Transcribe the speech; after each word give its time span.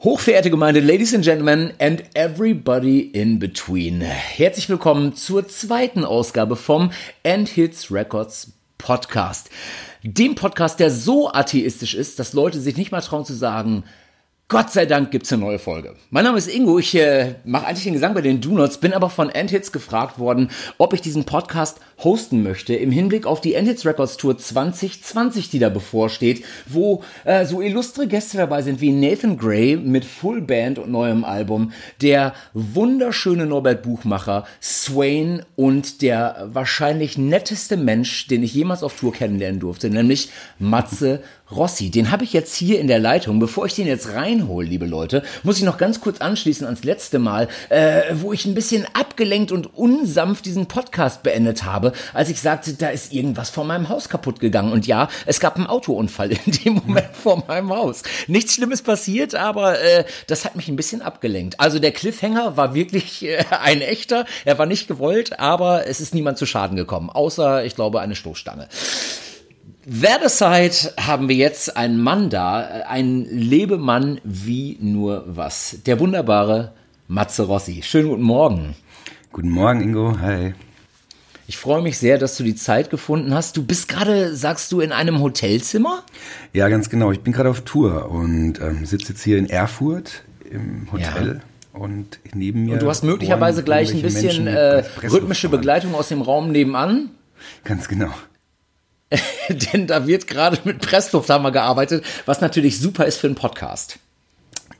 Hochverehrte 0.00 0.48
Gemeinde, 0.48 0.78
Ladies 0.78 1.12
and 1.12 1.24
Gentlemen 1.24 1.72
and 1.80 2.04
everybody 2.14 3.00
in 3.00 3.40
between. 3.40 4.00
Herzlich 4.00 4.68
willkommen 4.68 5.16
zur 5.16 5.48
zweiten 5.48 6.04
Ausgabe 6.04 6.54
vom 6.54 6.92
End 7.24 7.48
Hits 7.48 7.90
Records 7.90 8.52
Podcast. 8.78 9.50
Dem 10.04 10.36
Podcast, 10.36 10.78
der 10.78 10.92
so 10.92 11.32
atheistisch 11.32 11.94
ist, 11.94 12.20
dass 12.20 12.32
Leute 12.32 12.60
sich 12.60 12.76
nicht 12.76 12.92
mal 12.92 13.00
trauen 13.00 13.24
zu 13.24 13.34
sagen, 13.34 13.82
Gott 14.50 14.70
sei 14.70 14.86
Dank 14.86 15.10
gibt's 15.10 15.30
eine 15.30 15.42
neue 15.42 15.58
Folge. 15.58 15.94
Mein 16.08 16.24
Name 16.24 16.38
ist 16.38 16.48
Ingo, 16.48 16.78
ich 16.78 16.94
äh, 16.94 17.34
mache 17.44 17.66
eigentlich 17.66 17.84
den 17.84 17.92
Gesang 17.92 18.14
bei 18.14 18.22
den 18.22 18.40
Do-Nots, 18.40 18.78
bin 18.78 18.94
aber 18.94 19.10
von 19.10 19.28
Endhits 19.28 19.72
gefragt 19.72 20.18
worden, 20.18 20.48
ob 20.78 20.94
ich 20.94 21.02
diesen 21.02 21.24
Podcast 21.24 21.80
hosten 22.02 22.42
möchte 22.42 22.74
im 22.74 22.90
Hinblick 22.90 23.26
auf 23.26 23.42
die 23.42 23.52
Endhits 23.52 23.84
Records 23.84 24.16
Tour 24.16 24.38
2020, 24.38 25.50
die 25.50 25.58
da 25.58 25.68
bevorsteht, 25.68 26.46
wo 26.66 27.02
äh, 27.26 27.44
so 27.44 27.60
illustre 27.60 28.06
Gäste 28.06 28.38
dabei 28.38 28.62
sind 28.62 28.80
wie 28.80 28.90
Nathan 28.90 29.36
Gray 29.36 29.76
mit 29.76 30.06
Full 30.06 30.40
Band 30.40 30.78
und 30.78 30.90
neuem 30.90 31.24
Album, 31.24 31.72
der 32.00 32.32
wunderschöne 32.54 33.44
Norbert 33.44 33.82
Buchmacher, 33.82 34.46
Swain 34.62 35.42
und 35.56 36.00
der 36.00 36.48
wahrscheinlich 36.54 37.18
netteste 37.18 37.76
Mensch, 37.76 38.28
den 38.28 38.42
ich 38.42 38.54
jemals 38.54 38.82
auf 38.82 38.98
Tour 38.98 39.12
kennenlernen 39.12 39.60
durfte, 39.60 39.90
nämlich 39.90 40.30
Matze 40.58 41.22
Rossi. 41.50 41.90
Den 41.90 42.10
habe 42.10 42.24
ich 42.24 42.32
jetzt 42.32 42.54
hier 42.54 42.78
in 42.80 42.88
der 42.88 42.98
Leitung. 42.98 43.38
Bevor 43.38 43.66
ich 43.66 43.74
den 43.74 43.86
jetzt 43.86 44.12
reinhole, 44.12 44.66
liebe 44.66 44.86
Leute, 44.86 45.22
muss 45.42 45.58
ich 45.58 45.64
noch 45.64 45.78
ganz 45.78 46.00
kurz 46.00 46.20
anschließen 46.20 46.66
ans 46.66 46.84
letzte 46.84 47.18
Mal, 47.18 47.48
äh, 47.70 48.02
wo 48.14 48.32
ich 48.32 48.44
ein 48.44 48.54
bisschen 48.54 48.86
abgelenkt 48.92 49.52
und 49.52 49.74
unsanft 49.74 50.44
diesen 50.46 50.66
Podcast 50.66 51.22
beendet 51.22 51.64
habe, 51.64 51.92
als 52.12 52.28
ich 52.28 52.40
sagte, 52.40 52.74
da 52.74 52.88
ist 52.88 53.12
irgendwas 53.12 53.50
vor 53.50 53.64
meinem 53.64 53.88
Haus 53.88 54.08
kaputt 54.08 54.40
gegangen. 54.40 54.72
Und 54.72 54.86
ja, 54.86 55.08
es 55.26 55.40
gab 55.40 55.56
einen 55.56 55.66
Autounfall 55.66 56.30
in 56.46 56.52
dem 56.52 56.74
Moment 56.74 57.08
vor 57.14 57.42
meinem 57.46 57.70
Haus. 57.70 58.02
Nichts 58.26 58.54
Schlimmes 58.54 58.82
passiert, 58.82 59.34
aber 59.34 59.80
äh, 59.80 60.04
das 60.26 60.44
hat 60.44 60.56
mich 60.56 60.68
ein 60.68 60.76
bisschen 60.76 61.02
abgelenkt. 61.02 61.58
Also 61.60 61.78
der 61.78 61.92
Cliffhanger 61.92 62.56
war 62.56 62.74
wirklich 62.74 63.24
äh, 63.24 63.44
ein 63.62 63.80
echter. 63.80 64.26
Er 64.44 64.58
war 64.58 64.66
nicht 64.66 64.88
gewollt, 64.88 65.38
aber 65.38 65.86
es 65.86 66.00
ist 66.00 66.14
niemand 66.14 66.38
zu 66.38 66.46
Schaden 66.46 66.76
gekommen, 66.76 67.10
außer, 67.10 67.64
ich 67.64 67.74
glaube, 67.74 68.00
eine 68.00 68.16
Stoßstange. 68.16 68.68
Werbeside 69.90 70.92
haben 71.00 71.30
wir 71.30 71.36
jetzt 71.36 71.74
einen 71.78 71.98
Mann 71.98 72.28
da, 72.28 72.58
einen 72.86 73.24
Lebemann 73.24 74.20
wie 74.22 74.76
nur 74.82 75.24
was. 75.26 75.78
Der 75.86 75.98
wunderbare 75.98 76.72
Matze 77.06 77.44
Rossi. 77.44 77.80
Schönen 77.82 78.10
guten 78.10 78.22
Morgen. 78.22 78.76
Guten 79.32 79.48
Morgen, 79.48 79.80
Ingo. 79.80 80.18
Hi. 80.20 80.52
Ich 81.46 81.56
freue 81.56 81.80
mich 81.80 81.96
sehr, 81.96 82.18
dass 82.18 82.36
du 82.36 82.44
die 82.44 82.54
Zeit 82.54 82.90
gefunden 82.90 83.32
hast. 83.32 83.56
Du 83.56 83.64
bist 83.64 83.88
gerade, 83.88 84.36
sagst 84.36 84.72
du, 84.72 84.80
in 84.80 84.92
einem 84.92 85.20
Hotelzimmer? 85.22 86.02
Ja, 86.52 86.68
ganz 86.68 86.90
genau. 86.90 87.10
Ich 87.10 87.20
bin 87.20 87.32
gerade 87.32 87.48
auf 87.48 87.62
Tour 87.62 88.10
und 88.10 88.60
ähm, 88.60 88.84
sitze 88.84 89.14
jetzt 89.14 89.22
hier 89.22 89.38
in 89.38 89.48
Erfurt 89.48 90.22
im 90.50 90.92
Hotel. 90.92 91.40
Ja. 91.72 91.80
Und 91.80 92.18
neben 92.34 92.66
mir. 92.66 92.74
Und 92.74 92.82
du 92.82 92.90
hast 92.90 93.04
möglicherweise 93.04 93.62
gleich 93.62 93.94
ein 93.94 94.02
bisschen 94.02 94.48
äh, 94.48 94.84
rhythmische 95.02 95.48
Begleitung 95.48 95.94
aus 95.94 96.08
dem 96.08 96.20
Raum 96.20 96.52
nebenan. 96.52 97.08
Ganz 97.64 97.88
genau. 97.88 98.12
Denn 99.48 99.86
da 99.86 100.06
wird 100.06 100.26
gerade 100.26 100.58
mit 100.64 100.80
Presslufthammer 100.80 101.50
gearbeitet, 101.50 102.04
was 102.26 102.40
natürlich 102.40 102.78
super 102.78 103.06
ist 103.06 103.18
für 103.18 103.26
einen 103.26 103.36
Podcast. 103.36 103.98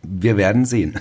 Wir 0.02 0.36
werden 0.36 0.64
sehen. 0.64 0.98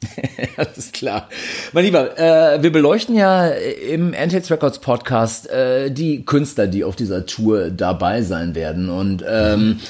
Alles 0.56 0.92
klar. 0.92 1.28
Mein 1.72 1.84
Lieber, 1.84 2.18
äh, 2.18 2.62
wir 2.62 2.72
beleuchten 2.72 3.14
ja 3.14 3.48
im 3.48 4.14
Antics 4.16 4.50
Records 4.50 4.78
Podcast 4.78 5.48
äh, 5.50 5.90
die 5.90 6.24
Künstler, 6.24 6.66
die 6.66 6.84
auf 6.84 6.96
dieser 6.96 7.26
Tour 7.26 7.70
dabei 7.70 8.22
sein 8.22 8.54
werden. 8.54 8.88
Und 8.90 9.24
ähm, 9.28 9.80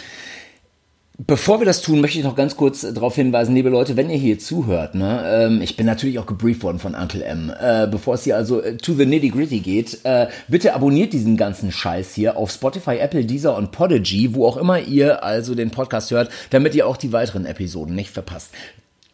Bevor 1.26 1.60
wir 1.60 1.66
das 1.66 1.82
tun, 1.82 2.00
möchte 2.00 2.18
ich 2.18 2.24
noch 2.24 2.36
ganz 2.36 2.56
kurz 2.56 2.82
darauf 2.82 3.16
hinweisen, 3.16 3.52
liebe 3.52 3.70
Leute, 3.70 3.96
wenn 3.96 4.08
ihr 4.08 4.16
hier 4.16 4.38
zuhört, 4.38 4.94
ne, 4.94 5.24
ähm, 5.26 5.60
ich 5.60 5.76
bin 5.76 5.84
natürlich 5.84 6.20
auch 6.20 6.26
gebrieft 6.26 6.62
worden 6.62 6.78
von 6.78 6.94
Uncle 6.94 7.24
M, 7.24 7.52
äh, 7.58 7.88
bevor 7.90 8.14
es 8.14 8.22
hier 8.22 8.36
also 8.36 8.62
äh, 8.62 8.76
to 8.76 8.94
the 8.94 9.04
nitty 9.04 9.30
gritty 9.30 9.58
geht, 9.58 9.98
äh, 10.04 10.28
bitte 10.46 10.74
abonniert 10.74 11.12
diesen 11.12 11.36
ganzen 11.36 11.72
Scheiß 11.72 12.14
hier 12.14 12.36
auf 12.36 12.52
Spotify, 12.52 12.98
Apple, 12.98 13.24
Deezer 13.24 13.56
und 13.56 13.72
Podigy, 13.72 14.36
wo 14.36 14.46
auch 14.46 14.56
immer 14.56 14.78
ihr 14.78 15.24
also 15.24 15.56
den 15.56 15.72
Podcast 15.72 16.12
hört, 16.12 16.30
damit 16.50 16.76
ihr 16.76 16.86
auch 16.86 16.96
die 16.96 17.12
weiteren 17.12 17.46
Episoden 17.46 17.96
nicht 17.96 18.10
verpasst. 18.10 18.52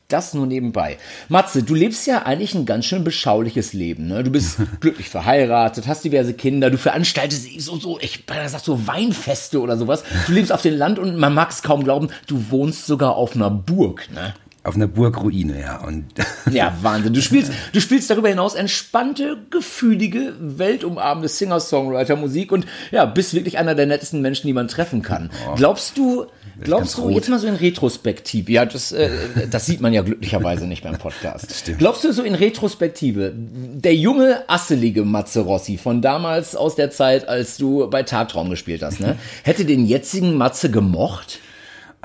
Das 0.09 0.34
nur 0.34 0.47
nebenbei. 0.47 0.98
Matze, 1.31 1.62
du 1.62 1.75
lebst 1.75 2.06
ja 2.06 2.25
eigentlich 2.25 2.54
ein 2.54 2.66
ganz 2.66 2.84
schön 2.84 3.04
beschauliches 3.04 3.72
Leben. 3.72 4.06
Ne? 4.09 4.22
Du 4.22 4.31
bist 4.31 4.59
glücklich 4.81 5.09
verheiratet, 5.09 5.87
hast 5.87 6.04
diverse 6.04 6.34
Kinder, 6.34 6.70
du 6.70 6.76
veranstaltest 6.76 7.48
so, 7.60 7.76
so, 7.76 7.98
ich 8.00 8.25
sag 8.28 8.60
so 8.60 8.87
Weinfeste 8.87 9.60
oder 9.60 9.78
sowas. 9.78 10.04
Du 10.26 10.32
lebst 10.32 10.53
auf 10.53 10.60
dem 10.60 10.76
Land 10.76 10.98
und 10.98 11.16
man 11.16 11.32
mag 11.32 11.50
es 11.50 11.62
kaum 11.62 11.84
glauben, 11.84 12.09
du 12.26 12.50
wohnst 12.50 12.87
sogar 12.87 13.16
auf 13.16 13.34
einer 13.34 13.50
Burg. 13.50 14.09
Ne? 14.12 14.34
Auf 14.65 14.76
einer 14.76 14.87
Burgruine, 14.87 15.60
ja. 15.60 15.84
Und 15.84 16.06
ja, 16.50 16.75
Wahnsinn. 16.81 17.12
Du 17.12 17.21
spielst, 17.21 17.53
du 17.72 17.81
spielst 17.82 18.09
darüber 18.09 18.31
hinaus 18.31 18.54
entspannte, 18.54 19.36
gefühlige, 19.50 20.34
weltumarmende 20.38 21.28
Singer-Songwriter-Musik 21.28 22.50
und 22.50 22.66
ja, 22.91 23.04
bist 23.04 23.34
wirklich 23.34 23.59
einer 23.59 23.75
der 23.75 23.84
nettesten 23.84 24.22
Menschen, 24.22 24.47
die 24.47 24.54
man 24.54 24.69
treffen 24.69 25.03
kann. 25.03 25.31
Oh. 25.47 25.54
Glaubst 25.54 25.98
du, 25.98 26.26
glaubst 26.64 26.98
du, 26.98 27.02
rot. 27.02 27.14
jetzt 27.14 27.28
mal 27.28 27.38
so 27.38 27.47
in 27.47 27.54
Retrospektive, 27.54 28.50
ja, 28.50 28.64
das, 28.64 28.92
äh, 28.92 29.10
das 29.50 29.66
sieht 29.66 29.80
man 29.80 29.92
ja 29.92 30.02
glücklicherweise 30.02 30.66
nicht 30.66 30.82
beim 30.82 30.98
Podcast. 30.98 31.64
Glaubst 31.78 32.04
du 32.04 32.12
so 32.12 32.22
in 32.22 32.34
Retrospektive, 32.34 33.32
der 33.34 33.94
junge, 33.94 34.48
asselige 34.48 35.04
Matze 35.04 35.41
Rossi 35.41 35.76
von 35.76 36.03
damals 36.03 36.56
aus 36.56 36.74
der 36.74 36.91
Zeit, 36.91 37.28
als 37.28 37.56
du 37.56 37.88
bei 37.88 38.03
Tagtraum 38.03 38.50
gespielt 38.50 38.82
hast, 38.82 39.00
ne, 39.00 39.16
hätte 39.44 39.64
den 39.64 39.86
jetzigen 39.86 40.36
Matze 40.36 40.70
gemocht? 40.70 41.41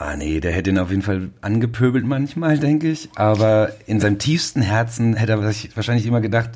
Ah 0.02 0.16
nee, 0.16 0.40
der 0.40 0.54
hätte 0.54 0.70
ihn 0.70 0.78
auf 0.78 0.92
jeden 0.92 1.02
Fall 1.02 1.32
angepöbelt 1.42 2.06
manchmal, 2.06 2.58
denke 2.58 2.90
ich. 2.90 3.10
Aber 3.16 3.74
in 3.86 4.00
seinem 4.00 4.18
tiefsten 4.18 4.62
Herzen 4.62 5.14
hätte 5.18 5.34
er 5.34 5.44
wahrscheinlich 5.44 6.06
immer 6.06 6.22
gedacht, 6.22 6.52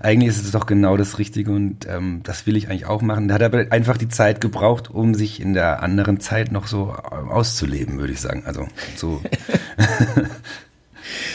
eigentlich 0.00 0.28
ist 0.28 0.44
es 0.44 0.52
doch 0.52 0.64
genau 0.64 0.96
das 0.96 1.18
Richtige 1.18 1.50
und 1.50 1.88
ähm, 1.88 2.20
das 2.22 2.46
will 2.46 2.56
ich 2.56 2.68
eigentlich 2.68 2.86
auch 2.86 3.02
machen. 3.02 3.26
Da 3.26 3.34
hat 3.34 3.40
er 3.40 3.46
aber 3.46 3.72
einfach 3.72 3.96
die 3.96 4.06
Zeit 4.06 4.40
gebraucht, 4.40 4.92
um 4.92 5.16
sich 5.16 5.40
in 5.40 5.54
der 5.54 5.82
anderen 5.82 6.20
Zeit 6.20 6.52
noch 6.52 6.68
so 6.68 6.94
ähm, 7.10 7.30
auszuleben, 7.32 7.98
würde 7.98 8.12
ich 8.12 8.20
sagen. 8.20 8.44
Also 8.46 8.68
so. 8.94 9.20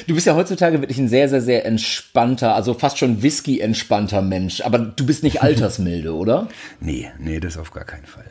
Du 0.07 0.15
bist 0.15 0.25
ja 0.25 0.35
heutzutage 0.35 0.81
wirklich 0.81 0.97
ein 0.97 1.09
sehr, 1.09 1.29
sehr, 1.29 1.41
sehr 1.41 1.65
entspannter, 1.65 2.55
also 2.55 2.73
fast 2.73 2.97
schon 2.97 3.21
Whisky-entspannter 3.21 4.23
Mensch. 4.23 4.61
Aber 4.61 4.79
du 4.79 5.05
bist 5.05 5.23
nicht 5.23 5.43
altersmilde, 5.43 6.15
oder? 6.15 6.47
Nee, 6.79 7.11
nee, 7.19 7.39
das 7.39 7.57
auf 7.57 7.71
gar 7.71 7.83
keinen 7.83 8.05
Fall. 8.05 8.25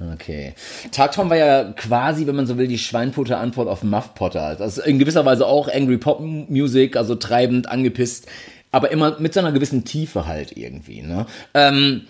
Okay. 0.00 0.54
Tagtraum 0.90 1.30
war 1.30 1.36
ja 1.36 1.72
quasi, 1.72 2.26
wenn 2.26 2.34
man 2.34 2.46
so 2.46 2.58
will, 2.58 2.66
die 2.66 2.78
Schweinputter 2.78 3.38
Antwort 3.38 3.68
auf 3.68 3.84
Muff 3.84 4.14
Potter. 4.14 4.56
Also 4.58 4.82
in 4.82 4.98
gewisser 4.98 5.24
Weise 5.24 5.46
auch 5.46 5.68
Angry 5.72 5.98
Pop 5.98 6.20
Music, 6.20 6.96
also 6.96 7.14
treibend, 7.14 7.68
angepisst, 7.68 8.26
aber 8.72 8.90
immer 8.90 9.20
mit 9.20 9.34
so 9.34 9.40
einer 9.40 9.52
gewissen 9.52 9.84
Tiefe 9.84 10.26
halt 10.26 10.56
irgendwie. 10.56 11.02
Ne? 11.02 11.26
Ähm, 11.54 12.06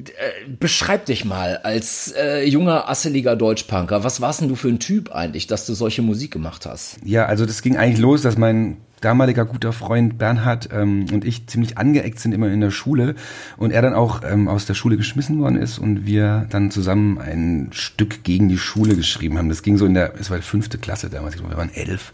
äh, 0.00 0.48
beschreib 0.58 1.06
dich 1.06 1.24
mal 1.24 1.58
als 1.58 2.12
äh, 2.18 2.44
junger, 2.44 2.88
asseliger 2.88 3.36
Deutschpunker. 3.36 4.02
Was 4.02 4.20
warst 4.20 4.40
denn 4.40 4.48
du 4.48 4.56
für 4.56 4.68
ein 4.68 4.80
Typ 4.80 5.14
eigentlich, 5.14 5.46
dass 5.46 5.64
du 5.64 5.74
solche 5.74 6.02
Musik 6.02 6.32
gemacht 6.32 6.66
hast? 6.66 6.98
Ja, 7.04 7.26
also 7.26 7.46
das 7.46 7.62
ging 7.62 7.76
eigentlich 7.76 8.00
los, 8.00 8.22
dass 8.22 8.36
mein 8.36 8.78
damaliger 9.04 9.44
guter 9.44 9.72
Freund 9.72 10.18
Bernhard 10.18 10.68
ähm, 10.72 11.06
und 11.12 11.24
ich 11.24 11.46
ziemlich 11.46 11.78
angeeckt 11.78 12.18
sind 12.20 12.32
immer 12.32 12.48
in 12.48 12.60
der 12.60 12.70
Schule 12.70 13.14
und 13.56 13.72
er 13.72 13.82
dann 13.82 13.94
auch 13.94 14.22
ähm, 14.24 14.48
aus 14.48 14.66
der 14.66 14.74
Schule 14.74 14.96
geschmissen 14.96 15.38
worden 15.40 15.56
ist 15.56 15.78
und 15.78 16.06
wir 16.06 16.46
dann 16.50 16.70
zusammen 16.70 17.18
ein 17.18 17.68
Stück 17.72 18.24
gegen 18.24 18.48
die 18.48 18.58
Schule 18.58 18.96
geschrieben 18.96 19.38
haben. 19.38 19.48
Das 19.48 19.62
ging 19.62 19.76
so 19.76 19.86
in 19.86 19.94
der, 19.94 20.14
es 20.18 20.30
war 20.30 20.38
die 20.38 20.42
fünfte 20.42 20.78
Klasse 20.78 21.10
damals, 21.10 21.34
ich 21.34 21.40
glaube, 21.40 21.54
wir 21.54 21.58
waren 21.58 21.74
elf. 21.74 22.12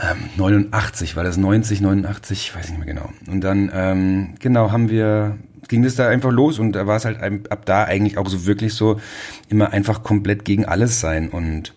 Ähm, 0.00 0.18
89 0.36 1.16
war 1.16 1.24
das 1.24 1.36
90, 1.36 1.80
89, 1.80 2.38
ich 2.38 2.56
weiß 2.56 2.70
nicht 2.70 2.78
mehr 2.78 2.86
genau. 2.86 3.10
Und 3.26 3.42
dann, 3.42 3.70
ähm, 3.74 4.34
genau, 4.38 4.70
haben 4.72 4.88
wir 4.88 5.38
ging 5.68 5.84
das 5.84 5.94
da 5.94 6.08
einfach 6.08 6.32
los 6.32 6.58
und 6.58 6.72
da 6.72 6.88
war 6.88 6.96
es 6.96 7.04
halt 7.04 7.20
ab 7.22 7.64
da 7.64 7.84
eigentlich 7.84 8.18
auch 8.18 8.28
so 8.28 8.44
wirklich 8.44 8.74
so 8.74 9.00
immer 9.48 9.72
einfach 9.72 10.02
komplett 10.02 10.44
gegen 10.44 10.64
alles 10.64 10.98
sein 10.98 11.28
und 11.28 11.74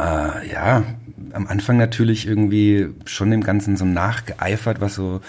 äh, 0.00 0.52
ja, 0.52 0.84
am 1.32 1.46
Anfang 1.46 1.76
natürlich 1.76 2.26
irgendwie 2.26 2.88
schon 3.04 3.30
dem 3.30 3.42
Ganzen 3.42 3.76
so 3.76 3.84
nachgeeifert, 3.84 4.80
was 4.80 4.94
so 4.94 5.20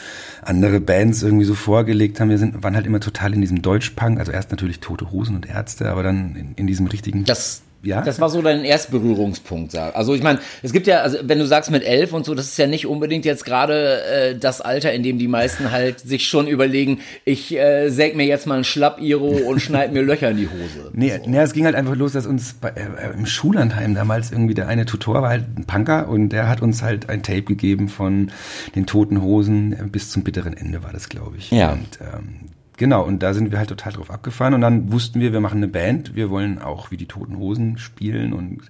andere 0.42 0.80
Bands 0.80 1.24
irgendwie 1.24 1.46
so 1.46 1.56
vorgelegt 1.56 2.20
haben. 2.20 2.30
Wir 2.30 2.38
sind, 2.38 2.64
waren 2.64 2.76
halt 2.76 2.86
immer 2.86 3.00
total 3.00 3.34
in 3.34 3.42
diesem 3.42 3.62
Deutschpunk, 3.62 4.20
also 4.20 4.32
erst 4.32 4.52
natürlich 4.52 4.80
Tote 4.80 5.12
Hosen 5.12 5.36
und 5.36 5.48
Ärzte, 5.48 5.90
aber 5.90 6.04
dann 6.04 6.36
in, 6.36 6.54
in 6.56 6.68
diesem 6.68 6.88
richtigen 6.88 7.26
das 7.26 7.62
ja. 7.81 8.02
Das 8.02 8.20
war 8.20 8.30
so 8.30 8.42
dein 8.42 8.66
Erstberührungspunkt, 8.66 9.72
sag. 9.72 9.96
Also 9.96 10.14
ich 10.14 10.22
meine, 10.22 10.40
es 10.62 10.74
gibt 10.74 10.86
ja, 10.86 11.02
also 11.02 11.18
wenn 11.24 11.40
du 11.40 11.48
sagst 11.48 11.72
mit 11.72 11.84
elf 11.84 12.12
und 12.12 12.26
so, 12.26 12.36
das 12.36 12.48
ist 12.48 12.58
ja 12.58 12.68
nicht 12.68 12.86
unbedingt 12.86 13.24
jetzt 13.26 13.46
gerade 13.46 14.02
äh, 14.04 14.36
das 14.36 14.60
Alter, 14.60 14.92
in 14.92 15.04
dem 15.04 15.18
die 15.18 15.28
meisten 15.28 15.72
halt 15.72 16.00
sich 16.02 16.28
schon 16.28 16.48
überlegen, 16.48 17.00
ich 17.24 17.56
äh, 17.56 17.90
säg 17.90 18.16
mir 18.16 18.26
jetzt 18.26 18.48
mal 18.48 18.58
ein 18.58 18.64
Schlapp-Iro 18.64 19.30
und 19.48 19.60
schneid 19.62 19.94
mir 19.94 20.02
Löcher 20.02 20.31
in 20.31 20.38
die 20.38 20.48
Hose. 20.48 20.92
Nee, 20.94 21.20
so. 21.24 21.30
nee, 21.30 21.38
es 21.38 21.54
ging 21.54 21.66
halt 21.66 21.76
einfach 21.76 21.96
los, 21.96 22.12
dass 22.14 22.26
uns 22.26 22.54
bei, 22.54 22.70
äh, 22.70 23.14
im 23.14 23.26
Schullandheim 23.26 23.96
damals 23.96 24.31
irgendwie 24.31 24.54
der 24.56 24.68
eine 24.68 24.86
Tutor 24.86 25.22
war 25.22 25.30
halt 25.30 25.46
ein 25.58 25.66
Punker 25.66 26.10
und 26.10 26.30
der 26.30 26.50
hat 26.50 26.62
uns 26.62 26.81
halt 26.81 27.10
ein 27.10 27.24
Tape 27.24 27.44
gegeben 27.44 27.88
von 27.88 28.31
den 28.76 28.86
Toten 28.86 29.22
Hosen 29.22 29.90
bis 29.92 30.12
zum 30.12 30.24
bitteren 30.24 30.56
Ende 30.56 30.84
war 30.84 30.92
das, 30.92 31.08
glaube 31.08 31.38
ich. 31.38 31.52
Ja. 31.52 31.72
Und 31.72 32.00
ähm, 32.02 32.49
genau, 32.80 33.04
und 33.04 33.22
da 33.22 33.36
sind 33.36 33.52
wir 33.52 33.60
halt 33.60 33.70
total 33.70 33.94
drauf 33.94 34.10
abgefahren 34.10 34.56
und 34.56 34.62
dann 34.62 34.92
wussten 34.92 35.20
wir, 35.20 35.31
wir 35.31 35.42
machen 35.42 35.58
eine 35.58 35.68
Band, 35.68 36.16
wir 36.16 36.31
wollen 36.31 36.60
auch 36.60 36.90
wie 36.90 36.98
die 36.98 37.06
Toten 37.06 37.38
Hosen 37.38 37.78
spielen 37.78 38.34
und 38.34 38.62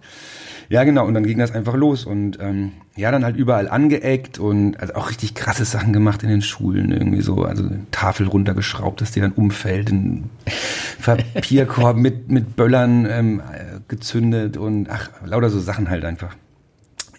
ja, 0.68 0.84
genau, 0.84 1.08
und 1.08 1.14
dann 1.14 1.24
ging 1.24 1.40
das 1.40 1.52
einfach 1.52 1.76
los 1.76 2.06
und 2.06 2.38
ähm, 2.42 2.74
ja, 2.98 3.12
dann 3.12 3.24
halt 3.24 3.38
überall 3.38 3.70
angeeckt 3.70 4.38
und 4.40 4.80
also 4.80 4.96
auch 4.96 5.10
richtig 5.10 5.34
krasse 5.34 5.64
Sachen 5.64 5.94
gemacht 5.94 6.22
in 6.24 6.30
den 6.30 6.42
Schulen, 6.42 6.92
irgendwie 6.92 7.22
so, 7.22 7.44
also 7.44 7.70
Tafel 7.92 8.28
runtergeschraubt, 8.28 9.00
dass 9.00 9.12
die 9.12 9.22
dann 9.22 9.32
umfällt, 9.32 9.90
ein 9.90 10.30
Papierkorb 11.06 11.96
mit, 11.96 12.30
mit 12.30 12.58
Böllern 12.58 13.08
ähm, 13.10 13.42
gezündet 13.88 14.58
und 14.58 14.90
ach, 14.90 15.10
lauter 15.24 15.50
so 15.50 15.60
Sachen 15.60 15.90
halt 15.90 16.04
einfach. 16.04 16.36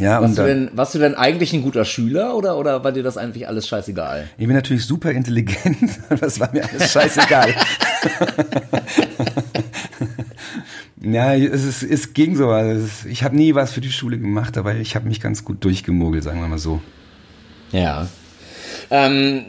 Ja, 0.01 0.23
warst, 0.23 0.31
und 0.31 0.39
du 0.39 0.47
denn, 0.47 0.71
warst 0.73 0.95
du 0.95 0.99
denn 0.99 1.15
eigentlich 1.15 1.53
ein 1.53 1.63
guter 1.63 1.85
Schüler 1.85 2.35
oder, 2.35 2.57
oder 2.57 2.83
war 2.83 2.93
dir 2.93 3.03
das 3.03 3.19
eigentlich 3.19 3.47
alles 3.47 3.69
scheißegal? 3.69 4.29
Ich 4.39 4.47
bin 4.47 4.57
natürlich 4.57 4.87
super 4.87 5.11
intelligent, 5.11 5.77
das 6.21 6.41
war 6.41 6.51
mir 6.53 6.69
alles 6.69 6.91
scheißegal. 6.91 7.55
Ja, 11.03 11.35
es, 11.35 11.65
ist, 11.65 11.83
es 11.83 12.13
ging 12.13 12.37
so. 12.37 12.51
Also 12.51 12.87
ich 13.09 13.23
habe 13.23 13.35
nie 13.35 13.55
was 13.55 13.73
für 13.73 13.81
die 13.81 13.91
Schule 13.91 14.19
gemacht, 14.19 14.59
aber 14.59 14.75
ich 14.75 14.95
habe 14.97 15.09
mich 15.09 15.19
ganz 15.19 15.47
gut 15.47 15.65
durchgemogelt, 15.65 16.23
sagen 16.23 16.43
wir 16.43 16.49
mal 16.49 16.59
so. 16.59 16.83
Ja. 17.73 18.07
Ähm, 18.91 19.45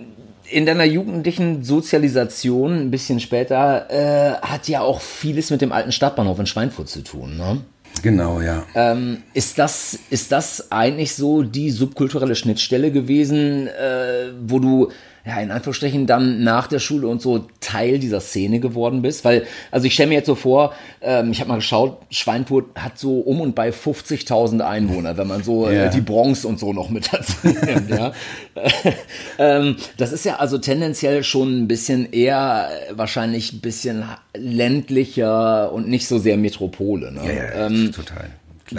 in 0.49 0.65
deiner 0.65 0.85
jugendlichen 0.85 1.63
Sozialisation, 1.63 2.79
ein 2.79 2.89
bisschen 2.91 3.19
später, 3.19 3.89
äh, 3.89 4.39
hat 4.41 4.69
ja 4.69 4.79
auch 4.79 5.01
vieles 5.01 5.49
mit 5.49 5.61
dem 5.61 5.73
alten 5.73 5.91
Stadtbahnhof 5.91 6.39
in 6.39 6.45
Schweinfurt 6.45 6.87
zu 6.87 7.03
tun, 7.03 7.35
ne? 7.35 7.61
Genau, 8.01 8.41
ja. 8.41 8.63
Ähm, 8.73 9.23
ist, 9.33 9.59
das, 9.59 9.97
ist 10.09 10.31
das 10.31 10.71
eigentlich 10.71 11.15
so 11.15 11.43
die 11.43 11.71
subkulturelle 11.71 12.35
Schnittstelle 12.35 12.91
gewesen, 12.91 13.67
äh, 13.67 14.31
wo 14.41 14.59
du 14.59 14.91
ja, 15.25 15.39
in 15.39 15.51
Anführungsstrichen 15.51 16.07
dann 16.07 16.43
nach 16.43 16.67
der 16.67 16.79
Schule 16.79 17.07
und 17.07 17.21
so 17.21 17.47
Teil 17.59 17.99
dieser 17.99 18.19
Szene 18.19 18.59
geworden 18.59 19.01
bist? 19.01 19.23
Weil, 19.23 19.45
also 19.69 19.85
ich 19.85 19.93
stelle 19.93 20.09
mir 20.09 20.15
jetzt 20.15 20.27
so 20.27 20.35
vor, 20.35 20.73
ähm, 21.01 21.31
ich 21.31 21.39
habe 21.39 21.49
mal 21.49 21.55
geschaut, 21.55 21.97
Schweinfurt 22.09 22.75
hat 22.75 22.97
so 22.97 23.19
um 23.19 23.41
und 23.41 23.53
bei 23.53 23.69
50.000 23.69 24.61
Einwohner, 24.61 25.17
wenn 25.17 25.27
man 25.27 25.43
so 25.43 25.69
ja. 25.69 25.85
äh, 25.85 25.89
die 25.89 26.01
Bronx 26.01 26.43
und 26.45 26.59
so 26.59 26.73
noch 26.73 26.89
mit 26.89 27.13
dazu 27.13 27.35
nimmt, 27.43 27.89
ja. 27.89 28.13
ähm, 29.37 29.75
das 29.97 30.11
ist 30.11 30.25
ja 30.25 30.37
also 30.37 30.57
tendenziell 30.57 31.23
schon 31.23 31.63
ein 31.63 31.67
bisschen 31.67 32.11
eher 32.11 32.69
wahrscheinlich 32.91 33.53
ein 33.53 33.61
bisschen 33.61 34.03
ländlicher 34.35 35.71
und 35.71 35.87
nicht 35.87 36.07
so 36.07 36.17
sehr 36.17 36.37
Metropole. 36.37 37.11
Ne? 37.11 37.21
Ja, 37.25 37.31
ja, 37.31 37.65
ähm, 37.67 37.91
total. 37.91 38.29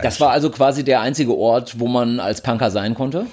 Das 0.00 0.21
war 0.21 0.31
also 0.31 0.50
quasi 0.50 0.85
der 0.85 1.00
einzige 1.00 1.37
Ort, 1.37 1.79
wo 1.79 1.87
man 1.87 2.21
als 2.21 2.41
Punker 2.41 2.71
sein 2.71 2.95
konnte? 2.95 3.27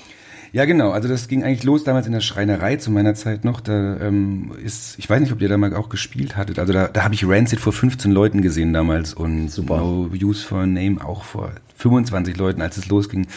Ja, 0.51 0.65
genau. 0.65 0.91
Also 0.91 1.07
das 1.07 1.27
ging 1.27 1.43
eigentlich 1.43 1.63
los 1.63 1.83
damals 1.83 2.07
in 2.07 2.13
der 2.13 2.21
Schreinerei 2.21 2.75
zu 2.77 2.91
meiner 2.91 3.13
Zeit 3.13 3.45
noch. 3.45 3.61
Da 3.61 3.97
ähm, 3.97 4.51
ist, 4.63 4.97
ich 4.97 5.09
weiß 5.09 5.19
nicht, 5.19 5.31
ob 5.31 5.41
ihr 5.41 5.49
da 5.49 5.57
mal 5.57 5.73
auch 5.75 5.89
gespielt 5.89 6.35
hattet. 6.35 6.59
Also 6.59 6.73
da, 6.73 6.87
da 6.87 7.03
habe 7.03 7.13
ich 7.13 7.27
Rancid 7.27 7.59
vor 7.59 7.73
15 7.73 8.11
Leuten 8.11 8.41
gesehen 8.41 8.73
damals 8.73 9.13
und 9.13 9.49
Super. 9.49 9.77
No 9.77 10.09
Use 10.13 10.45
for 10.45 10.59
a 10.59 10.65
Name 10.65 11.03
auch 11.03 11.23
vor 11.23 11.51
25 11.77 12.35
Leuten, 12.37 12.61
als 12.61 12.77
es 12.77 12.87
losging. 12.87 13.27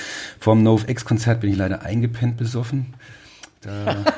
Vorm 0.40 0.62
NoFX-Konzert 0.62 1.40
bin 1.40 1.50
ich 1.50 1.56
leider 1.56 1.82
eingepennt 1.82 2.36
besoffen. 2.36 2.94
Da, 3.60 4.04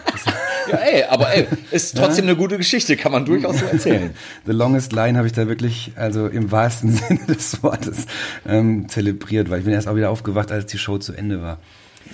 ja, 0.71 0.79
ey, 0.79 1.05
aber 1.05 1.35
ey, 1.35 1.47
ist 1.71 1.97
trotzdem 1.97 2.25
ja? 2.25 2.31
eine 2.31 2.39
gute 2.39 2.57
Geschichte, 2.57 2.97
kann 2.97 3.13
man 3.13 3.25
durchaus 3.25 3.59
so 3.59 3.67
erzählen. 3.67 4.11
The 4.47 4.53
Longest 4.53 4.93
Line 4.93 5.19
habe 5.19 5.27
ich 5.27 5.33
da 5.33 5.47
wirklich, 5.47 5.93
also 5.97 6.27
im 6.27 6.51
wahrsten 6.51 6.93
Sinne 6.93 7.27
des 7.27 7.63
Wortes, 7.63 8.07
ähm, 8.47 8.89
zelebriert, 8.89 9.51
weil 9.51 9.61
ich 9.61 9.65
bin 9.65 9.75
erst 9.75 9.89
auch 9.89 9.97
wieder 9.97 10.11
aufgewacht, 10.11 10.53
als 10.53 10.67
die 10.67 10.79
Show 10.79 10.99
zu 10.99 11.13
Ende 11.13 11.43
war. 11.43 11.59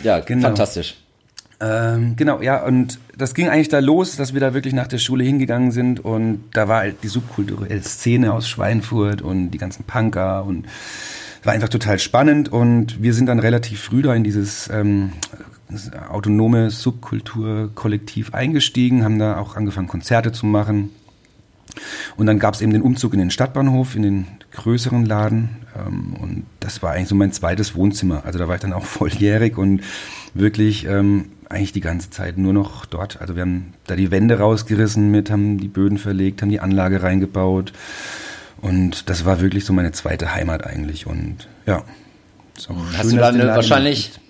Ja, 0.02 0.20
genau. 0.20 0.48
fantastisch. 0.48 0.96
Ähm, 1.62 2.16
genau, 2.16 2.40
ja, 2.40 2.64
und 2.64 2.98
das 3.18 3.34
ging 3.34 3.48
eigentlich 3.48 3.68
da 3.68 3.80
los, 3.80 4.16
dass 4.16 4.32
wir 4.32 4.40
da 4.40 4.54
wirklich 4.54 4.72
nach 4.72 4.86
der 4.86 4.96
Schule 4.96 5.24
hingegangen 5.24 5.72
sind 5.72 6.02
und 6.02 6.44
da 6.54 6.68
war 6.68 6.78
halt 6.78 7.02
die 7.02 7.08
subkulturelle 7.08 7.82
Szene 7.82 8.32
aus 8.32 8.48
Schweinfurt 8.48 9.20
und 9.20 9.50
die 9.50 9.58
ganzen 9.58 9.84
Punker 9.84 10.44
und 10.44 10.66
war 11.44 11.52
einfach 11.52 11.68
total 11.68 11.98
spannend 11.98 12.50
und 12.50 13.02
wir 13.02 13.12
sind 13.12 13.26
dann 13.26 13.38
relativ 13.38 13.82
früh 13.82 14.00
da 14.00 14.14
in 14.14 14.24
dieses 14.24 14.70
ähm, 14.70 15.12
autonome 16.08 16.70
Subkulturkollektiv 16.70 18.32
eingestiegen, 18.32 19.04
haben 19.04 19.18
da 19.18 19.36
auch 19.36 19.54
angefangen 19.54 19.88
Konzerte 19.88 20.32
zu 20.32 20.46
machen 20.46 20.90
und 22.16 22.26
dann 22.26 22.38
gab 22.38 22.54
es 22.54 22.60
eben 22.60 22.72
den 22.72 22.82
Umzug 22.82 23.12
in 23.12 23.18
den 23.18 23.30
Stadtbahnhof, 23.30 23.94
in 23.96 24.02
den 24.02 24.26
größeren 24.52 25.04
Laden. 25.04 25.66
Ähm, 25.76 26.14
und 26.20 26.46
das 26.60 26.82
war 26.82 26.92
eigentlich 26.92 27.08
so 27.08 27.14
mein 27.14 27.32
zweites 27.32 27.74
Wohnzimmer. 27.74 28.22
Also 28.24 28.38
da 28.38 28.48
war 28.48 28.54
ich 28.56 28.60
dann 28.60 28.72
auch 28.72 28.84
volljährig 28.86 29.58
und 29.58 29.82
wirklich 30.34 30.86
ähm, 30.86 31.30
eigentlich 31.48 31.72
die 31.72 31.80
ganze 31.80 32.10
Zeit 32.10 32.38
nur 32.38 32.52
noch 32.52 32.86
dort. 32.86 33.20
Also 33.20 33.34
wir 33.34 33.42
haben 33.42 33.74
da 33.86 33.96
die 33.96 34.10
Wände 34.10 34.38
rausgerissen 34.38 35.10
mit, 35.10 35.30
haben 35.30 35.58
die 35.58 35.68
Böden 35.68 35.98
verlegt, 35.98 36.42
haben 36.42 36.50
die 36.50 36.60
Anlage 36.60 37.02
reingebaut. 37.02 37.72
Und 38.60 39.08
das 39.08 39.24
war 39.24 39.40
wirklich 39.40 39.64
so 39.64 39.72
meine 39.72 39.92
zweite 39.92 40.34
Heimat 40.34 40.66
eigentlich. 40.66 41.06
Und 41.06 41.48
ja. 41.66 41.82
Hast 42.56 43.08
schön, 43.08 43.16
du 43.16 43.16
dann 43.16 43.38
wahrscheinlich 43.38 44.20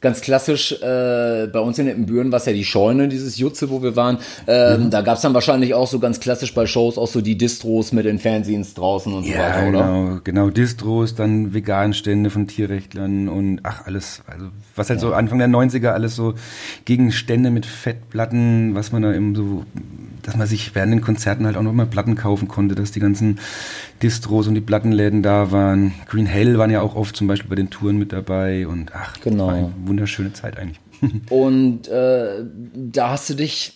ganz 0.00 0.20
klassisch, 0.20 0.72
äh, 0.72 1.48
bei 1.52 1.60
uns 1.60 1.78
in 1.78 1.88
Ippenbüren 1.88 2.30
war 2.30 2.38
es 2.38 2.46
ja 2.46 2.52
die 2.52 2.64
Scheune, 2.64 3.08
dieses 3.08 3.38
Jutze, 3.38 3.70
wo 3.70 3.82
wir 3.82 3.96
waren. 3.96 4.18
Ähm, 4.46 4.84
mhm. 4.84 4.90
Da 4.90 5.00
gab 5.00 5.16
es 5.16 5.22
dann 5.22 5.34
wahrscheinlich 5.34 5.74
auch 5.74 5.86
so 5.86 5.98
ganz 5.98 6.20
klassisch 6.20 6.54
bei 6.54 6.66
Shows 6.66 6.98
auch 6.98 7.08
so 7.08 7.20
die 7.20 7.38
Distros 7.38 7.92
mit 7.92 8.04
den 8.04 8.18
Fernsehens 8.18 8.74
draußen 8.74 9.12
und 9.12 9.24
ja, 9.24 9.32
so 9.32 9.38
weiter, 9.38 9.68
oder? 9.68 9.78
Genau, 9.78 10.20
genau, 10.22 10.50
Distros, 10.50 11.14
dann 11.14 11.54
Veganstände 11.54 12.30
von 12.30 12.46
Tierrechtlern 12.46 13.28
und 13.28 13.60
ach, 13.62 13.86
alles, 13.86 14.22
also 14.26 14.46
was 14.74 14.90
halt 14.90 15.00
ja. 15.00 15.08
so 15.08 15.14
Anfang 15.14 15.38
der 15.38 15.48
90er 15.48 15.88
alles 15.88 16.14
so 16.14 16.34
Gegenstände 16.84 17.50
mit 17.50 17.64
Fettplatten, 17.66 18.74
was 18.74 18.92
man 18.92 19.02
da 19.02 19.14
eben 19.14 19.34
so 19.34 19.64
dass 20.26 20.36
man 20.36 20.46
sich 20.46 20.74
während 20.74 20.92
den 20.92 21.00
Konzerten 21.00 21.46
halt 21.46 21.56
auch 21.56 21.62
noch 21.62 21.72
mal 21.72 21.86
Platten 21.86 22.16
kaufen 22.16 22.48
konnte, 22.48 22.74
dass 22.74 22.90
die 22.90 23.00
ganzen 23.00 23.38
Distros 24.02 24.48
und 24.48 24.54
die 24.54 24.60
Plattenläden 24.60 25.22
da 25.22 25.52
waren. 25.52 25.94
Green 26.08 26.26
Hell 26.26 26.58
waren 26.58 26.70
ja 26.70 26.80
auch 26.80 26.96
oft 26.96 27.16
zum 27.16 27.26
Beispiel 27.26 27.48
bei 27.48 27.56
den 27.56 27.70
Touren 27.70 27.96
mit 27.96 28.12
dabei 28.12 28.66
und 28.66 28.90
ach, 28.94 29.20
genau. 29.20 29.46
war 29.46 29.54
eine 29.54 29.72
wunderschöne 29.84 30.32
Zeit 30.32 30.58
eigentlich. 30.58 30.80
und 31.30 31.88
äh, 31.88 32.44
da 32.74 33.10
hast 33.10 33.30
du 33.30 33.34
dich 33.34 33.74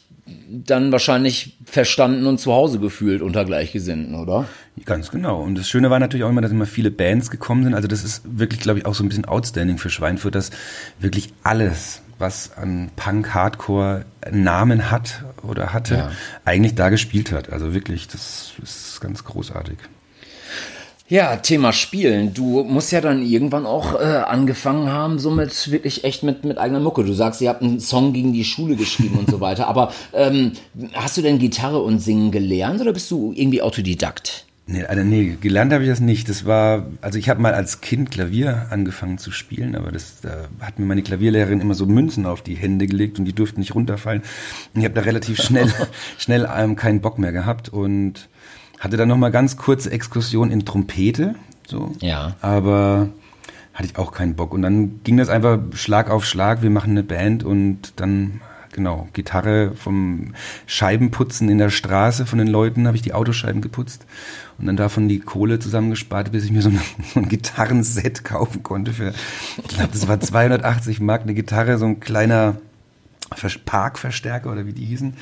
dann 0.49 0.93
wahrscheinlich 0.93 1.59
verstanden 1.65 2.27
und 2.27 2.39
zu 2.39 2.53
Hause 2.53 2.79
gefühlt 2.79 3.23
unter 3.23 3.45
Gleichgesinnten, 3.45 4.15
oder? 4.15 4.47
Ganz 4.85 5.11
genau. 5.11 5.43
Und 5.43 5.57
das 5.57 5.69
Schöne 5.69 5.91
war 5.91 5.99
natürlich 5.99 6.25
auch 6.25 6.31
immer, 6.31 6.41
dass 6.41 6.53
immer 6.53 6.67
viele 6.67 6.91
Bands 6.91 7.31
gekommen 7.31 7.65
sind. 7.65 7.75
Also 7.75 7.89
das 7.89 8.05
ist 8.05 8.23
wirklich, 8.25 8.61
glaube 8.61 8.79
ich, 8.79 8.87
auch 8.87 8.95
so 8.95 9.03
ein 9.05 9.09
bisschen 9.09 9.25
outstanding 9.25 9.79
für 9.79 9.91
Schweinfurt, 9.91 10.35
dass 10.35 10.51
wirklich 10.99 11.33
alles, 11.43 12.03
was 12.21 12.57
an 12.57 12.91
Punk, 12.97 13.35
Hardcore 13.35 14.05
Namen 14.31 14.91
hat 14.91 15.25
oder 15.43 15.73
hatte, 15.73 15.95
ja. 15.95 16.13
eigentlich 16.45 16.75
da 16.75 16.91
gespielt 16.91 17.33
hat. 17.33 17.51
Also 17.51 17.75
wirklich, 17.75 18.09
das 18.09 18.53
ist 18.63 19.01
ganz 19.01 19.25
großartig. 19.25 19.79
Ja, 21.11 21.35
Thema 21.37 21.73
Spielen. 21.73 22.35
Du 22.35 22.63
musst 22.63 22.93
ja 22.93 23.01
dann 23.01 23.27
irgendwann 23.27 23.67
auch 23.67 24.01
äh, 24.01 24.05
angefangen 24.05 24.93
haben, 24.93 25.19
so 25.19 25.33
mit 25.33 25.73
wirklich 25.73 26.05
echt 26.05 26.23
mit, 26.23 26.45
mit 26.45 26.57
eigener 26.57 26.79
Mucke. 26.79 27.03
Du 27.03 27.13
sagst, 27.15 27.41
ihr 27.41 27.49
habt 27.49 27.63
einen 27.63 27.81
Song 27.81 28.13
gegen 28.13 28.33
die 28.33 28.45
Schule 28.45 28.77
geschrieben 28.77 29.19
und 29.19 29.29
so 29.29 29.41
weiter. 29.41 29.67
Aber 29.67 29.93
ähm, 30.13 30.53
hast 30.93 31.17
du 31.17 31.23
denn 31.23 31.41
Gitarre 31.41 31.81
und 31.81 31.99
Singen 31.99 32.31
gelernt 32.31 32.81
oder 32.81 32.93
bist 32.93 33.11
du 33.11 33.33
irgendwie 33.35 33.61
Autodidakt? 33.61 34.47
Nee, 34.71 34.85
also 34.85 35.03
nee, 35.03 35.37
gelernt 35.41 35.73
habe 35.73 35.83
ich 35.83 35.91
das 35.91 35.99
nicht. 35.99 36.29
Das 36.29 36.47
war, 36.47 36.87
also 37.01 37.19
ich 37.19 37.29
habe 37.29 37.43
mal 37.43 37.55
als 37.55 37.81
Kind 37.81 38.13
Klavier 38.13 38.69
angefangen 38.71 39.19
zu 39.19 39.33
spielen, 39.33 39.75
aber 39.75 39.91
das 39.91 40.21
da 40.21 40.47
hat 40.61 40.79
mir 40.79 40.87
meine 40.87 41.03
Klavierlehrerin 41.03 41.61
immer 41.61 41.75
so 41.75 41.87
Münzen 41.87 42.25
auf 42.25 42.41
die 42.43 42.55
Hände 42.55 42.87
gelegt 42.87 43.19
und 43.19 43.25
die 43.25 43.33
durften 43.33 43.59
nicht 43.59 43.75
runterfallen. 43.75 44.23
Und 44.73 44.81
ich 44.81 44.85
habe 44.85 44.95
da 44.95 45.01
relativ 45.01 45.43
schnell, 45.43 45.69
schnell 46.19 46.49
ähm, 46.57 46.77
keinen 46.77 47.01
Bock 47.01 47.19
mehr 47.19 47.33
gehabt 47.33 47.69
und 47.69 48.29
hatte 48.79 48.97
dann 48.97 49.09
noch 49.09 49.17
mal 49.17 49.31
ganz 49.31 49.57
kurze 49.57 49.91
Exkursion 49.91 50.53
in 50.53 50.65
Trompete, 50.65 51.35
so. 51.67 51.93
Ja. 52.01 52.37
Aber 52.41 53.09
hatte 53.75 53.89
ich 53.89 53.99
auch 53.99 54.13
keinen 54.13 54.37
Bock. 54.37 54.55
Und 54.55 54.63
dann 54.63 55.03
ging 55.03 55.17
das 55.17 55.29
einfach 55.31 55.59
Schlag 55.75 56.11
auf 56.11 56.25
Schlag. 56.25 56.63
Wir 56.63 56.71
machen 56.71 56.93
eine 56.93 57.03
Band 57.03 57.43
und 57.43 57.95
dann 57.97 58.41
genau 58.73 59.09
Gitarre 59.13 59.73
vom 59.75 60.35
Scheibenputzen 60.67 61.49
in 61.49 61.59
der 61.59 61.71
Straße 61.71 62.27
von 62.27 62.39
den 62.39 62.49
Leuten 62.49 62.87
habe 62.87 62.97
ich 62.97 63.03
die 63.03 63.13
Autoscheiben 63.13 63.63
geputzt 63.63 64.07
und 64.59 64.67
dann 64.67 64.77
davon 64.77 65.09
die 65.09 65.21
Kohle 65.21 65.59
zusammengespart, 65.59 66.33
bis 66.33 66.45
ich 66.45 66.53
mir 66.53 66.63
so 66.63 66.71
ein, 66.71 66.81
so 67.15 67.21
ein 67.21 67.29
Gitarrenset 67.29 68.25
kaufen 68.25 68.63
konnte 68.63 68.93
für, 68.93 69.13
ich 69.59 69.69
glaube, 69.69 69.91
das 69.93 70.09
war 70.09 70.21
280 70.21 71.01
Mark 71.01 71.23
eine 71.23 71.35
Gitarre, 71.35 71.79
so 71.79 71.87
ein 71.87 72.01
kleiner 72.01 72.57
Parkverstärker 73.65 74.51
oder 74.51 74.67
wie 74.67 74.73
die 74.73 74.85
hießen. 74.85 75.15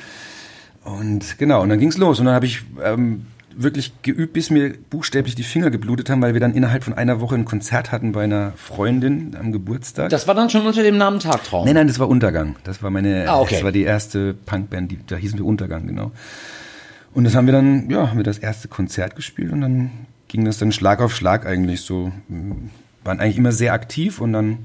Und 0.83 1.37
genau, 1.37 1.61
und 1.61 1.69
dann 1.69 1.79
ging's 1.79 1.97
los 1.97 2.19
und 2.19 2.25
dann 2.25 2.35
habe 2.35 2.45
ich 2.45 2.63
ähm, 2.83 3.27
wirklich 3.61 4.01
geübt, 4.01 4.33
bis 4.33 4.49
mir 4.49 4.73
buchstäblich 4.89 5.35
die 5.35 5.43
Finger 5.43 5.69
geblutet 5.69 6.09
haben, 6.09 6.21
weil 6.21 6.33
wir 6.33 6.39
dann 6.39 6.53
innerhalb 6.53 6.83
von 6.83 6.93
einer 6.93 7.19
Woche 7.19 7.35
ein 7.35 7.45
Konzert 7.45 7.91
hatten 7.91 8.13
bei 8.13 8.23
einer 8.23 8.53
Freundin 8.55 9.35
am 9.37 9.51
Geburtstag. 9.51 10.09
Das 10.09 10.27
war 10.27 10.35
dann 10.35 10.49
schon 10.49 10.65
unter 10.65 10.81
dem 10.81 10.97
Namen 10.97 11.19
Tagtraum? 11.19 11.65
Nein, 11.65 11.75
nein, 11.75 11.87
das 11.87 11.99
war 11.99 12.07
Untergang. 12.07 12.55
Das 12.63 12.81
war 12.81 12.89
meine, 12.89 13.29
ah, 13.29 13.39
okay. 13.39 13.55
das 13.55 13.63
war 13.63 13.71
die 13.71 13.83
erste 13.83 14.33
Punkband, 14.33 14.91
die, 14.91 14.99
da 15.05 15.17
hießen 15.17 15.37
wir 15.37 15.45
Untergang, 15.45 15.87
genau. 15.87 16.11
Und 17.13 17.25
das 17.25 17.35
haben 17.35 17.47
wir 17.47 17.53
dann, 17.53 17.89
ja, 17.89 18.09
haben 18.09 18.17
wir 18.17 18.23
das 18.23 18.37
erste 18.37 18.67
Konzert 18.67 19.15
gespielt 19.15 19.51
und 19.51 19.61
dann 19.61 19.91
ging 20.27 20.45
das 20.45 20.57
dann 20.57 20.71
Schlag 20.71 21.01
auf 21.01 21.13
Schlag 21.13 21.45
eigentlich 21.45 21.81
so. 21.81 22.11
Waren 23.03 23.19
eigentlich 23.19 23.37
immer 23.37 23.51
sehr 23.51 23.73
aktiv 23.73 24.21
und 24.21 24.33
dann. 24.33 24.59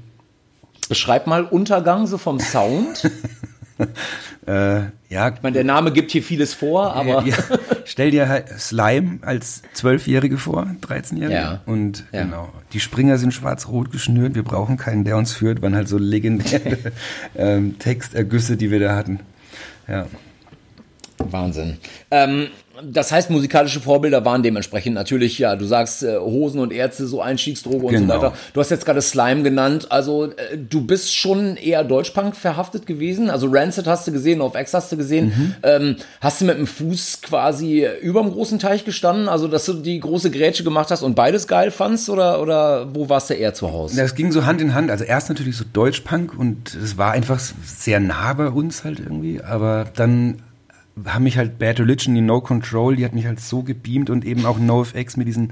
Beschreib 0.87 1.27
mal 1.27 1.43
Untergang 1.43 2.07
so 2.07 2.17
vom 2.17 2.39
Sound. 2.39 3.09
äh, 4.47 4.81
ja. 5.09 5.29
Ich 5.29 5.41
meine, 5.41 5.53
der 5.53 5.63
Name 5.63 5.91
gibt 5.91 6.11
hier 6.11 6.23
vieles 6.23 6.53
vor, 6.53 6.93
aber. 6.93 7.23
Ja. 7.25 7.35
Stell 7.85 8.11
dir 8.11 8.27
halt 8.27 8.49
Slime 8.49 9.19
als 9.21 9.61
Zwölfjährige 9.73 10.37
vor, 10.37 10.67
13-Jährige. 10.81 11.33
Ja. 11.33 11.61
Und 11.65 12.05
ja. 12.11 12.23
genau. 12.23 12.49
Die 12.73 12.79
Springer 12.79 13.17
sind 13.17 13.33
schwarz-rot 13.33 13.91
geschnürt. 13.91 14.35
Wir 14.35 14.43
brauchen 14.43 14.77
keinen, 14.77 15.03
der 15.03 15.17
uns 15.17 15.33
führt. 15.33 15.61
Waren 15.61 15.75
halt 15.75 15.87
so 15.87 15.97
legendäre 15.97 16.77
ähm, 17.35 17.77
Textergüsse, 17.79 18.57
die 18.57 18.71
wir 18.71 18.79
da 18.79 18.95
hatten. 18.95 19.19
Ja. 19.87 20.07
Wahnsinn. 21.17 21.77
Ähm, 22.11 22.47
das 22.83 23.11
heißt, 23.11 23.29
musikalische 23.29 23.79
Vorbilder 23.79 24.25
waren 24.25 24.43
dementsprechend 24.43 24.95
natürlich, 24.95 25.39
ja, 25.39 25.55
du 25.55 25.65
sagst 25.65 26.03
äh, 26.03 26.17
Hosen 26.17 26.59
und 26.59 26.73
Ärzte, 26.73 27.07
so 27.07 27.21
Einstiegsdroge 27.21 27.85
und 27.85 27.93
genau. 27.93 28.15
so 28.15 28.21
weiter. 28.21 28.33
Du 28.53 28.59
hast 28.59 28.71
jetzt 28.71 28.85
gerade 28.85 29.01
Slime 29.01 29.43
genannt, 29.43 29.91
also 29.91 30.25
äh, 30.25 30.57
du 30.57 30.81
bist 30.81 31.15
schon 31.15 31.57
eher 31.57 31.83
Deutschpunk 31.83 32.35
verhaftet 32.35 32.85
gewesen. 32.85 33.29
Also 33.29 33.47
Rancid 33.49 33.87
hast 33.87 34.07
du 34.07 34.11
gesehen, 34.11 34.41
auf 34.41 34.55
X 34.55 34.73
hast 34.73 34.91
du 34.91 34.97
gesehen. 34.97 35.27
Mhm. 35.27 35.55
Ähm, 35.63 35.95
hast 36.21 36.41
du 36.41 36.45
mit 36.45 36.57
dem 36.57 36.67
Fuß 36.67 37.21
quasi 37.21 37.87
überm 38.01 38.31
großen 38.31 38.59
Teich 38.59 38.85
gestanden, 38.85 39.29
also 39.29 39.47
dass 39.47 39.65
du 39.65 39.73
die 39.73 39.99
große 39.99 40.31
Grätsche 40.31 40.63
gemacht 40.63 40.91
hast 40.91 41.01
und 41.01 41.15
beides 41.15 41.47
geil 41.47 41.71
fandst 41.71 42.09
oder, 42.09 42.41
oder 42.41 42.93
wo 42.93 43.09
warst 43.09 43.29
du 43.29 43.33
eher 43.33 43.53
zu 43.53 43.71
Hause? 43.71 43.95
Das 43.95 44.15
ging 44.15 44.31
so 44.31 44.45
Hand 44.45 44.61
in 44.61 44.73
Hand. 44.73 44.91
Also 44.91 45.03
erst 45.03 45.29
natürlich 45.29 45.55
so 45.55 45.65
Deutschpunk 45.71 46.37
und 46.37 46.75
es 46.75 46.97
war 46.97 47.11
einfach 47.11 47.39
sehr 47.39 47.99
nah 47.99 48.33
bei 48.33 48.49
uns 48.49 48.83
halt 48.83 48.99
irgendwie, 48.99 49.41
aber 49.41 49.85
dann 49.95 50.37
haben 51.03 51.23
mich 51.23 51.37
halt 51.37 51.59
Bad 51.59 51.79
Religion, 51.79 52.15
die 52.15 52.21
No 52.21 52.41
Control, 52.41 52.95
die 52.95 53.05
hat 53.05 53.13
mich 53.13 53.25
halt 53.25 53.39
so 53.39 53.63
gebeamt 53.63 54.09
und 54.09 54.25
eben 54.25 54.45
auch 54.45 54.59
NoFX 54.59 55.17
mit 55.17 55.27
diesen 55.27 55.51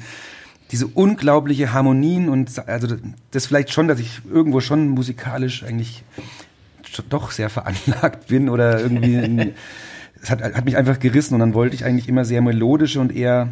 diese 0.71 0.87
unglaubliche 0.87 1.71
Harmonien 1.71 2.29
und 2.29 2.67
also 2.67 2.95
das 3.29 3.45
vielleicht 3.45 3.71
schon, 3.71 3.87
dass 3.87 3.99
ich 3.99 4.21
irgendwo 4.31 4.59
schon 4.59 4.87
musikalisch 4.87 5.63
eigentlich 5.63 6.03
doch 7.09 7.31
sehr 7.31 7.49
veranlagt 7.49 8.27
bin 8.27 8.49
oder 8.49 8.79
irgendwie 8.79 9.53
es 10.21 10.31
hat, 10.31 10.41
hat 10.41 10.65
mich 10.65 10.77
einfach 10.77 10.99
gerissen 10.99 11.33
und 11.35 11.41
dann 11.41 11.53
wollte 11.53 11.75
ich 11.75 11.85
eigentlich 11.85 12.07
immer 12.07 12.25
sehr 12.25 12.41
melodische 12.41 12.99
und 12.99 13.15
eher 13.15 13.49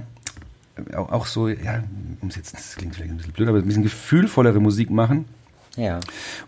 auch 0.95 1.27
so, 1.27 1.50
ja, 1.50 1.83
um 2.21 2.29
es 2.29 2.38
jetzt, 2.38 2.55
das 2.55 2.75
klingt 2.75 2.95
vielleicht 2.95 3.12
ein 3.12 3.17
bisschen 3.17 3.33
blöd, 3.33 3.50
aber 3.50 3.60
ein 3.60 3.65
bisschen 3.65 3.83
gefühlvollere 3.83 4.60
Musik 4.60 4.89
machen. 4.89 5.25
Ja. 5.75 6.00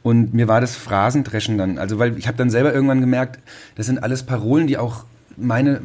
Und 0.01 0.33
mir 0.33 0.47
war 0.47 0.62
das 0.62 0.75
Phrasendreschen 0.75 1.57
dann, 1.57 1.77
also 1.77 2.00
weil 2.00 2.17
ich 2.17 2.27
habe 2.27 2.38
dann 2.38 2.50
selber 2.50 2.73
irgendwann 2.73 3.01
gemerkt, 3.01 3.39
das 3.75 3.85
sind 3.85 4.01
alles 4.01 4.23
Parolen, 4.23 4.65
die 4.65 4.77
auch 4.77 5.05
meine, 5.38 5.82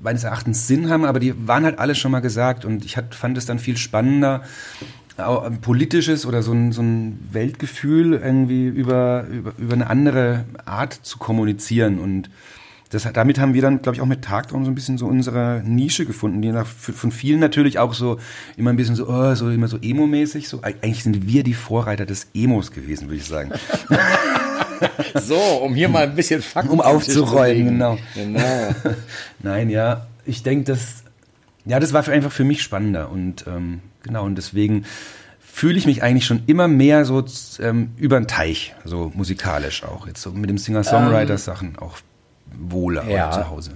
meines 0.00 0.24
Erachtens 0.24 0.66
Sinn 0.66 0.90
haben, 0.90 1.04
aber 1.04 1.20
die 1.20 1.34
waren 1.46 1.64
halt 1.64 1.78
alle 1.78 1.94
schon 1.94 2.10
mal 2.10 2.20
gesagt 2.20 2.64
und 2.64 2.84
ich 2.84 2.96
hat, 2.96 3.14
fand 3.14 3.36
es 3.38 3.46
dann 3.46 3.58
viel 3.58 3.76
spannender, 3.76 4.42
politisches 5.60 6.24
oder 6.24 6.42
so 6.42 6.52
ein, 6.52 6.72
so 6.72 6.82
ein 6.82 7.28
Weltgefühl 7.30 8.14
irgendwie 8.14 8.66
über, 8.66 9.26
über, 9.26 9.52
über 9.58 9.74
eine 9.74 9.88
andere 9.88 10.44
Art 10.64 10.94
zu 10.94 11.18
kommunizieren 11.18 11.98
und 11.98 12.30
das, 12.90 13.08
damit 13.12 13.38
haben 13.38 13.54
wir 13.54 13.62
dann, 13.62 13.82
glaube 13.82 13.94
ich, 13.94 14.02
auch 14.02 14.06
mit 14.06 14.22
Tagtraum 14.22 14.64
so 14.64 14.70
ein 14.70 14.74
bisschen 14.74 14.98
so 14.98 15.06
unsere 15.06 15.62
Nische 15.64 16.06
gefunden, 16.06 16.42
die 16.42 16.50
nach, 16.50 16.66
von 16.66 17.12
vielen 17.12 17.38
natürlich 17.38 17.78
auch 17.78 17.94
so 17.94 18.18
immer 18.56 18.70
ein 18.70 18.76
bisschen 18.76 18.96
so, 18.96 19.08
oh, 19.08 19.34
so 19.36 19.48
immer 19.48 19.68
so 19.68 19.78
emo-mäßig. 19.80 20.48
So, 20.48 20.60
eigentlich 20.62 21.04
sind 21.04 21.24
wir 21.28 21.44
die 21.44 21.54
Vorreiter 21.54 22.04
des 22.04 22.26
Emos 22.34 22.72
gewesen, 22.72 23.06
würde 23.06 23.18
ich 23.18 23.26
sagen. 23.26 23.52
so, 25.14 25.36
um 25.36 25.74
hier 25.74 25.88
mal 25.88 26.04
ein 26.04 26.14
bisschen 26.14 26.42
Fakten 26.42 26.70
Um 26.70 26.80
aufzuräumen, 26.80 27.66
genau. 27.66 27.98
genau. 28.14 28.74
Nein, 29.42 29.70
ja, 29.70 30.06
ich 30.24 30.42
denke, 30.42 30.64
das, 30.64 31.04
ja, 31.64 31.80
das 31.80 31.92
war 31.92 32.06
einfach 32.08 32.32
für 32.32 32.44
mich 32.44 32.62
spannender 32.62 33.10
und 33.10 33.46
ähm, 33.46 33.80
genau, 34.02 34.24
und 34.24 34.36
deswegen 34.36 34.84
fühle 35.40 35.78
ich 35.78 35.86
mich 35.86 36.02
eigentlich 36.02 36.26
schon 36.26 36.42
immer 36.46 36.68
mehr 36.68 37.04
so 37.04 37.24
ähm, 37.60 37.90
über 37.96 38.18
den 38.18 38.28
Teich, 38.28 38.74
so 38.84 39.10
musikalisch 39.14 39.82
auch. 39.84 40.06
Jetzt 40.06 40.22
so 40.22 40.30
mit 40.30 40.48
dem 40.48 40.58
Singer-Songwriter-Sachen 40.58 41.78
auch 41.78 41.98
wohler 42.52 43.08
ja. 43.08 43.30
zu 43.30 43.50
Hause. 43.50 43.72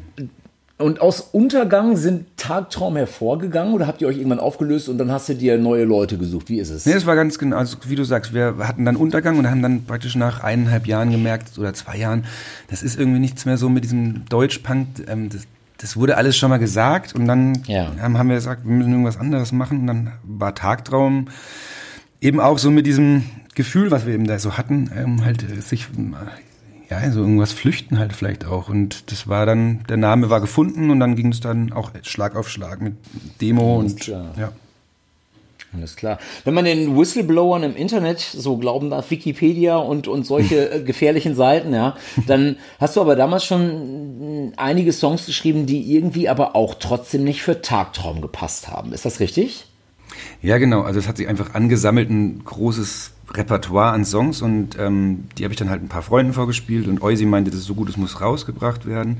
Und 0.76 1.00
aus 1.00 1.20
Untergang 1.20 1.96
sind 1.96 2.36
Tagtraum 2.36 2.96
hervorgegangen 2.96 3.74
oder 3.74 3.86
habt 3.86 4.02
ihr 4.02 4.08
euch 4.08 4.16
irgendwann 4.16 4.40
aufgelöst 4.40 4.88
und 4.88 4.98
dann 4.98 5.12
hast 5.12 5.28
du 5.28 5.34
dir 5.34 5.56
neue 5.56 5.84
Leute 5.84 6.18
gesucht? 6.18 6.48
Wie 6.48 6.58
ist 6.58 6.70
es? 6.70 6.84
Nee, 6.84 6.94
es 6.94 7.06
war 7.06 7.14
ganz 7.14 7.38
genau, 7.38 7.58
also 7.58 7.76
wie 7.86 7.94
du 7.94 8.02
sagst, 8.02 8.34
wir 8.34 8.56
hatten 8.58 8.84
dann 8.84 8.96
Untergang 8.96 9.38
und 9.38 9.48
haben 9.48 9.62
dann 9.62 9.84
praktisch 9.84 10.16
nach 10.16 10.42
eineinhalb 10.42 10.88
Jahren 10.88 11.12
gemerkt 11.12 11.56
oder 11.58 11.74
zwei 11.74 11.96
Jahren, 11.96 12.24
das 12.70 12.82
ist 12.82 12.98
irgendwie 12.98 13.20
nichts 13.20 13.46
mehr 13.46 13.56
so 13.56 13.68
mit 13.68 13.84
diesem 13.84 14.24
Deutschpunk, 14.28 14.88
ähm, 15.06 15.28
das, 15.28 15.42
das 15.78 15.96
wurde 15.96 16.16
alles 16.16 16.36
schon 16.36 16.50
mal 16.50 16.58
gesagt 16.58 17.14
und 17.14 17.26
dann 17.26 17.62
ja. 17.66 17.92
haben, 18.00 18.28
wir 18.28 18.34
gesagt, 18.34 18.64
wir 18.64 18.72
müssen 18.72 18.90
irgendwas 18.90 19.16
anderes 19.16 19.52
machen 19.52 19.82
und 19.82 19.86
dann 19.86 20.12
war 20.24 20.56
Tagtraum 20.56 21.28
eben 22.20 22.40
auch 22.40 22.58
so 22.58 22.72
mit 22.72 22.84
diesem 22.84 23.22
Gefühl, 23.54 23.92
was 23.92 24.06
wir 24.06 24.14
eben 24.14 24.26
da 24.26 24.40
so 24.40 24.58
hatten, 24.58 24.90
ähm, 24.96 25.24
halt 25.24 25.44
sich 25.62 25.86
ja, 27.02 27.10
so 27.10 27.20
irgendwas 27.20 27.52
flüchten 27.52 27.98
halt 27.98 28.12
vielleicht 28.12 28.44
auch. 28.44 28.68
Und 28.68 29.10
das 29.10 29.28
war 29.28 29.46
dann, 29.46 29.84
der 29.88 29.96
Name 29.96 30.30
war 30.30 30.40
gefunden 30.40 30.90
und 30.90 31.00
dann 31.00 31.16
ging 31.16 31.32
es 31.32 31.40
dann 31.40 31.72
auch 31.72 31.90
Schlag 32.02 32.36
auf 32.36 32.48
Schlag 32.48 32.80
mit 32.80 32.94
Demo 33.40 33.80
Alles 33.80 33.92
und 33.92 34.00
klar. 34.00 34.34
ja. 34.38 34.52
Alles 35.76 35.96
klar. 35.96 36.18
Wenn 36.44 36.54
man 36.54 36.64
den 36.64 36.96
Whistleblowern 36.96 37.64
im 37.64 37.74
Internet 37.76 38.20
so 38.20 38.56
glauben 38.58 38.90
darf, 38.90 39.10
Wikipedia 39.10 39.76
und, 39.76 40.06
und 40.06 40.24
solche 40.24 40.70
äh, 40.70 40.82
gefährlichen 40.84 41.34
Seiten, 41.34 41.74
ja, 41.74 41.96
dann 42.26 42.56
hast 42.78 42.96
du 42.96 43.00
aber 43.00 43.16
damals 43.16 43.44
schon 43.44 44.52
einige 44.56 44.92
Songs 44.92 45.26
geschrieben, 45.26 45.66
die 45.66 45.92
irgendwie 45.92 46.28
aber 46.28 46.54
auch 46.54 46.74
trotzdem 46.74 47.24
nicht 47.24 47.42
für 47.42 47.60
Tagtraum 47.60 48.20
gepasst 48.20 48.68
haben. 48.68 48.92
Ist 48.92 49.04
das 49.04 49.18
richtig? 49.18 49.66
Ja, 50.42 50.58
genau. 50.58 50.82
Also 50.82 51.00
es 51.00 51.08
hat 51.08 51.16
sich 51.16 51.26
einfach 51.26 51.54
angesammelt, 51.54 52.08
ein 52.08 52.44
großes 52.44 53.13
Repertoire 53.32 53.92
an 53.92 54.04
Songs 54.04 54.42
und 54.42 54.78
ähm, 54.78 55.24
die 55.38 55.44
habe 55.44 55.52
ich 55.52 55.58
dann 55.58 55.70
halt 55.70 55.82
ein 55.82 55.88
paar 55.88 56.02
Freunden 56.02 56.32
vorgespielt 56.32 56.86
und 56.88 57.02
Eusi 57.02 57.26
meinte, 57.26 57.50
das 57.50 57.60
ist 57.60 57.66
so 57.66 57.74
gut, 57.74 57.88
es 57.88 57.96
muss 57.96 58.20
rausgebracht 58.20 58.86
werden. 58.86 59.18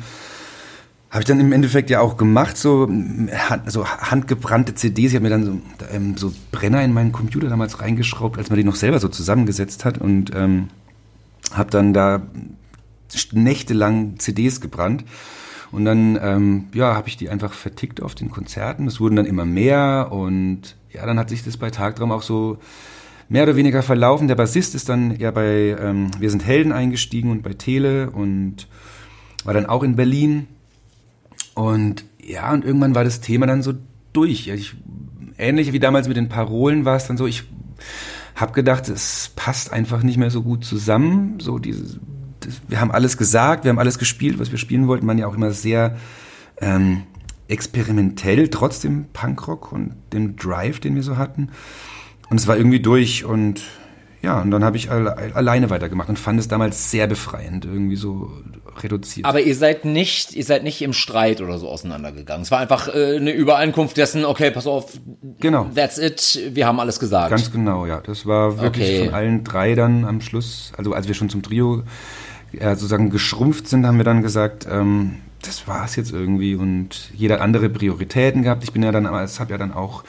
Habe 1.10 1.22
ich 1.22 1.26
dann 1.26 1.38
im 1.38 1.52
Endeffekt 1.52 1.90
ja 1.90 2.00
auch 2.00 2.16
gemacht, 2.16 2.56
so, 2.56 2.90
so 3.66 3.86
handgebrannte 3.86 4.74
CDs. 4.74 5.10
Ich 5.10 5.14
habe 5.14 5.22
mir 5.22 5.30
dann 5.30 5.44
so, 5.44 5.58
ähm, 5.92 6.16
so 6.16 6.32
Brenner 6.50 6.82
in 6.82 6.92
meinen 6.92 7.12
Computer 7.12 7.48
damals 7.48 7.80
reingeschraubt, 7.80 8.36
als 8.36 8.50
man 8.50 8.56
die 8.56 8.64
noch 8.64 8.74
selber 8.74 8.98
so 8.98 9.06
zusammengesetzt 9.06 9.84
hat 9.84 9.98
und 9.98 10.32
ähm, 10.34 10.70
habe 11.52 11.70
dann 11.70 11.94
da 11.94 12.22
nächtelang 13.32 14.18
CDs 14.18 14.60
gebrannt. 14.60 15.04
Und 15.70 15.84
dann, 15.84 16.18
ähm, 16.20 16.64
ja, 16.72 16.94
habe 16.94 17.08
ich 17.08 17.16
die 17.16 17.28
einfach 17.28 17.52
vertickt 17.52 18.02
auf 18.02 18.14
den 18.14 18.30
Konzerten. 18.30 18.86
Es 18.86 19.00
wurden 19.00 19.16
dann 19.16 19.26
immer 19.26 19.44
mehr 19.44 20.08
und 20.10 20.76
ja, 20.92 21.06
dann 21.06 21.18
hat 21.18 21.28
sich 21.28 21.44
das 21.44 21.56
bei 21.56 21.70
Tagtraum 21.70 22.12
auch 22.12 22.22
so 22.22 22.58
mehr 23.28 23.44
oder 23.44 23.56
weniger 23.56 23.82
verlaufen. 23.82 24.28
Der 24.28 24.34
Bassist 24.34 24.74
ist 24.74 24.88
dann 24.88 25.18
ja 25.18 25.30
bei 25.30 25.76
ähm, 25.78 26.10
Wir 26.18 26.30
sind 26.30 26.44
Helden 26.44 26.72
eingestiegen 26.72 27.30
und 27.30 27.42
bei 27.42 27.54
Tele 27.54 28.10
und 28.10 28.68
war 29.44 29.54
dann 29.54 29.66
auch 29.66 29.82
in 29.82 29.96
Berlin. 29.96 30.46
Und 31.54 32.04
ja, 32.22 32.52
und 32.52 32.64
irgendwann 32.64 32.94
war 32.94 33.04
das 33.04 33.20
Thema 33.20 33.46
dann 33.46 33.62
so 33.62 33.74
durch. 34.12 34.48
Ich, 34.48 34.74
ähnlich 35.38 35.72
wie 35.72 35.80
damals 35.80 36.08
mit 36.08 36.16
den 36.16 36.28
Parolen 36.28 36.84
war 36.84 36.96
es 36.96 37.06
dann 37.06 37.16
so, 37.16 37.26
ich 37.26 37.44
habe 38.34 38.52
gedacht, 38.52 38.88
es 38.88 39.30
passt 39.36 39.72
einfach 39.72 40.02
nicht 40.02 40.16
mehr 40.16 40.30
so 40.30 40.42
gut 40.42 40.64
zusammen. 40.64 41.38
So 41.40 41.58
dieses, 41.58 41.98
das, 42.40 42.60
wir 42.68 42.80
haben 42.80 42.90
alles 42.90 43.16
gesagt, 43.16 43.64
wir 43.64 43.70
haben 43.70 43.78
alles 43.78 43.98
gespielt, 43.98 44.38
was 44.38 44.50
wir 44.50 44.58
spielen 44.58 44.88
wollten, 44.88 45.06
man 45.06 45.18
ja 45.18 45.26
auch 45.26 45.34
immer 45.34 45.52
sehr 45.52 45.96
ähm, 46.60 47.02
experimentell, 47.48 48.48
trotzdem 48.48 49.06
Punkrock 49.12 49.70
und 49.70 49.94
dem 50.12 50.36
Drive, 50.36 50.80
den 50.80 50.94
wir 50.94 51.02
so 51.02 51.16
hatten. 51.16 51.50
Und 52.30 52.40
es 52.40 52.46
war 52.46 52.56
irgendwie 52.56 52.80
durch 52.80 53.24
und 53.24 53.62
ja, 54.24 54.40
und 54.40 54.50
dann 54.50 54.64
habe 54.64 54.78
ich 54.78 54.90
alle, 54.90 55.34
alleine 55.34 55.68
weitergemacht 55.68 56.08
und 56.08 56.18
fand 56.18 56.40
es 56.40 56.48
damals 56.48 56.90
sehr 56.90 57.06
befreiend, 57.06 57.66
irgendwie 57.66 57.96
so 57.96 58.32
reduziert. 58.82 59.26
Aber 59.26 59.42
ihr 59.42 59.54
seid 59.54 59.84
nicht, 59.84 60.34
ihr 60.34 60.44
seid 60.44 60.64
nicht 60.64 60.80
im 60.80 60.94
Streit 60.94 61.42
oder 61.42 61.58
so 61.58 61.68
auseinandergegangen. 61.68 62.42
Es 62.42 62.50
war 62.50 62.58
einfach 62.58 62.88
äh, 62.88 63.16
eine 63.16 63.32
Übereinkunft 63.32 63.98
dessen, 63.98 64.24
okay, 64.24 64.50
pass 64.50 64.66
auf, 64.66 64.98
genau. 65.40 65.66
that's 65.74 65.98
it, 65.98 66.40
wir 66.52 66.66
haben 66.66 66.80
alles 66.80 66.98
gesagt. 66.98 67.30
Ganz 67.30 67.52
genau, 67.52 67.84
ja. 67.84 68.00
Das 68.00 68.24
war 68.24 68.58
wirklich 68.60 68.88
okay. 68.88 69.04
von 69.04 69.14
allen 69.14 69.44
drei 69.44 69.74
dann 69.74 70.06
am 70.06 70.22
Schluss, 70.22 70.72
also 70.76 70.94
als 70.94 71.06
wir 71.06 71.14
schon 71.14 71.28
zum 71.28 71.42
Trio 71.42 71.82
äh, 72.52 72.70
sozusagen 72.70 73.10
geschrumpft 73.10 73.68
sind, 73.68 73.86
haben 73.86 73.98
wir 73.98 74.04
dann 74.04 74.22
gesagt, 74.22 74.66
ähm, 74.70 75.16
das 75.42 75.68
war's 75.68 75.96
jetzt 75.96 76.12
irgendwie 76.12 76.54
und 76.54 77.10
jeder 77.14 77.42
andere 77.42 77.68
Prioritäten 77.68 78.42
gehabt. 78.42 78.64
Ich 78.64 78.72
bin 78.72 78.82
ja 78.82 78.90
dann, 78.90 79.04
es 79.04 79.38
habe 79.38 79.52
ja 79.52 79.58
dann 79.58 79.74
auch 79.74 80.02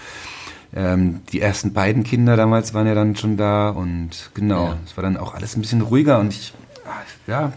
ähm, 0.73 1.21
die 1.31 1.41
ersten 1.41 1.73
beiden 1.73 2.03
Kinder 2.03 2.35
damals 2.35 2.73
waren 2.73 2.87
ja 2.87 2.95
dann 2.95 3.15
schon 3.15 3.37
da 3.37 3.69
und 3.69 4.31
genau, 4.33 4.75
es 4.85 4.91
ja. 4.91 4.97
war 4.97 5.03
dann 5.03 5.17
auch 5.17 5.33
alles 5.33 5.55
ein 5.55 5.61
bisschen 5.61 5.81
ruhiger 5.81 6.19
und 6.19 6.33
ich, 6.33 6.53
ja, 7.27 7.53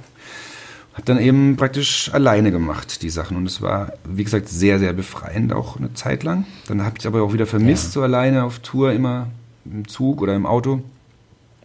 habe 0.98 1.04
dann 1.04 1.20
eben 1.20 1.56
praktisch 1.56 2.10
alleine 2.12 2.50
gemacht, 2.50 3.02
die 3.02 3.10
Sachen. 3.10 3.36
Und 3.36 3.46
es 3.46 3.62
war, 3.62 3.92
wie 4.04 4.24
gesagt, 4.24 4.48
sehr, 4.48 4.80
sehr 4.80 4.92
befreiend 4.92 5.52
auch 5.52 5.76
eine 5.76 5.94
Zeit 5.94 6.24
lang. 6.24 6.44
Dann 6.66 6.84
habe 6.84 6.96
ich 6.98 7.06
aber 7.06 7.22
auch 7.22 7.32
wieder 7.32 7.46
vermisst, 7.46 7.86
ja. 7.86 7.90
so 7.92 8.02
alleine 8.02 8.42
auf 8.42 8.58
Tour, 8.58 8.92
immer 8.92 9.28
im 9.64 9.86
Zug 9.86 10.20
oder 10.20 10.34
im 10.34 10.44
Auto. 10.44 10.82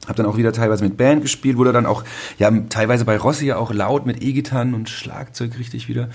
Habe 0.05 0.15
dann 0.17 0.27
auch 0.27 0.37
wieder 0.37 0.53
teilweise 0.53 0.83
mit 0.83 0.97
Band 0.97 1.23
gespielt, 1.23 1.57
wurde 1.57 1.73
dann 1.73 1.87
auch, 1.87 2.03
ja, 2.37 2.51
teilweise 2.69 3.05
bei 3.05 3.17
Rossi 3.17 3.47
ja 3.47 3.57
auch 3.57 3.73
laut 3.73 4.05
mit 4.05 4.21
E-Gitarren 4.21 4.75
und 4.75 4.87
Schlagzeug 4.87 5.57
richtig 5.57 5.87
wieder. 5.87 6.09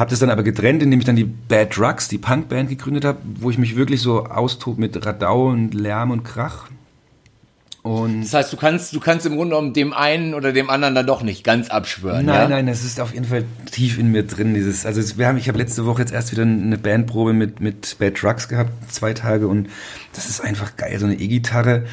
Habe 0.00 0.08
das 0.08 0.18
dann 0.20 0.30
aber 0.30 0.42
getrennt, 0.42 0.82
indem 0.82 0.98
ich 0.98 1.04
dann 1.04 1.14
die 1.14 1.24
Bad 1.24 1.76
Drugs, 1.76 2.08
die 2.08 2.16
Punkband 2.16 2.70
gegründet 2.70 3.04
habe, 3.04 3.18
wo 3.38 3.50
ich 3.50 3.58
mich 3.58 3.76
wirklich 3.76 4.00
so 4.00 4.24
austob 4.24 4.78
mit 4.78 5.04
Radau 5.04 5.48
und 5.50 5.74
Lärm 5.74 6.10
und 6.10 6.24
Krach. 6.24 6.68
Und 7.82 8.22
das 8.22 8.32
heißt, 8.32 8.50
du 8.50 8.56
kannst, 8.56 8.94
du 8.94 9.00
kannst 9.00 9.26
im 9.26 9.36
Grunde 9.36 9.54
genommen 9.54 9.74
dem 9.74 9.92
einen 9.92 10.32
oder 10.32 10.54
dem 10.54 10.70
anderen 10.70 10.94
dann 10.94 11.06
doch 11.06 11.22
nicht 11.22 11.44
ganz 11.44 11.68
abschwören. 11.68 12.24
Nein, 12.24 12.34
ja? 12.34 12.48
nein, 12.48 12.66
das 12.66 12.82
ist 12.82 12.98
auf 12.98 13.12
jeden 13.12 13.26
Fall 13.26 13.44
tief 13.70 13.98
in 13.98 14.10
mir 14.10 14.22
drin. 14.22 14.54
Dieses, 14.54 14.86
also 14.86 15.18
wir 15.18 15.26
haben, 15.26 15.36
ich 15.36 15.48
habe 15.48 15.58
letzte 15.58 15.84
Woche 15.84 16.00
jetzt 16.00 16.12
erst 16.12 16.32
wieder 16.32 16.44
eine 16.44 16.78
Bandprobe 16.78 17.34
mit 17.34 17.60
mit 17.60 17.98
Bad 17.98 18.22
Drugs 18.22 18.48
gehabt, 18.48 18.72
zwei 18.90 19.12
Tage 19.12 19.48
und 19.48 19.68
das 20.14 20.30
ist 20.30 20.40
einfach 20.40 20.76
geil, 20.76 20.98
so 20.98 21.04
eine 21.04 21.16
E-Gitarre 21.16 21.84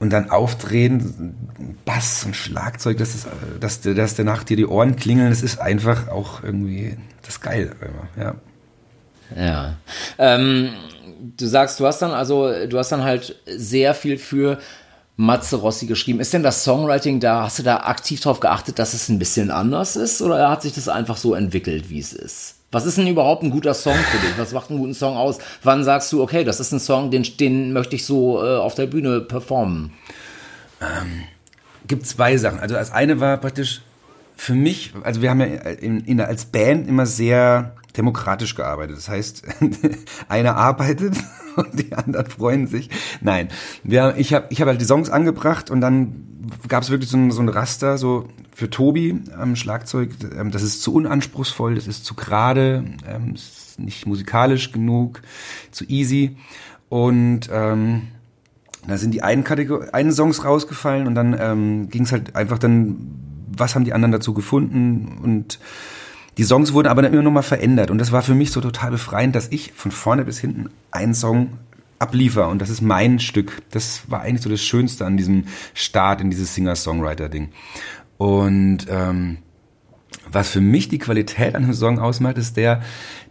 und 0.00 0.10
dann 0.10 0.30
aufdrehen, 0.30 1.36
Bass 1.84 2.24
und 2.24 2.34
Schlagzeug, 2.34 2.98
das 2.98 3.14
ist, 3.14 3.26
dass, 3.60 3.80
dass 3.82 4.16
danach 4.16 4.42
dir 4.42 4.56
die 4.56 4.66
Ohren 4.66 4.96
klingeln, 4.96 5.30
das 5.30 5.42
ist 5.42 5.60
einfach 5.60 6.08
auch 6.08 6.42
irgendwie 6.42 6.96
das 7.22 7.36
ist 7.36 7.42
geil, 7.42 7.76
ja. 8.18 8.34
Ja. 9.36 9.76
Ähm, 10.18 10.70
du 11.36 11.46
sagst, 11.46 11.78
du 11.78 11.86
hast 11.86 12.00
dann 12.02 12.10
also, 12.10 12.66
du 12.66 12.78
hast 12.78 12.90
dann 12.90 13.04
halt 13.04 13.36
sehr 13.46 13.94
viel 13.94 14.18
für 14.18 14.58
Matze 15.16 15.56
Rossi 15.56 15.86
geschrieben. 15.86 16.18
Ist 16.18 16.32
denn 16.32 16.42
das 16.42 16.64
Songwriting 16.64 17.20
da, 17.20 17.44
hast 17.44 17.60
du 17.60 17.62
da 17.62 17.76
aktiv 17.76 18.20
darauf 18.20 18.40
geachtet, 18.40 18.78
dass 18.78 18.94
es 18.94 19.08
ein 19.08 19.18
bisschen 19.18 19.50
anders 19.50 19.94
ist 19.94 20.22
oder 20.22 20.50
hat 20.50 20.62
sich 20.62 20.72
das 20.72 20.88
einfach 20.88 21.18
so 21.18 21.34
entwickelt, 21.34 21.90
wie 21.90 22.00
es 22.00 22.12
ist? 22.12 22.56
Was 22.72 22.86
ist 22.86 22.98
denn 22.98 23.08
überhaupt 23.08 23.42
ein 23.42 23.50
guter 23.50 23.74
Song 23.74 23.96
für 23.96 24.18
dich? 24.18 24.38
Was 24.38 24.52
macht 24.52 24.70
einen 24.70 24.78
guten 24.78 24.94
Song 24.94 25.16
aus? 25.16 25.38
Wann 25.62 25.82
sagst 25.82 26.12
du, 26.12 26.22
okay, 26.22 26.44
das 26.44 26.60
ist 26.60 26.72
ein 26.72 26.78
Song, 26.78 27.10
den, 27.10 27.24
den 27.38 27.72
möchte 27.72 27.96
ich 27.96 28.06
so 28.06 28.44
äh, 28.44 28.56
auf 28.58 28.76
der 28.76 28.86
Bühne 28.86 29.20
performen? 29.20 29.92
Ähm, 30.80 31.24
gibt 31.88 32.06
zwei 32.06 32.36
Sachen. 32.36 32.60
Also 32.60 32.76
das 32.76 32.92
eine 32.92 33.18
war 33.18 33.38
praktisch 33.38 33.82
für 34.36 34.54
mich, 34.54 34.92
also 35.02 35.20
wir 35.20 35.30
haben 35.30 35.40
ja 35.40 35.46
in, 35.46 36.00
in, 36.00 36.20
als 36.20 36.46
Band 36.46 36.88
immer 36.88 37.06
sehr 37.06 37.74
demokratisch 37.96 38.54
gearbeitet. 38.54 38.96
Das 38.96 39.08
heißt, 39.08 39.42
einer 40.28 40.56
arbeitet 40.56 41.16
und 41.56 41.78
die 41.78 41.92
anderen 41.92 42.26
freuen 42.26 42.66
sich. 42.68 42.88
Nein, 43.20 43.48
wir, 43.82 44.14
ich 44.16 44.32
habe 44.32 44.46
ich 44.50 44.60
hab 44.60 44.68
halt 44.68 44.80
die 44.80 44.86
Songs 44.86 45.10
angebracht 45.10 45.70
und 45.70 45.80
dann 45.80 46.24
gab 46.68 46.84
es 46.84 46.90
wirklich 46.90 47.10
so 47.10 47.16
ein, 47.16 47.32
so 47.32 47.42
ein 47.42 47.48
Raster 47.48 47.98
so 47.98 48.28
für 48.54 48.70
Tobi 48.70 49.20
am 49.36 49.56
Schlagzeug. 49.56 50.10
Ähm, 50.36 50.50
das 50.50 50.62
ist 50.62 50.82
zu 50.82 50.94
unanspruchsvoll, 50.94 51.74
das 51.74 51.86
ist 51.86 52.04
zu 52.04 52.14
gerade, 52.14 52.84
ähm, 53.06 53.34
ist 53.34 53.78
nicht 53.78 54.06
musikalisch 54.06 54.72
genug, 54.72 55.22
zu 55.70 55.84
easy 55.88 56.36
und 56.88 57.48
ähm, 57.52 58.08
da 58.86 58.96
sind 58.98 59.12
die 59.12 59.22
einen, 59.22 59.44
Kategor 59.44 59.94
einen 59.94 60.12
Songs 60.12 60.44
rausgefallen 60.44 61.06
und 61.06 61.14
dann 61.14 61.36
ähm, 61.38 61.88
ging 61.88 62.02
es 62.02 62.12
halt 62.12 62.36
einfach 62.36 62.58
dann, 62.58 62.96
was 63.56 63.74
haben 63.74 63.84
die 63.84 63.92
anderen 63.92 64.12
dazu 64.12 64.34
gefunden 64.34 65.18
und 65.22 65.58
die 66.38 66.44
Songs 66.44 66.72
wurden 66.72 66.88
aber 66.88 67.02
dann 67.02 67.12
immer 67.12 67.22
noch 67.22 67.30
mal 67.30 67.42
verändert 67.42 67.90
und 67.90 67.98
das 67.98 68.12
war 68.12 68.22
für 68.22 68.34
mich 68.34 68.52
so 68.52 68.60
total 68.60 68.90
befreiend, 68.90 69.34
dass 69.34 69.48
ich 69.48 69.72
von 69.72 69.90
vorne 69.90 70.24
bis 70.24 70.38
hinten 70.38 70.70
einen 70.90 71.14
Song 71.14 71.58
abliefer 72.00 72.48
und 72.48 72.60
das 72.60 72.70
ist 72.70 72.80
mein 72.80 73.20
Stück. 73.20 73.62
Das 73.70 74.10
war 74.10 74.22
eigentlich 74.22 74.42
so 74.42 74.50
das 74.50 74.62
Schönste 74.62 75.04
an 75.04 75.16
diesem 75.16 75.44
Start 75.74 76.20
in 76.20 76.30
dieses 76.30 76.54
Singer-Songwriter-Ding. 76.54 77.50
Und 78.20 78.80
ähm, 78.90 79.38
was 80.30 80.50
für 80.50 80.60
mich 80.60 80.90
die 80.90 80.98
Qualität 80.98 81.54
an 81.54 81.64
einem 81.64 81.72
Song 81.72 81.98
ausmacht, 81.98 82.36
ist 82.36 82.58
der, 82.58 82.82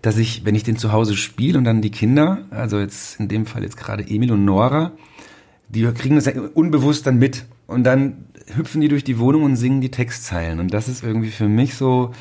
dass 0.02 0.18
ich, 0.18 0.46
wenn 0.46 0.56
ich 0.56 0.64
den 0.64 0.78
zu 0.78 0.92
Hause 0.92 1.16
spiele 1.16 1.60
und 1.60 1.64
dann 1.64 1.84
die 1.84 1.92
Kinder, 1.92 2.40
also 2.50 2.80
jetzt 2.80 3.20
in 3.20 3.28
dem 3.28 3.46
Fall 3.46 3.62
jetzt 3.62 3.78
gerade 3.78 4.02
Emil 4.02 4.32
und 4.32 4.46
Nora, 4.46 4.94
die 5.68 5.84
kriegen 5.94 6.16
das 6.16 6.28
unbewusst 6.56 7.06
dann 7.06 7.20
mit 7.20 7.46
und 7.68 7.84
dann 7.84 8.26
hüpfen 8.56 8.82
die 8.82 8.88
durch 8.88 9.04
die 9.04 9.20
Wohnung 9.20 9.44
und 9.44 9.58
singen 9.58 9.80
die 9.80 9.92
Textzeilen 9.92 10.60
und 10.60 10.74
das 10.74 10.88
ist 10.88 11.04
irgendwie 11.04 11.30
für 11.30 11.48
mich 11.48 11.76
so, 11.76 12.12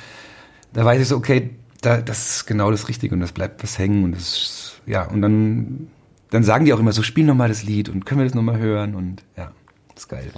da 0.75 0.85
weiß 0.85 1.01
ich 1.01 1.09
so, 1.09 1.17
okay, 1.17 1.49
da, 1.81 2.03
das 2.03 2.37
ist 2.37 2.47
genau 2.47 2.71
das 2.71 2.87
Richtige 2.89 3.15
und 3.15 3.23
das 3.23 3.33
bleibt 3.33 3.63
was 3.63 3.79
hängen 3.79 4.05
und 4.05 4.15
das, 4.15 4.83
ja, 4.85 5.05
und 5.05 5.23
dann, 5.23 5.89
dann 6.29 6.45
sagen 6.45 6.67
die 6.67 6.75
auch 6.75 6.81
immer 6.81 6.93
so, 6.93 7.03
spiel 7.03 7.25
nochmal 7.25 7.49
das 7.49 7.63
Lied 7.63 7.89
und 7.89 8.05
können 8.05 8.21
wir 8.21 8.27
das 8.27 8.35
nochmal 8.35 8.59
hören 8.59 8.95
und 8.95 9.23
ja. 9.39 9.53
Das 9.99 10.05
ist 10.05 10.11
geil. 10.11 10.31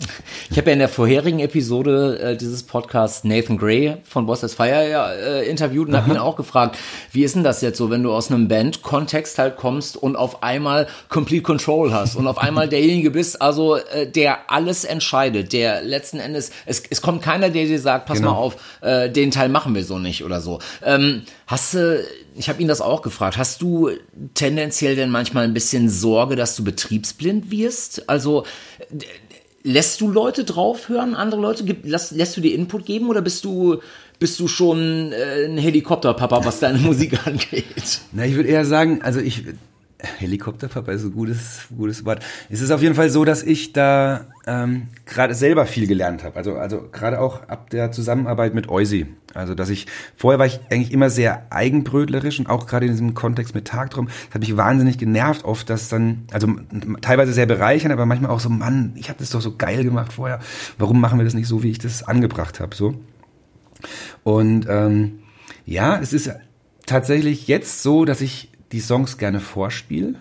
Ich 0.48 0.56
habe 0.56 0.68
ja 0.68 0.72
in 0.72 0.78
der 0.78 0.88
vorherigen 0.88 1.38
Episode 1.38 2.18
äh, 2.18 2.36
dieses 2.38 2.62
Podcasts 2.62 3.24
Nathan 3.24 3.58
Gray 3.58 3.98
von 4.04 4.24
Boss 4.24 4.42
as 4.42 4.54
Fire 4.54 4.88
ja, 4.88 5.12
äh, 5.12 5.46
interviewt 5.50 5.88
und 5.88 5.96
habe 5.98 6.12
ihn 6.12 6.16
auch 6.16 6.36
gefragt, 6.36 6.78
wie 7.12 7.24
ist 7.24 7.34
denn 7.34 7.44
das 7.44 7.60
jetzt 7.60 7.76
so, 7.76 7.90
wenn 7.90 8.02
du 8.02 8.10
aus 8.10 8.30
einem 8.30 8.48
Band-Kontext 8.48 9.38
halt 9.38 9.58
kommst 9.58 9.98
und 9.98 10.16
auf 10.16 10.42
einmal 10.42 10.86
Complete 11.10 11.42
Control 11.42 11.92
hast 11.92 12.16
und 12.16 12.26
auf 12.26 12.38
einmal 12.38 12.68
derjenige 12.70 13.10
bist, 13.10 13.42
also 13.42 13.76
äh, 13.76 14.10
der 14.10 14.50
alles 14.50 14.84
entscheidet, 14.84 15.52
der 15.52 15.82
letzten 15.82 16.20
Endes, 16.20 16.52
es, 16.64 16.82
es 16.88 17.02
kommt 17.02 17.20
keiner, 17.20 17.50
der 17.50 17.66
dir 17.66 17.78
sagt, 17.78 18.06
pass 18.06 18.16
genau. 18.16 18.32
mal 18.32 18.38
auf, 18.38 18.56
äh, 18.80 19.10
den 19.10 19.30
Teil 19.30 19.50
machen 19.50 19.74
wir 19.74 19.84
so 19.84 19.98
nicht 19.98 20.24
oder 20.24 20.40
so. 20.40 20.58
Ähm, 20.82 21.24
hast 21.46 21.74
du, 21.74 22.02
ich 22.34 22.48
habe 22.48 22.62
ihn 22.62 22.68
das 22.68 22.80
auch 22.80 23.02
gefragt, 23.02 23.36
hast 23.36 23.60
du 23.60 23.90
tendenziell 24.32 24.96
denn 24.96 25.10
manchmal 25.10 25.44
ein 25.44 25.52
bisschen 25.52 25.90
Sorge, 25.90 26.34
dass 26.34 26.56
du 26.56 26.64
betriebsblind 26.64 27.50
wirst? 27.50 28.08
Also 28.08 28.46
lässt 29.62 30.00
du 30.00 30.10
Leute 30.10 30.44
draufhören, 30.44 31.14
andere 31.14 31.40
Leute? 31.40 31.64
Gib, 31.64 31.82
lass, 31.84 32.10
lässt 32.10 32.36
du 32.36 32.40
dir 32.40 32.54
Input 32.54 32.86
geben 32.86 33.08
oder 33.08 33.22
bist 33.22 33.44
du, 33.44 33.80
bist 34.18 34.38
du 34.40 34.48
schon 34.48 35.12
äh, 35.12 35.46
ein 35.46 35.58
Helikopterpapa, 35.58 36.44
was 36.44 36.60
deine 36.60 36.78
Musik 36.80 37.26
angeht? 37.26 38.00
Na, 38.12 38.24
ich 38.24 38.34
würde 38.34 38.48
eher 38.48 38.64
sagen, 38.64 39.02
also 39.02 39.20
ich, 39.20 39.44
Helikopterpapa 40.18 40.92
ist 40.92 41.04
ein 41.04 41.12
gutes, 41.12 41.66
gutes 41.76 42.04
Wort. 42.04 42.24
Es 42.48 42.60
ist 42.60 42.70
auf 42.70 42.82
jeden 42.82 42.94
Fall 42.94 43.10
so, 43.10 43.24
dass 43.24 43.42
ich 43.42 43.72
da 43.72 44.26
ähm, 44.46 44.88
gerade 45.06 45.34
selber 45.34 45.66
viel 45.66 45.86
gelernt 45.86 46.24
habe. 46.24 46.36
Also, 46.36 46.54
also 46.54 46.88
gerade 46.90 47.20
auch 47.20 47.48
ab 47.48 47.70
der 47.70 47.92
Zusammenarbeit 47.92 48.54
mit 48.54 48.68
Eusi. 48.68 49.06
Also, 49.34 49.54
dass 49.54 49.70
ich, 49.70 49.86
vorher 50.16 50.38
war 50.38 50.46
ich 50.46 50.60
eigentlich 50.70 50.92
immer 50.92 51.10
sehr 51.10 51.46
eigenbrötlerisch 51.50 52.40
und 52.40 52.48
auch 52.48 52.66
gerade 52.66 52.86
in 52.86 52.92
diesem 52.92 53.14
Kontext 53.14 53.54
mit 53.54 53.66
Tagtraum, 53.66 54.06
das 54.06 54.34
hat 54.34 54.40
mich 54.40 54.56
wahnsinnig 54.56 54.98
genervt 54.98 55.44
oft, 55.44 55.70
dass 55.70 55.88
dann, 55.88 56.24
also 56.32 56.48
teilweise 57.00 57.32
sehr 57.32 57.46
bereichern, 57.46 57.92
aber 57.92 58.06
manchmal 58.06 58.30
auch 58.30 58.40
so, 58.40 58.48
Mann, 58.48 58.92
ich 58.96 59.08
habe 59.08 59.18
das 59.18 59.30
doch 59.30 59.40
so 59.40 59.56
geil 59.56 59.84
gemacht 59.84 60.12
vorher. 60.12 60.40
Warum 60.78 61.00
machen 61.00 61.18
wir 61.18 61.24
das 61.24 61.34
nicht 61.34 61.48
so, 61.48 61.62
wie 61.62 61.70
ich 61.70 61.78
das 61.78 62.02
angebracht 62.02 62.60
habe? 62.60 62.74
So. 62.74 62.94
Und 64.24 64.66
ähm, 64.68 65.20
ja, 65.64 65.98
es 66.00 66.12
ist 66.12 66.30
tatsächlich 66.86 67.46
jetzt 67.46 67.82
so, 67.82 68.04
dass 68.04 68.20
ich 68.20 68.49
die 68.72 68.80
Songs 68.80 69.18
gerne 69.18 69.40
vorspiele. 69.40 70.14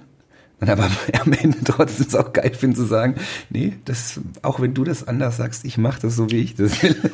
Und 0.60 0.70
aber 0.70 0.90
am 1.22 1.34
Ende 1.34 1.58
trotzdem 1.64 2.08
es 2.08 2.16
auch 2.16 2.34
geil 2.34 2.54
finde 2.54 2.76
zu 2.76 2.86
sagen, 2.86 3.16
nee, 3.50 3.78
das, 3.86 4.20
auch 4.42 4.60
wenn 4.60 4.74
du 4.74 4.84
das 4.84 5.08
anders 5.08 5.38
sagst, 5.38 5.66
ich 5.66 5.78
mache 5.78 6.02
das 6.02 6.16
so, 6.16 6.30
wie 6.32 6.42
ich 6.42 6.56
das 6.56 6.82
will. 6.84 6.96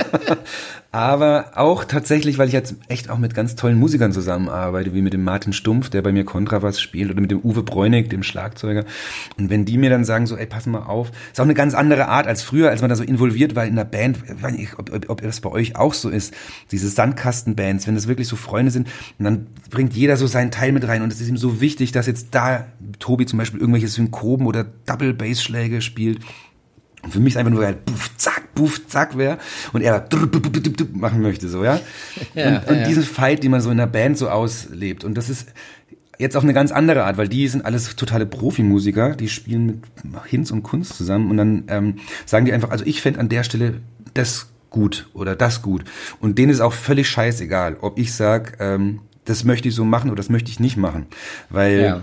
Aber 0.96 1.50
auch 1.56 1.84
tatsächlich, 1.84 2.38
weil 2.38 2.48
ich 2.48 2.54
jetzt 2.54 2.76
echt 2.88 3.10
auch 3.10 3.18
mit 3.18 3.34
ganz 3.34 3.54
tollen 3.54 3.78
Musikern 3.78 4.12
zusammenarbeite, 4.12 4.94
wie 4.94 5.02
mit 5.02 5.12
dem 5.12 5.24
Martin 5.24 5.52
Stumpf, 5.52 5.90
der 5.90 6.00
bei 6.00 6.10
mir 6.10 6.24
Kontrabass 6.24 6.80
spielt, 6.80 7.10
oder 7.10 7.20
mit 7.20 7.30
dem 7.30 7.40
Uwe 7.40 7.62
Bräunig, 7.62 8.08
dem 8.08 8.22
Schlagzeuger. 8.22 8.86
Und 9.36 9.50
wenn 9.50 9.66
die 9.66 9.76
mir 9.76 9.90
dann 9.90 10.06
sagen 10.06 10.26
so, 10.26 10.38
ey, 10.38 10.46
pass 10.46 10.64
mal 10.64 10.84
auf, 10.84 11.10
ist 11.30 11.38
auch 11.38 11.44
eine 11.44 11.52
ganz 11.52 11.74
andere 11.74 12.08
Art 12.08 12.26
als 12.26 12.42
früher, 12.42 12.70
als 12.70 12.80
man 12.80 12.88
da 12.88 12.96
so 12.96 13.04
involviert 13.04 13.54
war 13.54 13.66
in 13.66 13.76
der 13.76 13.84
Band. 13.84 14.20
Ich 14.56 14.78
ob, 14.78 14.90
ob, 14.90 15.10
ob 15.10 15.20
das 15.20 15.42
bei 15.42 15.50
euch 15.50 15.76
auch 15.76 15.92
so 15.92 16.08
ist. 16.08 16.32
Diese 16.72 16.88
Sandkastenbands, 16.88 17.86
wenn 17.86 17.94
das 17.94 18.08
wirklich 18.08 18.28
so 18.28 18.36
Freunde 18.36 18.70
sind, 18.70 18.88
dann 19.18 19.48
bringt 19.68 19.92
jeder 19.92 20.16
so 20.16 20.26
seinen 20.26 20.50
Teil 20.50 20.72
mit 20.72 20.88
rein. 20.88 21.02
Und 21.02 21.12
es 21.12 21.20
ist 21.20 21.28
ihm 21.28 21.36
so 21.36 21.60
wichtig, 21.60 21.92
dass 21.92 22.06
jetzt 22.06 22.28
da 22.30 22.64
Tobi 23.00 23.26
zum 23.26 23.38
Beispiel 23.38 23.60
irgendwelche 23.60 23.88
Synkopen 23.88 24.46
oder 24.46 24.64
Double 24.86 25.12
Bass-Schläge 25.12 25.82
spielt. 25.82 26.20
Und 27.06 27.12
für 27.12 27.20
mich 27.20 27.34
ist 27.34 27.36
einfach 27.36 27.52
nur 27.52 27.60
geil, 27.60 27.78
puff, 27.86 28.16
zack, 28.16 28.52
puff, 28.56 28.84
zack 28.88 29.16
wäre 29.16 29.38
und 29.72 29.80
er 29.80 30.08
machen 30.92 31.22
möchte, 31.22 31.48
so, 31.48 31.62
ja. 31.62 31.78
ja 32.34 32.48
und, 32.48 32.68
und 32.68 32.76
ja. 32.78 32.88
diesen 32.88 33.04
Fight, 33.04 33.44
den 33.44 33.52
man 33.52 33.60
so 33.60 33.70
in 33.70 33.76
der 33.76 33.86
Band 33.86 34.18
so 34.18 34.28
auslebt. 34.28 35.04
Und 35.04 35.14
das 35.14 35.28
ist 35.28 35.46
jetzt 36.18 36.36
auf 36.36 36.42
eine 36.42 36.52
ganz 36.52 36.72
andere 36.72 37.04
Art, 37.04 37.16
weil 37.16 37.28
die 37.28 37.46
sind 37.46 37.64
alles 37.64 37.94
totale 37.94 38.26
Profimusiker, 38.26 39.14
die 39.14 39.28
spielen 39.28 39.66
mit 39.66 39.84
Hinz 40.26 40.50
und 40.50 40.64
Kunst 40.64 40.96
zusammen 40.96 41.30
und 41.30 41.36
dann 41.36 41.64
ähm, 41.68 41.94
sagen 42.24 42.44
die 42.44 42.52
einfach, 42.52 42.70
also 42.70 42.84
ich 42.84 43.02
fände 43.02 43.20
an 43.20 43.28
der 43.28 43.44
Stelle 43.44 43.74
das 44.14 44.48
gut 44.70 45.08
oder 45.14 45.36
das 45.36 45.62
gut. 45.62 45.84
Und 46.18 46.38
denen 46.38 46.50
ist 46.50 46.60
auch 46.60 46.72
völlig 46.72 47.08
scheißegal, 47.08 47.76
ob 47.82 48.00
ich 48.00 48.14
sag, 48.14 48.56
ähm, 48.58 48.98
das 49.24 49.44
möchte 49.44 49.68
ich 49.68 49.76
so 49.76 49.84
machen 49.84 50.10
oder 50.10 50.16
das 50.16 50.28
möchte 50.28 50.50
ich 50.50 50.58
nicht 50.58 50.76
machen. 50.76 51.06
Weil 51.50 51.80
ja 51.80 52.02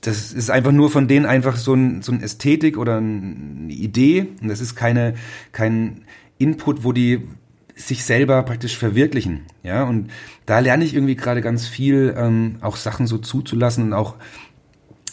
das 0.00 0.32
ist 0.32 0.50
einfach 0.50 0.72
nur 0.72 0.90
von 0.90 1.08
denen 1.08 1.26
einfach 1.26 1.56
so 1.56 1.74
ein, 1.74 2.02
so 2.02 2.12
ein 2.12 2.22
Ästhetik 2.22 2.78
oder 2.78 2.96
eine 2.96 3.72
Idee 3.72 4.28
und 4.40 4.48
das 4.48 4.60
ist 4.60 4.74
keine, 4.74 5.14
kein 5.52 6.02
Input, 6.38 6.84
wo 6.84 6.92
die 6.92 7.28
sich 7.74 8.04
selber 8.04 8.42
praktisch 8.42 8.76
verwirklichen, 8.76 9.42
ja, 9.62 9.84
und 9.84 10.10
da 10.46 10.58
lerne 10.58 10.84
ich 10.84 10.94
irgendwie 10.94 11.16
gerade 11.16 11.40
ganz 11.40 11.66
viel, 11.66 12.14
ähm, 12.16 12.56
auch 12.60 12.76
Sachen 12.76 13.06
so 13.06 13.18
zuzulassen 13.18 13.84
und 13.84 13.92
auch 13.94 14.16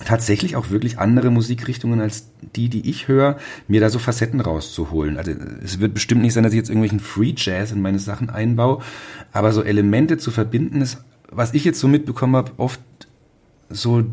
tatsächlich 0.05 0.55
auch 0.55 0.69
wirklich 0.69 0.99
andere 0.99 1.31
Musikrichtungen 1.31 2.01
als 2.01 2.29
die, 2.55 2.69
die 2.69 2.89
ich 2.89 3.07
höre, 3.07 3.37
mir 3.67 3.81
da 3.81 3.89
so 3.89 3.99
Facetten 3.99 4.41
rauszuholen. 4.41 5.17
Also 5.17 5.31
es 5.63 5.79
wird 5.79 5.93
bestimmt 5.93 6.21
nicht 6.21 6.33
sein, 6.33 6.43
dass 6.43 6.53
ich 6.53 6.57
jetzt 6.57 6.69
irgendwelchen 6.69 6.99
Free 6.99 7.33
Jazz 7.35 7.71
in 7.71 7.81
meine 7.81 7.99
Sachen 7.99 8.29
einbaue, 8.29 8.83
aber 9.31 9.51
so 9.51 9.63
Elemente 9.63 10.17
zu 10.17 10.29
verbinden 10.29 10.81
ist, 10.81 11.03
was 11.31 11.53
ich 11.53 11.65
jetzt 11.65 11.79
so 11.79 11.87
mitbekommen 11.87 12.35
habe, 12.35 12.51
oft 12.57 12.79
so 13.69 14.05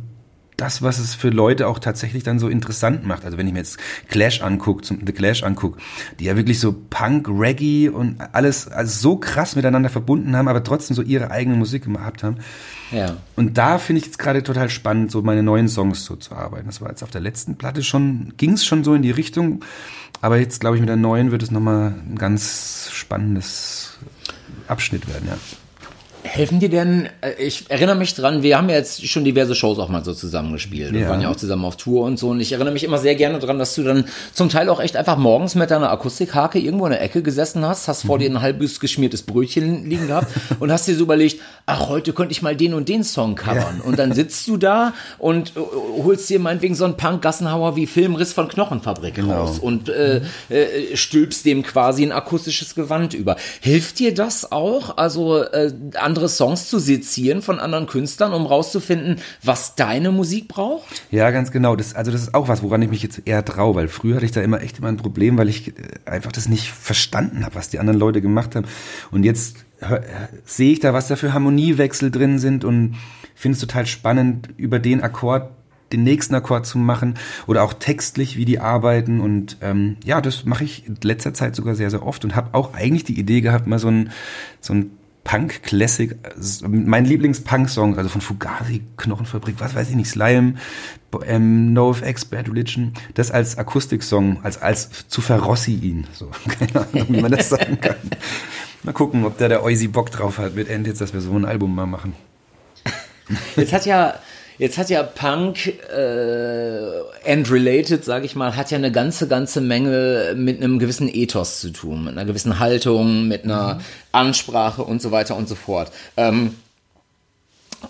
das, 0.57 0.83
was 0.83 0.99
es 0.99 1.15
für 1.15 1.31
Leute 1.31 1.67
auch 1.67 1.79
tatsächlich 1.79 2.23
dann 2.23 2.39
so 2.39 2.49
interessant 2.49 3.05
macht. 3.05 3.25
Also 3.25 3.39
wenn 3.39 3.47
ich 3.47 3.53
mir 3.53 3.59
jetzt 3.59 3.79
Clash 4.09 4.41
angucke, 4.41 4.85
The 4.85 5.13
Clash 5.13 5.43
angucke, 5.43 5.79
die 6.21 6.25
ja 6.25 6.37
wirklich 6.37 6.61
so 6.61 6.75
Punk, 6.91 7.29
Reggae 7.29 7.89
und 7.89 8.21
alles 8.33 8.69
also 8.69 9.01
so 9.01 9.17
krass 9.17 9.57
miteinander 9.57 9.89
verbunden 9.89 10.37
haben, 10.37 10.49
aber 10.49 10.63
trotzdem 10.63 10.95
so 10.95 11.03
ihre 11.03 11.31
eigene 11.31 11.57
Musik 11.57 11.85
gehabt 11.85 12.23
haben. 12.23 12.37
Ja. 12.93 13.17
Und 13.37 13.59
da 13.59 13.79
finde 13.79 14.01
ich 14.01 14.07
jetzt 14.07 14.19
gerade 14.19 14.43
total 14.43 14.69
spannend, 14.69 15.11
so 15.11 15.23
meine 15.23 15.43
neuen 15.43 15.69
Songs 15.69 16.05
so 16.05 16.17
zu 16.17 16.35
arbeiten. 16.35 16.67
Das 16.67 16.81
war 16.81 16.91
jetzt 16.91 17.03
auf 17.03 17.11
der 17.11 17.21
letzten 17.21 17.57
Platte 17.57 17.83
schon, 17.83 18.35
ging 18.37 18.53
es 18.53 18.65
schon 18.65 18.85
so 18.85 18.95
in 18.95 19.03
die 19.03 19.11
Richtung, 19.11 19.65
aber 20.21 20.39
jetzt 20.39 20.61
glaube 20.61 20.77
ich 20.77 20.81
mit 20.81 20.89
der 20.89 20.97
neuen 20.97 21.33
wird 21.33 21.43
es 21.43 21.51
nochmal 21.51 21.95
ein 22.09 22.17
ganz 22.17 22.91
spannendes 22.93 23.99
Abschnitt 24.69 25.09
werden, 25.09 25.29
ja. 25.29 25.37
Helfen 26.25 26.59
dir 26.59 26.71
denn, 26.71 27.11
äh, 27.21 27.35
ich 27.39 27.71
erinnere 27.71 27.97
mich 27.97 28.15
dran, 28.15 28.43
wir 28.43 28.57
haben 28.57 28.71
ja 28.71 28.77
jetzt 28.77 29.07
schon 29.07 29.25
diverse 29.25 29.55
Shows 29.55 29.79
auch 29.79 29.91
mal 29.91 30.03
so 30.03 30.15
zusammengespielt. 30.15 30.95
Wir 30.95 31.07
waren 31.07 31.21
ja 31.21 31.31
auch 31.31 31.37
zusammen 31.37 31.67
auf 31.67 31.77
Tour 31.77 32.07
und 32.07 32.19
so. 32.19 32.31
Und 32.31 32.41
ich 32.41 32.53
erinnere 32.53 32.73
mich 32.73 32.83
immer 32.83 32.97
sehr 32.97 33.15
gerne 33.15 33.39
dran, 33.39 33.59
dass 33.59 33.75
du 33.75 33.83
dann 33.83 34.07
zum 34.33 34.49
Teil 34.49 34.71
auch 34.71 34.81
echt 34.81 34.97
einfach 34.97 35.19
morgens 35.19 35.55
mit 35.55 35.71
deiner 35.71 35.91
Akustikhake 35.91 36.59
irgendwo 36.59 36.87
in 36.87 36.93
der 36.93 37.03
Ecke 37.03 37.23
gesessen 37.23 37.65
hast, 37.67 37.89
hast 37.89 38.07
vor 38.07 38.17
mhm. 38.17 38.21
dir 38.21 38.31
ein 38.31 38.41
halbes 38.41 38.81
geschmiertes 38.81 39.23
Brötchen 39.23 39.85
liegen 39.85 40.07
gehabt 40.07 40.29
und 40.61 40.73
hast 40.73 40.89
dir 40.89 40.97
so 40.97 41.05
überlegt, 41.05 41.43
ach, 41.67 41.91
heute 41.91 42.15
könnte 42.15 42.33
ich 42.33 42.41
mal 42.41 42.57
den 42.57 42.73
und 42.73 42.89
den 42.89 43.05
Song 43.05 43.35
covern. 43.35 43.81
Ja. 43.81 43.85
Und 43.85 43.99
dann 43.99 44.13
sitzt 44.15 44.49
du 44.49 44.57
da 44.57 44.95
und 45.19 45.51
äh, 45.51 45.61
holst 46.03 46.31
dir 46.31 46.41
meinetwegen 46.41 46.75
so 46.75 46.87
einen 46.87 46.97
Punk-Gassenhauer 46.97 47.77
wie 47.77 47.87
Filmriss 47.87 48.33
von 48.33 48.49
Knochenfabrik 48.49 49.15
genau. 49.15 49.43
raus 49.43 49.59
und 49.59 49.91
äh, 49.91 50.23
äh, 50.49 50.97
stülpst 50.97 51.45
dem 51.45 51.63
quasi 51.63 52.03
ein 52.03 52.13
akustisches 52.13 52.75
Gewand 52.75 53.13
über. 53.13 53.37
Hilft 53.61 53.99
dir 53.99 54.15
das 54.15 54.51
auch? 54.53 54.97
Also 54.97 55.43
äh, 55.43 55.71
andere 56.01 56.14
andere 56.15 56.29
Songs 56.29 56.69
zu 56.69 56.79
sezieren 56.79 57.43
von 57.43 57.59
anderen 57.59 57.87
Künstlern, 57.87 58.33
um 58.33 58.47
rauszufinden, 58.47 59.17
was 59.43 59.75
deine 59.75 60.13
Musik 60.13 60.47
braucht? 60.47 61.03
Ja, 61.11 61.31
ganz 61.33 61.51
genau. 61.51 61.75
Das, 61.75 61.95
also 61.95 62.13
das 62.13 62.23
ist 62.23 62.35
auch 62.35 62.47
was, 62.47 62.63
woran 62.63 62.83
ich 62.83 62.91
mich 62.91 63.03
jetzt 63.03 63.23
eher 63.25 63.45
traue, 63.45 63.75
weil 63.75 63.89
früher 63.89 64.15
hatte 64.17 64.27
ich 64.27 64.33
da 64.33 64.41
immer 64.41 64.63
echt 64.63 64.79
immer 64.79 64.89
ein 64.89 64.97
Problem, 64.97 65.37
weil 65.37 65.49
ich 65.49 65.69
äh, 65.69 65.73
einfach 66.07 66.31
das 66.31 66.49
nicht 66.49 66.71
verstanden 66.71 67.45
habe, 67.45 67.57
was 67.57 67.69
die 67.69 67.81
anderen 67.81 67.99
Leute 67.99 68.23
gemacht 68.23 68.55
haben. 68.55 68.67
Und 69.11 69.25
jetzt 69.25 69.57
sehe 70.47 70.73
ich 70.73 70.81
da, 70.81 70.95
was 70.95 71.09
da 71.09 71.17
für 71.17 71.33
Harmoniewechsel 71.33 72.11
drin 72.11 72.39
sind 72.39 72.65
und 72.65 72.97
finde 73.35 73.57
es 73.57 73.61
total 73.61 73.87
spannend, 73.87 74.49
über 74.57 74.79
den 74.79 75.03
Akkord 75.03 75.51
den 75.93 76.03
nächsten 76.03 76.35
Akkord 76.35 76.67
zu 76.67 76.79
machen 76.79 77.15
oder 77.47 77.63
auch 77.63 77.75
textlich, 77.75 78.37
wie 78.37 78.45
die 78.45 78.59
arbeiten. 78.59 79.21
Und 79.21 79.59
ähm, 79.61 79.97
ja, 80.05 80.21
das 80.21 80.45
mache 80.45 80.65
ich 80.65 80.87
in 80.87 80.97
letzter 81.03 81.35
Zeit 81.35 81.55
sogar 81.55 81.75
sehr, 81.75 81.91
sehr 81.91 82.05
oft 82.05 82.25
und 82.25 82.35
habe 82.35 82.49
auch 82.53 82.75
eigentlich 82.75 83.05
die 83.05 83.19
Idee 83.19 83.43
gehabt, 83.43 83.67
mal 83.67 83.79
so 83.79 83.89
ein, 83.89 84.11
so 84.61 84.75
ein 84.75 84.91
Punk-Classic, 85.25 86.17
mein 86.69 87.07
Lieblings-Punk-Song, 87.07 87.97
also 87.97 88.11
von 88.11 88.21
Fugazi, 88.21 88.83
Knochenfabrik, 88.99 89.57
was 89.59 89.75
weiß 89.75 89.89
ich 89.89 89.97
nicht, 89.97 90.11
Slime, 90.11 90.55
ähm, 91.27 91.73
NoFX, 91.73 92.27
Bad 92.27 92.49
Religion, 92.49 92.93
das 93.15 93.31
als 93.31 93.57
Akustik-Song, 93.57 94.41
als, 94.45 94.61
als 94.61 95.09
zu 95.09 95.23
verrossi 95.23 95.75
ihn, 95.75 96.07
so, 96.13 96.31
keine 96.59 96.87
Ahnung, 96.87 97.07
wie 97.09 97.21
man 97.21 97.33
das 97.33 97.49
sagen 97.49 97.81
kann. 97.81 97.97
Mal 98.83 98.93
gucken, 98.93 99.25
ob 99.25 99.39
da 99.39 99.49
der 99.49 99.65
Oisi 99.65 99.89
Bock 99.89 100.11
drauf 100.11 100.39
hat 100.39 100.55
mit 100.55 100.69
End 100.69 100.87
jetzt, 100.87 101.01
dass 101.01 101.15
wir 101.15 101.23
so 101.23 101.33
ein 101.33 101.47
Album 101.47 101.75
mal 101.75 101.87
machen. 101.87 102.15
Jetzt 103.57 103.73
hat 103.73 103.87
ja 103.87 104.15
Jetzt 104.59 104.79
hat 104.79 104.89
ja 104.89 105.03
Punk 105.03 105.67
äh, 105.67 107.31
and 107.31 107.51
related, 107.51 108.05
sage 108.05 108.25
ich 108.25 108.37
mal, 108.37 108.55
hat 108.55 108.71
ja 108.71 108.79
eine 108.79 108.93
ganze, 108.93 109.27
ganze 109.27 109.61
Menge 109.61 110.35
mit 110.37 110.63
einem 110.63 110.79
gewissen 110.79 111.09
Ethos 111.13 111.61
zu 111.61 111.71
tun, 111.71 112.05
mit 112.05 112.13
einer 112.13 112.25
gewissen 112.25 112.61
Haltung, 112.61 113.27
mit 113.27 113.45
einer 113.45 113.75
mhm. 113.75 113.81
Ansprache 114.13 114.83
und 114.85 115.03
so 115.03 115.11
weiter 115.11 115.37
und 115.37 115.49
so 115.49 115.57
fort. 115.57 115.91
Ähm, 116.17 116.55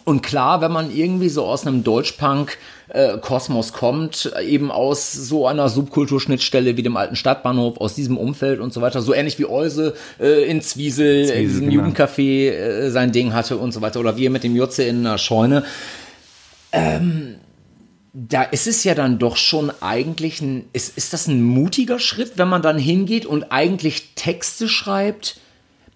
und 0.04 0.22
klar, 0.22 0.60
wenn 0.60 0.72
man 0.72 0.94
irgendwie 0.94 1.28
so 1.28 1.44
aus 1.44 1.66
einem 1.66 1.84
Deutschpunk-Kosmos 1.84 3.70
äh, 3.70 3.72
kommt, 3.72 4.32
eben 4.42 4.70
aus 4.70 5.12
so 5.12 5.46
einer 5.46 5.68
Subkulturschnittstelle 5.68 6.76
wie 6.76 6.82
dem 6.82 6.96
alten 6.96 7.14
Stadtbahnhof, 7.14 7.80
aus 7.80 7.94
diesem 7.94 8.16
Umfeld 8.18 8.58
und 8.58 8.72
so 8.72 8.80
weiter, 8.80 9.02
so 9.02 9.14
ähnlich 9.14 9.38
wie 9.38 9.46
Euse 9.46 9.94
äh, 10.18 10.44
in 10.50 10.62
Zwiesel, 10.62 11.26
Zwiesel 11.26 11.36
in 11.36 11.48
diesem 11.48 11.70
genau. 11.70 11.84
Jugendcafé 11.84 12.50
äh, 12.50 12.90
sein 12.90 13.12
Ding 13.12 13.34
hatte 13.34 13.56
und 13.56 13.72
so 13.72 13.82
weiter, 13.82 14.00
oder 14.00 14.16
wir 14.16 14.30
mit 14.30 14.42
dem 14.42 14.56
Jutze 14.56 14.82
in 14.82 15.06
einer 15.06 15.18
Scheune 15.18 15.64
ähm, 16.74 17.36
da 18.12 18.42
ist 18.42 18.66
es 18.66 18.84
ja 18.84 18.94
dann 18.94 19.18
doch 19.18 19.36
schon 19.36 19.72
eigentlich 19.80 20.40
ein, 20.40 20.66
ist, 20.72 20.96
ist 20.96 21.12
das 21.12 21.26
ein 21.26 21.42
mutiger 21.42 21.98
Schritt, 21.98 22.32
wenn 22.36 22.48
man 22.48 22.62
dann 22.62 22.78
hingeht 22.78 23.26
und 23.26 23.50
eigentlich 23.50 24.14
Texte 24.14 24.68
schreibt 24.68 25.38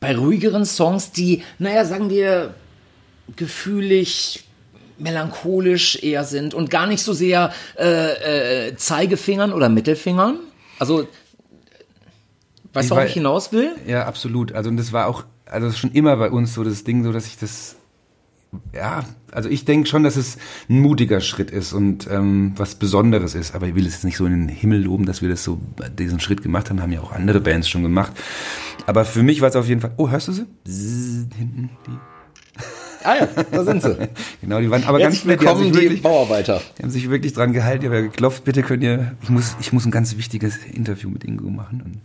bei 0.00 0.16
ruhigeren 0.16 0.64
Songs, 0.64 1.10
die, 1.12 1.42
naja, 1.58 1.84
sagen 1.84 2.10
wir, 2.10 2.54
gefühlig, 3.36 4.44
melancholisch 4.98 6.02
eher 6.02 6.24
sind 6.24 6.54
und 6.54 6.70
gar 6.70 6.86
nicht 6.86 7.02
so 7.02 7.12
sehr 7.12 7.52
äh, 7.78 8.68
äh, 8.68 8.76
Zeigefingern 8.76 9.52
oder 9.52 9.68
Mittelfingern? 9.68 10.38
Also, 10.78 11.06
weißt 12.72 12.90
du, 12.90 12.94
worauf 12.94 13.06
ich 13.08 13.14
hinaus 13.14 13.52
will? 13.52 13.72
Ja, 13.86 14.06
absolut. 14.06 14.52
Also, 14.52 14.70
und 14.70 14.76
das 14.76 14.92
war 14.92 15.06
auch, 15.06 15.24
also 15.46 15.70
schon 15.72 15.92
immer 15.92 16.16
bei 16.16 16.30
uns 16.30 16.54
so 16.54 16.64
das 16.64 16.84
Ding, 16.84 17.04
so 17.04 17.12
dass 17.12 17.26
ich 17.26 17.38
das 17.38 17.77
ja, 18.72 19.04
also 19.30 19.48
ich 19.48 19.64
denke 19.64 19.88
schon, 19.88 20.02
dass 20.02 20.16
es 20.16 20.38
ein 20.68 20.80
mutiger 20.80 21.20
Schritt 21.20 21.50
ist 21.50 21.72
und 21.72 22.08
ähm, 22.10 22.52
was 22.56 22.76
Besonderes 22.76 23.34
ist. 23.34 23.54
Aber 23.54 23.66
ich 23.66 23.74
will 23.74 23.86
es 23.86 23.94
jetzt 23.94 24.04
nicht 24.04 24.16
so 24.16 24.26
in 24.26 24.32
den 24.32 24.48
Himmel 24.48 24.82
loben, 24.82 25.04
dass 25.04 25.20
wir 25.20 25.28
das 25.28 25.44
so 25.44 25.60
diesen 25.98 26.20
Schritt 26.20 26.42
gemacht 26.42 26.70
haben. 26.70 26.80
Haben 26.80 26.92
ja 26.92 27.00
auch 27.00 27.12
andere 27.12 27.40
Bands 27.40 27.68
schon 27.68 27.82
gemacht. 27.82 28.12
Aber 28.86 29.04
für 29.04 29.22
mich 29.22 29.40
war 29.40 29.48
es 29.48 29.56
auf 29.56 29.68
jeden 29.68 29.80
Fall. 29.80 29.92
Oh, 29.96 30.08
hörst 30.08 30.28
du 30.28 30.32
sie? 30.32 30.46
Bzzz, 30.64 31.36
hinten 31.36 31.70
die. 31.86 31.98
Ah 33.04 33.16
ja, 33.20 33.28
da 33.52 33.64
sind 33.64 33.82
sie. 33.82 33.96
genau, 34.40 34.60
die 34.60 34.70
waren 34.70 34.82
aber 34.84 34.98
Jetzt 34.98 35.24
ganz 35.24 35.26
willkommen, 35.26 35.64
die, 35.72 35.74
wirklich, 35.74 36.00
die 36.00 36.00
Bauarbeiter. 36.00 36.60
Die 36.76 36.82
haben 36.82 36.90
sich 36.90 37.08
wirklich 37.08 37.32
dran 37.32 37.52
gehalten, 37.52 37.82
die 37.82 37.86
haben 37.86 37.94
ja 37.94 38.00
geklopft, 38.00 38.42
bitte 38.42 38.62
könnt 38.62 38.82
ihr, 38.82 39.12
ich 39.22 39.30
muss, 39.30 39.54
ich 39.60 39.72
muss 39.72 39.86
ein 39.86 39.92
ganz 39.92 40.16
wichtiges 40.16 40.56
Interview 40.64 41.08
mit 41.08 41.22
Ingo 41.22 41.48
machen. 41.48 41.80
Und 41.84 42.00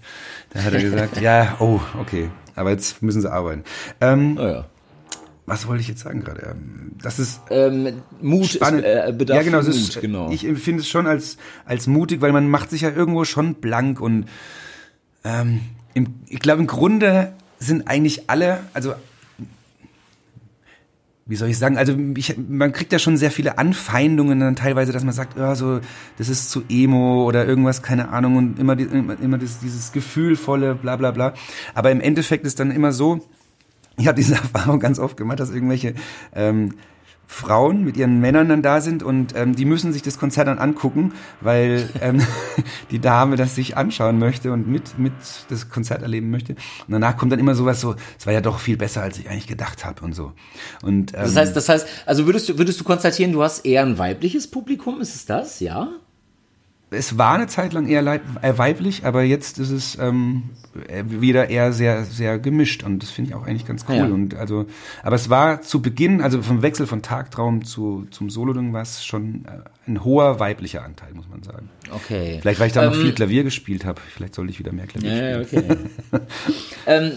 da 0.51 0.63
hat 0.63 0.73
er 0.73 0.82
gesagt, 0.82 1.19
ja, 1.21 1.56
oh, 1.60 1.79
okay, 1.99 2.29
aber 2.56 2.69
jetzt 2.69 3.01
müssen 3.01 3.21
sie 3.21 3.32
arbeiten. 3.32 3.63
Ähm, 4.01 4.38
oh 4.39 4.45
ja 4.45 4.65
was 5.45 5.67
wollte 5.67 5.82
ich 5.82 5.88
jetzt 5.88 6.01
sagen 6.01 6.21
gerade? 6.21 6.51
Ähm, 6.51 6.93
das 7.01 7.19
ist 7.19 7.41
ähm, 7.49 8.01
Mut 8.21 8.47
spannend. 8.47 8.86
Ist, 8.86 9.10
äh, 9.10 9.13
bedarf 9.13 9.38
ja, 9.38 9.43
genau, 9.43 9.62
Mut, 9.62 9.67
ist, 9.67 10.01
genau. 10.01 10.32
Ich 10.32 10.45
empfinde 10.45 10.82
es 10.82 10.88
schon 10.88 11.08
als 11.08 11.38
als 11.65 11.88
mutig, 11.88 12.21
weil 12.21 12.32
man 12.32 12.47
macht 12.47 12.69
sich 12.69 12.82
ja 12.82 12.89
irgendwo 12.89 13.25
schon 13.25 13.56
blank 13.56 13.99
und 13.99 14.25
ähm, 15.23 15.62
im, 15.93 16.15
ich 16.27 16.39
glaube 16.39 16.62
im 16.62 16.67
Grunde 16.67 17.34
sind 17.60 17.88
eigentlich 17.88 18.29
alle, 18.29 18.60
also 18.73 18.93
wie 21.25 21.38
soll 21.38 21.47
ich 21.47 21.58
sagen, 21.58 21.77
also 21.77 21.95
ich, 22.17 22.36
man 22.38 22.73
kriegt 22.73 22.91
ja 22.91 22.99
schon 22.99 23.15
sehr 23.15 23.32
viele 23.32 23.58
Anfeindungen 23.58 24.41
dann 24.41 24.58
teilweise, 24.58 24.91
dass 24.91 25.06
man 25.06 25.13
sagt, 25.13 25.38
ja, 25.38 25.56
so, 25.56 25.79
das 26.17 26.27
ist 26.27 26.51
zu 26.51 26.63
emo 26.67 27.25
oder 27.25 27.45
irgendwas, 27.45 27.82
keine 27.82 28.10
Ahnung, 28.10 28.36
und 28.36 28.60
immer, 28.60 28.75
die, 28.75 28.84
immer, 28.84 29.17
immer 29.21 29.38
dieses, 29.38 29.60
dieses 29.60 29.93
gefühlvolle, 29.93 30.75
bla 30.75 30.97
bla 30.97 31.12
bla. 31.12 31.34
Aber 31.73 31.91
im 31.91 32.01
Endeffekt 32.01 32.45
ist 32.45 32.60
dann 32.60 32.71
immer 32.71 32.91
so, 32.91 33.25
ich 33.97 34.08
habe 34.08 34.15
diese 34.15 34.36
Erfahrung 34.36 34.79
ganz 34.79 34.99
oft 34.99 35.17
gemacht, 35.17 35.39
dass 35.39 35.51
irgendwelche 35.51 35.95
ähm, 36.34 36.73
Frauen 37.25 37.84
mit 37.84 37.97
ihren 37.97 38.19
Männern 38.19 38.49
dann 38.49 38.62
da 38.62 38.79
sind 38.79 39.01
und 39.01 39.36
ähm, 39.36 39.56
die 39.56 39.65
müssen 39.65 39.91
sich 39.91 40.01
das 40.01 40.19
Konzert 40.19 40.47
dann 40.47 40.60
angucken, 40.60 41.13
weil 41.41 41.89
ähm, 42.01 42.21
die 42.91 42.99
Dame 42.99 43.38
das 43.38 43.56
sich 43.56 43.75
anschauen 43.75 44.19
möchte 44.19 44.51
und 44.51 44.67
mit 44.67 44.99
mit 44.99 45.13
das 45.49 45.69
Konzert 45.69 46.03
erleben 46.03 46.29
möchte. 46.29 46.53
Und 46.53 46.91
danach 46.91 47.17
kommt 47.17 47.32
dann 47.32 47.39
immer 47.39 47.56
sowas 47.56 47.82
so, 47.82 47.95
es 48.19 48.27
war 48.27 48.34
ja 48.34 48.41
doch 48.41 48.60
viel 48.60 48.77
besser, 48.77 49.01
als 49.01 49.17
ich 49.17 49.29
eigentlich 49.29 49.47
gedacht 49.47 49.84
habe 49.84 50.03
und 50.06 50.13
so. 50.13 50.34
Und 50.84 51.13
ähm, 51.13 51.21
das 51.21 51.36
heißt, 51.36 51.56
das 51.56 51.69
heißt, 51.69 51.88
also 52.06 52.25
würdest 52.27 52.49
du 52.49 52.58
würdest 52.58 52.79
du 52.79 52.84
konstatieren, 52.84 53.32
du 53.32 53.41
hast 53.41 53.65
eher 53.65 53.82
ein 53.82 53.97
weibliches 53.97 54.49
Publikum, 54.49 55.01
ist 55.01 55.15
es 55.15 55.25
das? 55.25 55.60
Ja? 55.60 55.89
Es 56.93 57.17
war 57.17 57.36
eine 57.36 57.47
Zeit 57.47 57.73
lang 57.73 57.88
eher 57.88 58.06
äh, 58.06 58.58
weiblich, 58.58 59.06
aber 59.06 59.23
jetzt 59.23 59.60
ist 59.60 59.71
es 59.71 59.97
ähm, 59.99 60.43
äh, 60.88 61.03
wieder 61.08 61.49
eher 61.49 61.73
sehr, 61.73 62.03
sehr 62.03 62.39
gemischt 62.39 62.84
und 62.84 63.03
das 63.03 63.12
finde 63.12 63.32
ich 63.32 63.36
auch 63.36 63.45
eigentlich 63.45 63.65
ganz 63.65 63.86
cool. 63.89 63.95
Ja. 63.95 64.06
Und 64.06 64.36
also, 64.36 64.65
aber 65.03 65.15
es 65.15 65.29
war 65.29 65.62
zu 65.62 65.82
Beginn, 65.82 66.21
also 66.21 66.41
vom 66.41 66.62
Wechsel 66.62 66.88
von 66.88 67.01
Tagtraum 67.01 67.63
zu, 67.63 68.08
zum 68.12 68.29
Solo-Ding 68.29 68.73
war 68.73 68.82
es 68.82 69.06
schon 69.06 69.45
äh, 69.45 69.89
ein 69.89 70.03
hoher 70.03 70.39
weiblicher 70.39 70.84
Anteil, 70.84 71.13
muss 71.13 71.27
man 71.29 71.43
sagen. 71.43 71.69
Okay. 71.91 72.39
Vielleicht, 72.41 72.60
weil 72.60 72.67
ich 72.67 72.73
da 72.73 72.84
ähm, 72.84 72.91
noch 72.91 72.97
viel 72.97 73.13
Klavier 73.13 73.43
gespielt 73.43 73.86
habe. 73.86 74.01
Vielleicht 74.15 74.36
sollte 74.36 74.51
ich 74.51 74.60
wieder 74.60 74.71
mehr 74.71 74.88
Klavier 74.88 75.13
ja, 75.13 75.43
spielen. 75.43 75.89
Okay. 76.12 76.23
ähm, 76.88 77.12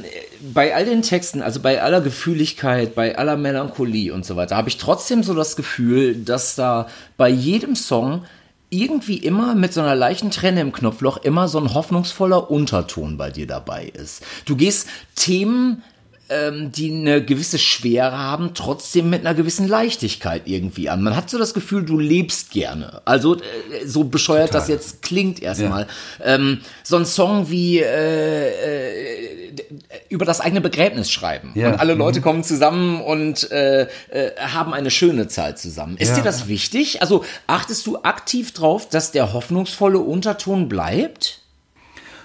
bei 0.52 0.74
all 0.74 0.84
den 0.84 1.02
Texten, 1.02 1.42
also 1.42 1.60
bei 1.60 1.82
aller 1.82 2.00
Gefühligkeit, 2.00 2.94
bei 2.94 3.16
aller 3.16 3.36
Melancholie 3.36 4.12
und 4.12 4.24
so 4.24 4.36
weiter, 4.36 4.56
habe 4.56 4.68
ich 4.68 4.76
trotzdem 4.78 5.22
so 5.22 5.34
das 5.34 5.56
Gefühl, 5.56 6.14
dass 6.16 6.56
da 6.56 6.88
bei 7.16 7.28
jedem 7.28 7.74
Song 7.74 8.24
irgendwie 8.70 9.18
immer 9.18 9.54
mit 9.54 9.72
so 9.72 9.80
einer 9.80 9.94
leichten 9.94 10.30
Trenne 10.30 10.60
im 10.60 10.72
Knopfloch 10.72 11.18
immer 11.18 11.48
so 11.48 11.58
ein 11.58 11.74
hoffnungsvoller 11.74 12.50
Unterton 12.50 13.16
bei 13.16 13.30
dir 13.30 13.46
dabei 13.46 13.86
ist. 13.86 14.24
Du 14.44 14.56
gehst 14.56 14.88
Themen 15.14 15.82
ähm, 16.28 16.72
die 16.72 16.90
eine 16.92 17.24
gewisse 17.24 17.58
Schwere 17.58 18.18
haben, 18.18 18.52
trotzdem 18.54 19.10
mit 19.10 19.20
einer 19.20 19.34
gewissen 19.34 19.68
Leichtigkeit 19.68 20.42
irgendwie 20.46 20.88
an. 20.88 21.02
Man 21.02 21.14
hat 21.14 21.30
so 21.30 21.38
das 21.38 21.54
Gefühl, 21.54 21.84
du 21.84 21.98
lebst 21.98 22.50
gerne. 22.50 23.00
Also 23.04 23.36
äh, 23.36 23.40
so 23.86 24.04
bescheuert 24.04 24.48
Total. 24.48 24.60
das 24.60 24.68
jetzt 24.68 25.02
klingt 25.02 25.40
erstmal. 25.40 25.86
Ja. 26.18 26.34
Ähm, 26.34 26.60
so 26.82 26.96
ein 26.96 27.06
Song 27.06 27.48
wie 27.50 27.78
äh, 27.78 28.48
äh, 28.48 29.52
über 30.08 30.24
das 30.24 30.40
eigene 30.40 30.60
Begräbnis 30.60 31.10
schreiben. 31.10 31.52
Ja. 31.54 31.68
Und 31.68 31.80
alle 31.80 31.94
mhm. 31.94 32.00
Leute 32.00 32.20
kommen 32.20 32.42
zusammen 32.42 33.00
und 33.00 33.50
äh, 33.52 33.82
äh, 33.82 34.32
haben 34.38 34.74
eine 34.74 34.90
schöne 34.90 35.28
Zeit 35.28 35.58
zusammen. 35.58 35.96
Ist 35.96 36.10
ja. 36.10 36.16
dir 36.16 36.24
das 36.24 36.48
wichtig? 36.48 37.02
Also 37.02 37.24
achtest 37.46 37.86
du 37.86 38.02
aktiv 38.02 38.52
drauf, 38.52 38.88
dass 38.88 39.12
der 39.12 39.32
hoffnungsvolle 39.32 39.98
Unterton 39.98 40.68
bleibt? 40.68 41.40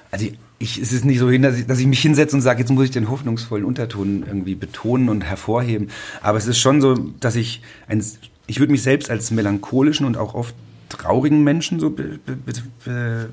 Also 0.09 0.27
ich, 0.61 0.77
es 0.77 0.93
ist 0.93 1.05
nicht 1.05 1.19
so 1.19 1.29
hin, 1.29 1.41
dass 1.41 1.57
ich, 1.57 1.65
dass 1.65 1.79
ich 1.79 1.87
mich 1.87 2.01
hinsetze 2.01 2.35
und 2.35 2.41
sage, 2.41 2.59
jetzt 2.59 2.69
muss 2.69 2.85
ich 2.85 2.91
den 2.91 3.09
hoffnungsvollen 3.09 3.65
Unterton 3.65 4.23
irgendwie 4.25 4.55
betonen 4.55 5.09
und 5.09 5.23
hervorheben. 5.23 5.89
Aber 6.21 6.37
es 6.37 6.47
ist 6.47 6.59
schon 6.59 6.81
so, 6.81 6.95
dass 7.19 7.35
ich 7.35 7.61
ein, 7.87 8.03
ich 8.47 8.59
würde 8.59 8.71
mich 8.71 8.83
selbst 8.83 9.09
als 9.09 9.31
melancholischen 9.31 10.05
und 10.05 10.17
auch 10.17 10.33
oft 10.33 10.55
traurigen 10.89 11.43
Menschen 11.43 11.79
so 11.79 11.89
be, 11.89 12.19
be, 12.25 12.37
be, 12.85 13.29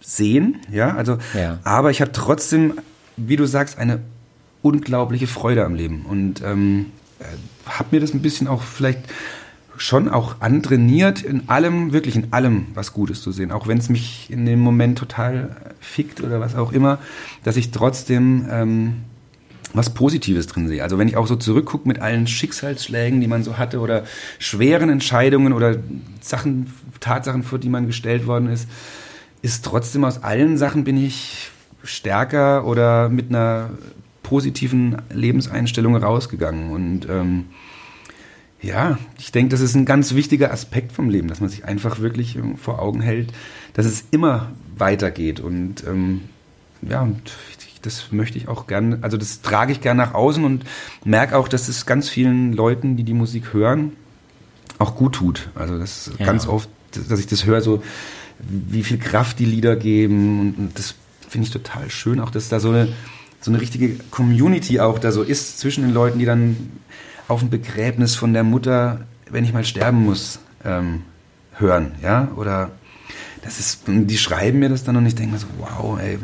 sehen, 0.00 0.56
ja, 0.72 0.94
also, 0.94 1.18
ja. 1.34 1.58
aber 1.64 1.90
ich 1.90 2.00
habe 2.00 2.12
trotzdem, 2.12 2.74
wie 3.16 3.36
du 3.36 3.46
sagst, 3.46 3.78
eine 3.78 4.00
unglaubliche 4.62 5.26
Freude 5.26 5.64
am 5.64 5.74
Leben 5.74 6.06
und 6.08 6.42
ähm, 6.42 6.86
äh, 7.18 7.24
habe 7.66 7.88
mir 7.90 8.00
das 8.00 8.14
ein 8.14 8.22
bisschen 8.22 8.48
auch 8.48 8.62
vielleicht 8.62 9.00
schon 9.78 10.08
auch 10.08 10.40
antrainiert, 10.40 11.22
in 11.22 11.48
allem, 11.48 11.92
wirklich 11.92 12.16
in 12.16 12.32
allem 12.32 12.66
was 12.74 12.92
Gutes 12.92 13.22
zu 13.22 13.32
sehen. 13.32 13.52
Auch 13.52 13.66
wenn 13.66 13.78
es 13.78 13.88
mich 13.88 14.28
in 14.30 14.44
dem 14.44 14.60
Moment 14.60 14.98
total 14.98 15.56
fickt 15.80 16.20
oder 16.20 16.40
was 16.40 16.54
auch 16.54 16.72
immer, 16.72 16.98
dass 17.44 17.56
ich 17.56 17.70
trotzdem 17.70 18.46
ähm, 18.50 18.94
was 19.74 19.90
Positives 19.90 20.46
drin 20.46 20.68
sehe. 20.68 20.82
Also 20.82 20.98
wenn 20.98 21.08
ich 21.08 21.16
auch 21.16 21.26
so 21.26 21.36
zurückgucke 21.36 21.86
mit 21.86 22.00
allen 22.00 22.26
Schicksalsschlägen, 22.26 23.20
die 23.20 23.26
man 23.26 23.44
so 23.44 23.58
hatte 23.58 23.80
oder 23.80 24.04
schweren 24.38 24.90
Entscheidungen 24.90 25.52
oder 25.52 25.76
Sachen, 26.20 26.72
Tatsachen, 27.00 27.42
vor 27.42 27.58
die 27.58 27.68
man 27.68 27.86
gestellt 27.86 28.26
worden 28.26 28.48
ist, 28.48 28.68
ist 29.42 29.64
trotzdem 29.64 30.04
aus 30.04 30.22
allen 30.22 30.58
Sachen 30.58 30.84
bin 30.84 30.96
ich 30.96 31.50
stärker 31.84 32.66
oder 32.66 33.08
mit 33.08 33.28
einer 33.28 33.70
positiven 34.22 34.96
Lebenseinstellung 35.12 35.96
rausgegangen 35.96 36.70
und 36.70 37.08
ähm, 37.08 37.46
ja, 38.60 38.98
ich 39.18 39.30
denke, 39.32 39.50
das 39.50 39.60
ist 39.60 39.74
ein 39.74 39.84
ganz 39.84 40.14
wichtiger 40.14 40.52
Aspekt 40.52 40.92
vom 40.92 41.10
Leben, 41.10 41.28
dass 41.28 41.40
man 41.40 41.48
sich 41.48 41.64
einfach 41.64 42.00
wirklich 42.00 42.36
ähm, 42.36 42.56
vor 42.56 42.80
Augen 42.80 43.00
hält, 43.00 43.32
dass 43.74 43.86
es 43.86 44.04
immer 44.10 44.50
weitergeht. 44.76 45.40
Und 45.40 45.84
ähm, 45.86 46.22
ja, 46.82 47.02
und 47.02 47.32
das 47.82 48.10
möchte 48.10 48.38
ich 48.38 48.48
auch 48.48 48.66
gerne, 48.66 48.98
also 49.02 49.16
das 49.16 49.40
trage 49.42 49.72
ich 49.72 49.80
gerne 49.80 50.02
nach 50.02 50.14
außen 50.14 50.44
und 50.44 50.64
merke 51.04 51.36
auch, 51.36 51.48
dass 51.48 51.68
es 51.68 51.86
ganz 51.86 52.08
vielen 52.08 52.52
Leuten, 52.52 52.96
die 52.96 53.04
die 53.04 53.14
Musik 53.14 53.52
hören, 53.52 53.92
auch 54.78 54.96
gut 54.96 55.14
tut. 55.14 55.50
Also 55.54 55.78
das 55.78 56.10
ja. 56.18 56.26
ganz 56.26 56.46
oft, 56.46 56.68
dass 57.08 57.20
ich 57.20 57.26
das 57.26 57.44
höre, 57.44 57.60
so 57.60 57.82
wie 58.40 58.82
viel 58.82 58.98
Kraft 58.98 59.38
die 59.38 59.44
Lieder 59.44 59.76
geben 59.76 60.40
und, 60.40 60.58
und 60.58 60.78
das 60.78 60.94
finde 61.28 61.46
ich 61.46 61.52
total 61.52 61.90
schön, 61.90 62.20
auch 62.20 62.30
dass 62.30 62.48
da 62.48 62.60
so 62.60 62.70
eine 62.70 62.88
so 63.40 63.52
eine 63.52 63.60
richtige 63.60 63.94
Community 64.10 64.80
auch 64.80 64.98
da 64.98 65.12
so 65.12 65.22
ist 65.22 65.60
zwischen 65.60 65.84
den 65.84 65.94
Leuten, 65.94 66.18
die 66.18 66.24
dann 66.24 66.56
auf 67.28 67.42
ein 67.42 67.50
Begräbnis 67.50 68.16
von 68.16 68.32
der 68.32 68.42
Mutter, 68.42 69.02
wenn 69.30 69.44
ich 69.44 69.52
mal 69.52 69.64
sterben 69.64 70.04
muss, 70.04 70.40
ähm, 70.64 71.02
hören, 71.52 71.92
ja, 72.02 72.28
oder 72.36 72.70
das 73.42 73.60
ist, 73.60 73.82
die 73.86 74.18
schreiben 74.18 74.58
mir 74.58 74.68
das 74.68 74.84
dann 74.84 74.96
und 74.96 75.06
ich 75.06 75.14
denke 75.14 75.32
mir 75.32 75.38
so, 75.38 75.46
wow, 75.58 75.98
ey, 76.00 76.18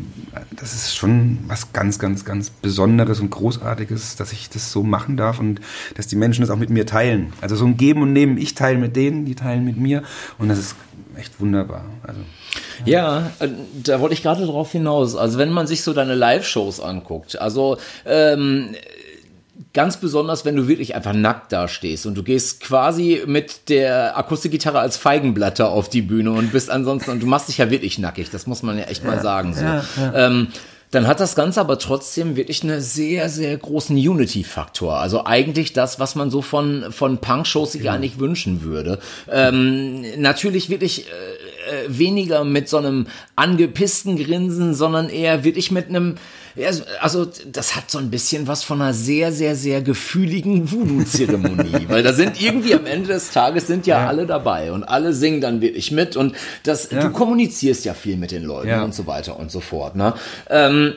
das 0.51 0.75
ist 0.75 0.97
schon 0.97 1.39
was 1.47 1.73
ganz, 1.73 1.99
ganz, 1.99 2.25
ganz 2.25 2.51
Besonderes 2.51 3.21
und 3.21 3.31
Großartiges, 3.31 4.17
dass 4.17 4.33
ich 4.33 4.51
das 4.51 4.73
so 4.73 4.83
machen 4.83 5.17
darf 5.17 5.39
und 5.39 5.61
dass 5.97 6.07
die 6.07 6.17
Menschen 6.17 6.41
das 6.41 6.51
auch 6.51 6.57
mit 6.57 6.71
mir 6.71 6.87
teilen. 6.87 7.33
Also 7.41 7.57
so 7.57 7.67
ein 7.67 7.77
Geben 7.77 8.03
und 8.03 8.13
Nehmen, 8.13 8.37
ich 8.37 8.55
teile 8.55 8.79
mit 8.79 8.97
denen, 8.97 9.25
die 9.25 9.35
teilen 9.35 9.65
mit 9.65 9.77
mir 9.77 10.03
und 10.39 10.49
das 10.49 10.59
ist 10.59 10.77
echt 11.17 11.41
wunderbar. 11.41 11.85
Also, 12.03 12.21
ja. 12.85 13.21
ja, 13.21 13.47
äh, 13.47 13.49
da 13.83 14.01
wollte 14.01 14.15
ich 14.15 14.23
gerade 14.23 14.45
drauf 14.45 14.73
hinaus. 14.73 15.15
Also 15.15 15.39
wenn 15.39 15.51
man 15.51 15.67
sich 15.67 15.83
so 15.83 15.93
deine 15.93 16.15
Live-Shows 16.15 16.81
anguckt, 16.81 17.41
also 17.41 17.79
ähm, 18.05 18.75
Ganz 19.73 19.99
besonders, 19.99 20.45
wenn 20.45 20.57
du 20.57 20.67
wirklich 20.67 20.95
einfach 20.95 21.13
nackt 21.13 21.53
da 21.53 21.69
stehst 21.69 22.07
und 22.07 22.17
du 22.17 22.23
gehst 22.23 22.61
quasi 22.61 23.23
mit 23.27 23.69
der 23.69 24.19
Akustikgitarre 24.19 24.81
als 24.81 24.97
Feigenblätter 24.97 25.69
auf 25.69 25.89
die 25.89 26.03
Bühne 26.03 26.33
und 26.33 26.53
bist 26.53 26.71
ansonsten, 26.71 27.13
und 27.13 27.23
du 27.23 27.27
machst 27.27 27.49
dich 27.49 27.59
ja 27.59 27.71
wirklich 27.71 27.99
nackig, 27.99 28.31
das 28.31 28.47
muss 28.47 28.63
man 28.63 28.79
ja 28.79 28.85
echt 28.85 29.05
mal 29.05 29.21
sagen. 29.21 29.55
So. 29.55 29.63
Ja, 29.63 29.85
ja. 29.97 30.27
Ähm, 30.27 30.49
dann 30.95 31.09
hat 31.09 31.19
das 31.19 31.35
Ganze 31.35 31.61
aber 31.61 31.79
trotzdem 31.79 32.37
wirklich 32.37 32.63
einen 32.63 32.81
sehr, 32.81 33.29
sehr 33.29 33.57
großen 33.57 33.97
Unity-Faktor. 33.97 34.97
Also 34.97 35.25
eigentlich 35.25 35.73
das, 35.73 35.99
was 35.99 36.15
man 36.15 36.31
so 36.31 36.41
von, 36.41 36.93
von 36.93 37.19
Punk-Shows 37.19 37.73
sich 37.73 37.83
ja. 37.83 37.95
eigentlich 37.95 38.21
wünschen 38.21 38.63
würde. 38.63 39.01
Ähm, 39.29 40.05
natürlich 40.19 40.71
wirklich 40.71 41.07
äh, 41.09 41.87
äh 41.87 41.89
weniger 41.89 42.45
mit 42.45 42.69
so 42.69 42.79
einem 42.79 43.09
angepissten 43.35 44.17
Grinsen, 44.17 44.75
sondern 44.75 45.09
eher 45.09 45.43
wirklich 45.43 45.73
mit 45.73 45.89
einem 45.89 46.15
ja, 46.15 46.21
also 47.01 47.27
das 47.47 47.75
hat 47.75 47.91
so 47.91 47.99
ein 47.99 48.11
bisschen 48.11 48.47
was 48.47 48.63
von 48.63 48.81
einer 48.81 48.95
sehr, 48.95 49.33
sehr, 49.33 49.57
sehr 49.57 49.83
gefühligen 49.83 50.71
Voodoo-Zeremonie, 50.71 51.87
weil 51.89 52.03
da 52.03 52.13
sind 52.13 52.41
irgendwie 52.41 52.75
am 52.75 52.87
Ende 52.87 53.09
des 53.09 53.31
Tages 53.33 53.67
sind 53.67 53.87
ja, 53.87 54.03
ja, 54.03 54.09
alle 54.09 54.27
dabei 54.27 54.71
und 54.71 54.85
alle 54.85 55.13
singen 55.13 55.41
dann 55.41 55.61
wirklich 55.61 55.91
mit 55.91 56.17
und 56.17 56.37
das, 56.63 56.91
ja. 56.91 57.01
du 57.01 57.11
kommunizierst 57.11 57.85
ja 57.85 57.95
viel 57.95 58.17
mit 58.17 58.31
den 58.31 58.45
Leuten 58.45 58.69
ja. 58.69 58.85
und 58.85 58.95
so 58.95 59.07
weiter 59.07 59.39
und 59.39 59.51
so 59.51 59.61
fort. 59.61 59.97
Ne? 59.97 60.15
Ähm, 60.49 60.95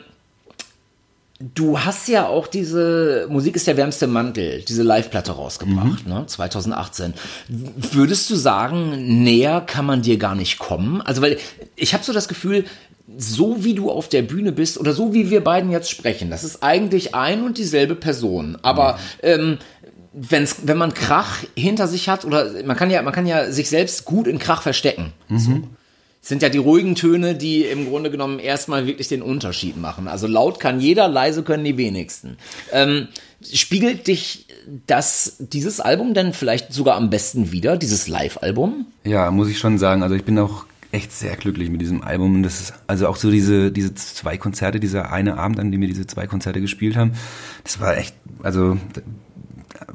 Du 1.40 1.80
hast 1.80 2.08
ja 2.08 2.26
auch 2.26 2.48
diese 2.48 3.28
Musik 3.30 3.56
ist 3.56 3.68
der 3.68 3.78
wärmste 3.78 4.08
Mantel, 4.08 4.64
diese 4.68 4.82
Live-Platte 4.82 5.34
rausgebracht, 5.34 6.08
mhm. 6.08 6.12
ne, 6.12 6.26
2018. 6.26 7.14
Würdest 7.48 8.32
du 8.32 8.36
sagen, 8.36 9.24
näher 9.24 9.62
kann 9.62 9.86
man 9.86 10.02
dir 10.02 10.18
gar 10.18 10.34
nicht 10.34 10.58
kommen? 10.58 11.00
Also, 11.00 11.22
weil 11.22 11.38
ich 11.76 11.94
habe 11.94 12.04
so 12.04 12.12
das 12.12 12.28
Gefühl, 12.28 12.66
so 13.16 13.64
wie 13.64 13.74
du 13.74 13.90
auf 13.90 14.10
der 14.10 14.22
Bühne 14.22 14.52
bist 14.52 14.78
oder 14.78 14.94
so 14.94 15.14
wie 15.14 15.30
wir 15.30 15.44
beiden 15.44 15.72
jetzt 15.72 15.90
sprechen, 15.90 16.30
das 16.30 16.44
ist 16.44 16.62
eigentlich 16.62 17.16
ein 17.16 17.44
und 17.44 17.58
dieselbe 17.58 17.96
Person. 17.96 18.58
Aber 18.62 18.94
mhm. 18.94 18.98
ähm, 19.22 19.58
wenn's, 20.14 20.58
wenn 20.64 20.78
man 20.78 20.94
Krach 20.94 21.44
hinter 21.56 21.88
sich 21.88 22.10
hat, 22.10 22.26
oder 22.26 22.52
man 22.66 22.76
kann 22.76 22.90
ja, 22.90 23.02
man 23.02 23.14
kann 23.14 23.26
ja 23.26 23.52
sich 23.52 23.70
selbst 23.70 24.06
gut 24.06 24.28
in 24.28 24.40
Krach 24.40 24.62
verstecken. 24.62 25.14
Mhm. 25.30 25.40
So. 25.40 25.64
sind 26.22 26.42
ja 26.42 26.50
die 26.50 26.58
ruhigen 26.58 26.96
Töne, 26.96 27.36
die 27.36 27.64
im 27.64 27.88
Grunde 27.88 28.12
genommen 28.12 28.40
erstmal 28.40 28.88
wirklich 28.88 29.08
den 29.08 29.22
Unterschied 29.22 29.78
machen. 29.78 30.10
Also 30.10 30.28
laut 30.28 30.60
kann 30.60 30.82
jeder, 30.82 31.08
leise 31.08 31.44
können 31.44 31.64
die 31.64 31.78
wenigsten. 31.78 32.38
Ähm, 32.74 33.08
spiegelt 33.42 34.08
dich 34.08 34.48
das, 34.86 35.38
dieses 35.40 35.80
Album 35.80 36.14
denn 36.14 36.34
vielleicht 36.34 36.74
sogar 36.74 36.96
am 36.96 37.10
besten 37.10 37.54
wieder, 37.54 37.78
dieses 37.78 38.10
Live-Album? 38.10 38.88
Ja, 39.06 39.32
muss 39.32 39.48
ich 39.48 39.60
schon 39.60 39.78
sagen. 39.78 40.04
Also 40.04 40.16
ich 40.16 40.26
bin 40.26 40.38
auch 40.40 40.66
echt 40.92 41.12
sehr 41.12 41.36
glücklich 41.36 41.70
mit 41.70 41.82
diesem 41.82 42.02
Album. 42.02 42.36
Und 42.36 42.44
das 42.44 42.62
ist 42.62 42.74
also 42.88 43.08
auch 43.08 43.18
so 43.18 43.30
diese, 43.30 43.72
diese 43.72 43.94
zwei 43.96 44.38
Konzerte, 44.38 44.80
dieser 44.80 45.12
eine 45.12 45.38
Abend, 45.38 45.60
an 45.60 45.72
dem 45.72 45.82
wir 45.82 45.88
diese 45.88 46.08
zwei 46.08 46.28
Konzerte 46.28 46.62
gespielt 46.62 46.96
haben, 46.96 47.14
das 47.64 47.80
war 47.80 47.98
echt, 47.98 48.16
also 48.44 48.78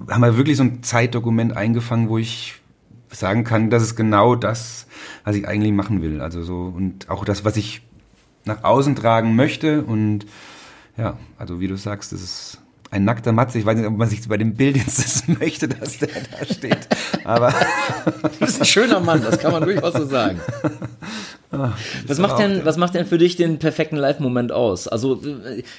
haben 0.09 0.21
wir 0.21 0.37
wirklich 0.37 0.57
so 0.57 0.65
ein 0.65 0.83
Zeitdokument 0.83 1.57
eingefangen, 1.57 2.09
wo 2.09 2.19
ich 2.19 2.55
sagen 3.11 3.45
kann, 3.45 3.71
das 3.71 3.83
ist 3.83 3.97
genau 3.97 4.35
das, 4.35 4.87
was 5.25 5.37
ich 5.37 5.47
eigentlich 5.47 5.73
machen 5.73 6.03
will. 6.03 6.21
Also 6.21 6.43
so, 6.43 6.73
und 6.75 7.11
auch 7.11 7.25
das, 7.25 7.45
was 7.45 7.57
ich 7.57 7.83
nach 8.45 8.65
außen 8.65 8.97
tragen 8.97 9.37
möchte. 9.37 9.83
Und 9.85 10.27
ja, 10.97 11.19
also 11.39 11.61
wie 11.61 11.69
du 11.69 11.77
sagst, 11.77 12.13
das 12.13 12.23
ist 12.23 12.62
ein 12.93 13.05
nackter 13.05 13.33
Matze. 13.33 13.59
Ich 13.59 13.67
weiß 13.67 13.77
nicht, 13.77 13.87
ob 13.87 13.97
man 13.97 14.09
sich 14.09 14.29
bei 14.29 14.37
dem 14.37 14.55
Bild 14.55 14.77
jetzt 14.77 15.29
möchte, 15.41 15.67
dass 15.67 15.99
der 15.99 16.09
da 16.09 16.55
steht. 16.55 16.89
Aber 17.25 17.53
du 18.23 18.39
bist 18.39 18.61
ein 18.61 18.67
schöner 18.67 19.01
Mann, 19.01 19.23
das 19.23 19.39
kann 19.39 19.51
man 19.51 19.65
durchaus 19.65 19.95
so 19.95 20.07
sagen. 20.07 20.41
Ach, 21.51 21.77
was 22.07 22.19
macht 22.19 22.39
denn, 22.39 22.65
was 22.65 22.77
macht 22.77 22.95
denn 22.95 23.07
für 23.07 23.19
dich 23.19 23.37
den 23.37 23.59
perfekten 23.59 23.97
Live-Moment 23.97 24.53
aus? 24.53 24.87
Also 24.87 25.21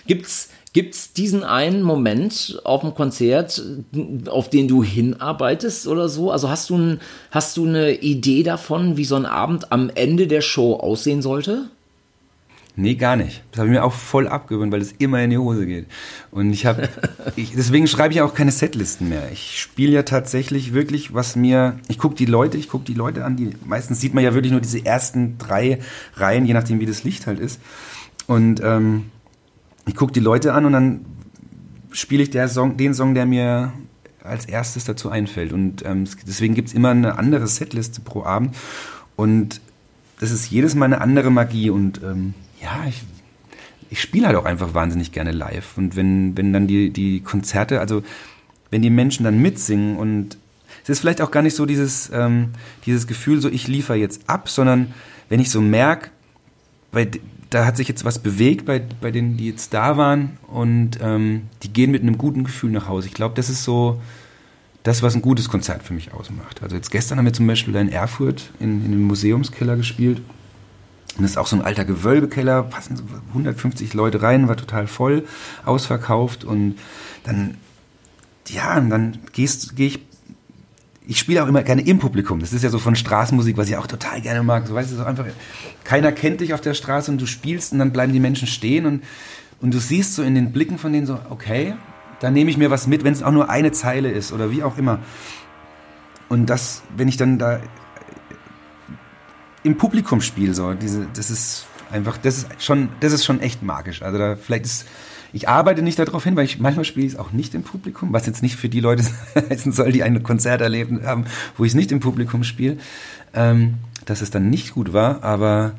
gibt's 0.08 0.49
Gibt's 0.73 1.13
diesen 1.13 1.43
einen 1.43 1.84
Moment 1.84 2.60
auf 2.63 2.82
dem 2.82 2.95
Konzert, 2.95 3.62
auf 4.26 4.49
den 4.49 4.67
du 4.67 4.84
hinarbeitest 4.84 5.86
oder 5.86 6.10
so? 6.10 6.32
Also 6.32 6.49
hast 6.49 6.71
du, 6.71 6.78
ein, 6.78 6.99
hast 7.30 7.58
du 7.58 7.67
eine 7.67 7.97
Idee 7.97 8.41
davon, 8.41 8.97
wie 8.97 9.06
so 9.06 9.15
ein 9.15 9.28
Abend 9.28 9.71
am 9.71 9.91
Ende 9.93 10.26
der 10.26 10.41
Show 10.41 10.73
aussehen 10.73 11.21
sollte? 11.21 11.65
Nee, 12.76 12.96
gar 12.96 13.16
nicht. 13.16 13.44
Das 13.52 13.60
habe 13.60 13.68
ich 13.68 13.74
mir 13.74 13.84
auch 13.84 13.94
voll 13.94 14.28
abgewöhnt, 14.28 14.72
weil 14.72 14.82
es 14.82 14.94
immer 14.94 15.22
in 15.22 15.30
die 15.30 15.38
Hose 15.38 15.68
geht. 15.68 15.86
Und 16.32 16.52
ich 16.52 16.66
habe, 16.66 16.90
deswegen 17.38 17.86
schreibe 17.86 18.14
ich 18.16 18.22
auch 18.22 18.34
keine 18.34 18.52
Setlisten 18.52 19.10
mehr. 19.10 19.32
Ich 19.32 19.60
spiele 19.60 19.92
ja 19.92 20.04
tatsächlich 20.04 20.74
wirklich, 20.74 21.14
was 21.14 21.36
mir, 21.36 21.80
ich 21.88 22.00
gucke 22.00 22.16
die 22.16 22.26
Leute, 22.26 22.58
ich 22.58 22.70
gucke 22.70 22.86
die 22.86 22.96
Leute 22.96 23.26
an, 23.26 23.36
die, 23.36 23.52
meistens 23.66 24.02
sieht 24.02 24.16
man 24.16 24.24
ja 24.24 24.34
wirklich 24.34 24.52
nur 24.52 24.62
diese 24.62 24.84
ersten 24.84 25.38
drei 25.38 25.80
Reihen, 26.16 26.46
je 26.48 26.54
nachdem 26.54 26.80
wie 26.80 26.88
das 26.88 27.04
Licht 27.04 27.28
halt 27.28 27.40
ist. 27.40 27.62
Und 28.26 28.60
ähm, 28.64 29.12
ich 29.86 29.96
gucke 29.96 30.14
die 30.14 30.20
Leute 30.20 30.54
an 30.54 30.66
und 30.66 30.74
dann 30.74 31.06
spiele 31.92 32.24
ich 32.24 32.32
der 32.32 32.48
Song, 32.48 32.78
den 32.78 32.96
Song, 32.96 33.14
der 33.14 33.28
mir 33.28 33.72
als 34.24 34.46
erstes 34.46 34.86
dazu 34.86 35.10
einfällt. 35.10 35.54
Und 35.54 35.86
ähm, 35.86 36.06
deswegen 36.26 36.56
gibt's 36.56 36.74
immer 36.74 36.90
eine 36.90 37.20
andere 37.20 37.46
Setliste 37.46 38.02
pro 38.02 38.24
Abend. 38.24 38.56
Und 39.16 39.62
das 40.20 40.32
ist 40.32 40.50
jedes 40.50 40.74
Mal 40.74 40.86
eine 40.86 41.02
andere 41.02 41.30
Magie. 41.30 41.70
Und 41.70 42.02
ähm, 42.02 42.34
ja, 42.63 42.86
ich, 42.88 43.04
ich 43.89 44.02
spiele 44.02 44.28
halt 44.28 44.36
auch 44.36 44.45
einfach 44.45 44.73
wahnsinnig 44.73 45.12
gerne 45.12 45.32
live. 45.32 45.78
Und 45.78 45.95
wenn, 45.95 46.36
wenn 46.38 46.54
dann 46.54 46.67
die, 46.67 46.89
die 46.89 47.19
Konzerte, 47.21 47.80
also 47.80 48.04
wenn 48.71 48.82
die 48.82 48.89
Menschen 48.89 49.23
dann 49.23 49.39
mitsingen 49.39 49.97
und 49.97 50.38
es 50.84 50.89
ist 50.89 50.99
vielleicht 50.99 51.21
auch 51.21 51.32
gar 51.32 51.43
nicht 51.43 51.56
so 51.56 51.65
dieses, 51.65 52.10
ähm, 52.13 52.49
dieses 52.86 53.08
Gefühl, 53.08 53.39
so 53.39 53.49
ich 53.49 53.67
liefere 53.67 53.97
jetzt 53.97 54.28
ab, 54.28 54.49
sondern 54.49 54.93
wenn 55.30 55.39
ich 55.39 55.49
so 55.49 55.62
merke, 55.62 56.10
weil 56.91 57.12
da 57.49 57.65
hat 57.65 57.78
sich 57.78 57.88
jetzt 57.88 58.04
was 58.04 58.19
bewegt 58.19 58.65
bei, 58.65 58.82
bei 59.02 59.12
denen, 59.12 59.38
die 59.38 59.47
jetzt 59.47 59.73
da 59.73 59.97
waren 59.97 60.38
und 60.47 60.99
ähm, 61.02 61.43
die 61.62 61.71
gehen 61.71 61.91
mit 61.91 62.02
einem 62.02 62.17
guten 62.17 62.43
Gefühl 62.43 62.71
nach 62.71 62.88
Hause. 62.88 63.08
Ich 63.08 63.13
glaube, 63.13 63.36
das 63.36 63.49
ist 63.49 63.63
so 63.63 64.02
das, 64.82 65.02
was 65.02 65.15
ein 65.15 65.21
gutes 65.21 65.49
Konzert 65.49 65.84
für 65.84 65.93
mich 65.93 66.13
ausmacht. 66.13 66.62
Also 66.63 66.76
jetzt 66.76 66.91
gestern 66.91 67.17
haben 67.17 67.26
wir 67.26 67.34
zum 67.34 67.47
Beispiel 67.47 67.76
in 67.76 67.89
Erfurt 67.89 68.52
in, 68.60 68.86
in 68.86 68.91
einem 68.91 69.04
Museumskeller 69.04 69.78
gespielt. 69.78 70.21
Und 71.15 71.23
das 71.23 71.32
ist 71.32 71.38
auch 71.38 71.47
so 71.47 71.56
ein 71.56 71.62
alter 71.62 71.86
Gewölbekeller, 71.86 72.63
passen 72.63 72.95
so 72.95 73.04
150 73.30 73.93
Leute 73.93 74.21
rein, 74.21 74.47
war 74.47 74.58
total 74.58 74.88
voll, 74.88 75.26
ausverkauft 75.63 76.43
und 76.43 76.76
dann, 77.23 77.58
ja, 78.47 78.78
und 78.78 78.89
dann 78.89 79.19
gehst, 79.32 79.76
gehe 79.76 79.88
ich 79.88 79.99
ich 81.06 81.19
spiele 81.19 81.43
auch 81.43 81.47
immer 81.47 81.63
gerne 81.63 81.82
im 81.82 81.99
Publikum. 81.99 82.39
Das 82.39 82.54
ist 82.54 82.63
ja 82.63 82.69
so 82.69 82.80
von 82.80 82.95
Straßenmusik, 82.95 83.58
was 83.58 83.67
ich 83.67 83.78
auch 83.78 83.88
total 83.88 84.21
gerne 84.21 84.43
mag. 84.43 84.67
So 84.67 84.73
weißt 84.73 84.91
du, 84.91 84.95
so 84.95 85.04
einfach, 85.04 85.26
keiner 85.84 86.12
kennt 86.12 86.41
dich 86.41 86.54
auf 86.54 86.62
der 86.62 86.73
Straße 86.73 87.12
und 87.12 87.21
du 87.21 87.26
spielst 87.26 87.73
und 87.73 87.80
dann 87.80 87.91
bleiben 87.91 88.13
die 88.13 88.19
Menschen 88.19 88.47
stehen 88.47 88.86
und, 88.86 89.04
und 89.62 89.73
du 89.73 89.80
siehst 89.80 90.15
so 90.15 90.23
in 90.23 90.36
den 90.36 90.52
Blicken 90.52 90.78
von 90.78 90.93
denen 90.93 91.06
so, 91.06 91.19
okay, 91.30 91.76
da 92.19 92.32
nehme 92.32 92.49
ich 92.49 92.58
mir 92.58 92.71
was 92.71 92.88
mit, 92.88 93.04
wenn 93.04 93.13
es 93.13 93.23
auch 93.23 93.32
nur 93.32 93.49
eine 93.49 93.71
Zeile 93.71 94.12
ist 94.12 94.32
oder 94.32 94.49
wie 94.49 94.63
auch 94.63 94.78
immer. 94.78 94.99
Und 96.30 96.45
das, 96.45 96.84
wenn 96.95 97.08
ich 97.08 97.17
dann 97.17 97.38
da 97.38 97.60
im 99.63 99.78
Publikum 99.78 100.21
spiele, 100.21 100.54
so, 100.54 100.73
diese, 100.73 101.08
das 101.15 101.30
ist 101.30 101.65
einfach, 101.91 102.17
das 102.17 102.39
ist 102.39 102.63
schon, 102.63 102.89
das 102.99 103.13
ist 103.13 103.26
schon 103.26 103.39
echt 103.39 103.63
magisch. 103.63 104.02
Also 104.02 104.17
da 104.17 104.36
vielleicht 104.36 104.65
ist 104.65 104.86
ich 105.34 105.49
arbeite 105.49 105.82
nicht 105.82 105.97
darauf 105.97 106.23
hin, 106.23 106.36
weil 106.36 106.45
ich 106.45 106.60
manchmal 106.60 106.86
spiele 106.86 107.08
ich 107.08 107.13
es 107.13 107.19
auch 107.19 107.32
nicht 107.32 107.56
im 107.56 107.63
Publikum, 107.63 108.13
was 108.13 108.28
jetzt 108.28 108.43
nicht 108.43 108.56
für 108.56 108.69
die 108.69 108.80
Leute 108.80 109.04
heißen 109.49 109.71
soll, 109.71 109.91
die 109.91 110.04
ein 110.04 110.21
Konzert 110.21 110.62
erleben 110.62 111.06
haben, 111.06 111.26
wo 111.58 111.65
ich 111.65 111.71
es 111.71 111.76
nicht 111.76 111.91
im 111.91 111.99
Publikum 111.99 112.43
spiele, 112.43 112.78
ähm, 113.34 113.76
dass 114.06 114.21
es 114.21 114.30
dann 114.30 114.49
nicht 114.52 114.76
gut 114.76 114.93
war, 114.93 115.23
aber 115.23 115.73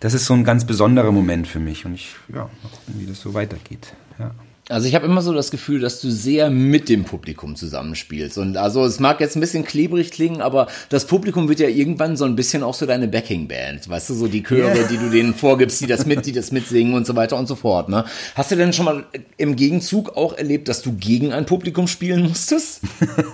das 0.00 0.14
ist 0.14 0.26
so 0.26 0.34
ein 0.34 0.42
ganz 0.42 0.66
besonderer 0.66 1.12
Moment 1.12 1.46
für 1.46 1.60
mich 1.60 1.86
und 1.86 1.94
ich, 1.94 2.16
ja, 2.28 2.40
mal 2.40 2.70
gucken, 2.70 2.94
wie 2.98 3.06
das 3.06 3.20
so 3.20 3.34
weitergeht. 3.34 3.94
Ja. 4.18 4.32
Also 4.68 4.86
ich 4.86 4.94
habe 4.94 5.06
immer 5.06 5.22
so 5.22 5.34
das 5.34 5.50
Gefühl, 5.50 5.80
dass 5.80 6.00
du 6.00 6.08
sehr 6.08 6.48
mit 6.48 6.88
dem 6.88 7.04
Publikum 7.04 7.56
zusammenspielst. 7.56 8.38
Und 8.38 8.56
also 8.56 8.84
es 8.84 9.00
mag 9.00 9.18
jetzt 9.20 9.36
ein 9.36 9.40
bisschen 9.40 9.64
klebrig 9.64 10.12
klingen, 10.12 10.40
aber 10.40 10.68
das 10.88 11.06
Publikum 11.06 11.48
wird 11.48 11.58
ja 11.58 11.66
irgendwann 11.66 12.16
so 12.16 12.24
ein 12.24 12.36
bisschen 12.36 12.62
auch 12.62 12.74
so 12.74 12.86
deine 12.86 13.08
Backing-Band. 13.08 13.88
Weißt 13.88 14.10
du, 14.10 14.14
so 14.14 14.28
die 14.28 14.44
Chöre, 14.44 14.72
yeah. 14.72 14.88
die 14.88 14.98
du 14.98 15.10
denen 15.10 15.34
vorgibst, 15.34 15.80
die 15.80 15.88
das 15.88 16.06
mit, 16.06 16.26
die 16.26 16.32
das 16.32 16.52
mitsingen 16.52 16.94
und 16.94 17.08
so 17.08 17.16
weiter 17.16 17.36
und 17.36 17.48
so 17.48 17.56
fort. 17.56 17.88
Ne? 17.88 18.04
Hast 18.36 18.52
du 18.52 18.56
denn 18.56 18.72
schon 18.72 18.84
mal 18.84 19.04
im 19.36 19.56
Gegenzug 19.56 20.16
auch 20.16 20.32
erlebt, 20.32 20.68
dass 20.68 20.80
du 20.80 20.92
gegen 20.92 21.32
ein 21.32 21.44
Publikum 21.44 21.88
spielen 21.88 22.22
musstest? 22.22 22.82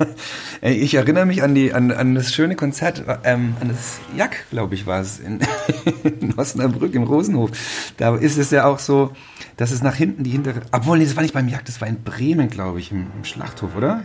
ich 0.62 0.94
erinnere 0.94 1.26
mich 1.26 1.42
an 1.42 1.54
die 1.54 1.74
an, 1.74 1.90
an 1.90 2.14
das 2.14 2.32
schöne 2.32 2.56
Konzert, 2.56 3.04
ähm, 3.24 3.54
an 3.60 3.68
das 3.68 3.98
Jack, 4.16 4.46
glaube 4.48 4.74
ich, 4.74 4.86
war 4.86 5.02
es 5.02 5.18
in, 5.18 5.40
in 6.20 6.38
Osnabrück 6.38 6.94
im 6.94 7.02
Rosenhof. 7.02 7.50
Da 7.98 8.16
ist 8.16 8.38
es 8.38 8.50
ja 8.50 8.64
auch 8.64 8.78
so 8.78 9.12
dass 9.58 9.72
es 9.72 9.82
nach 9.82 9.94
hinten 9.94 10.24
die 10.24 10.30
hintere. 10.30 10.62
Obwohl, 10.72 10.98
nee, 10.98 11.04
das 11.04 11.16
war 11.16 11.22
nicht 11.22 11.34
beim 11.34 11.48
Jagd, 11.48 11.68
das 11.68 11.80
war 11.82 11.88
in 11.88 12.02
Bremen, 12.02 12.48
glaube 12.48 12.78
ich, 12.78 12.90
im, 12.90 13.08
im, 13.14 13.24
Schlachthof, 13.24 13.76
oder? 13.76 14.04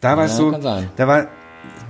Da 0.00 0.18
war 0.18 0.26
es 0.26 0.36
so. 0.36 0.50
Da 0.50 1.08
war 1.08 1.28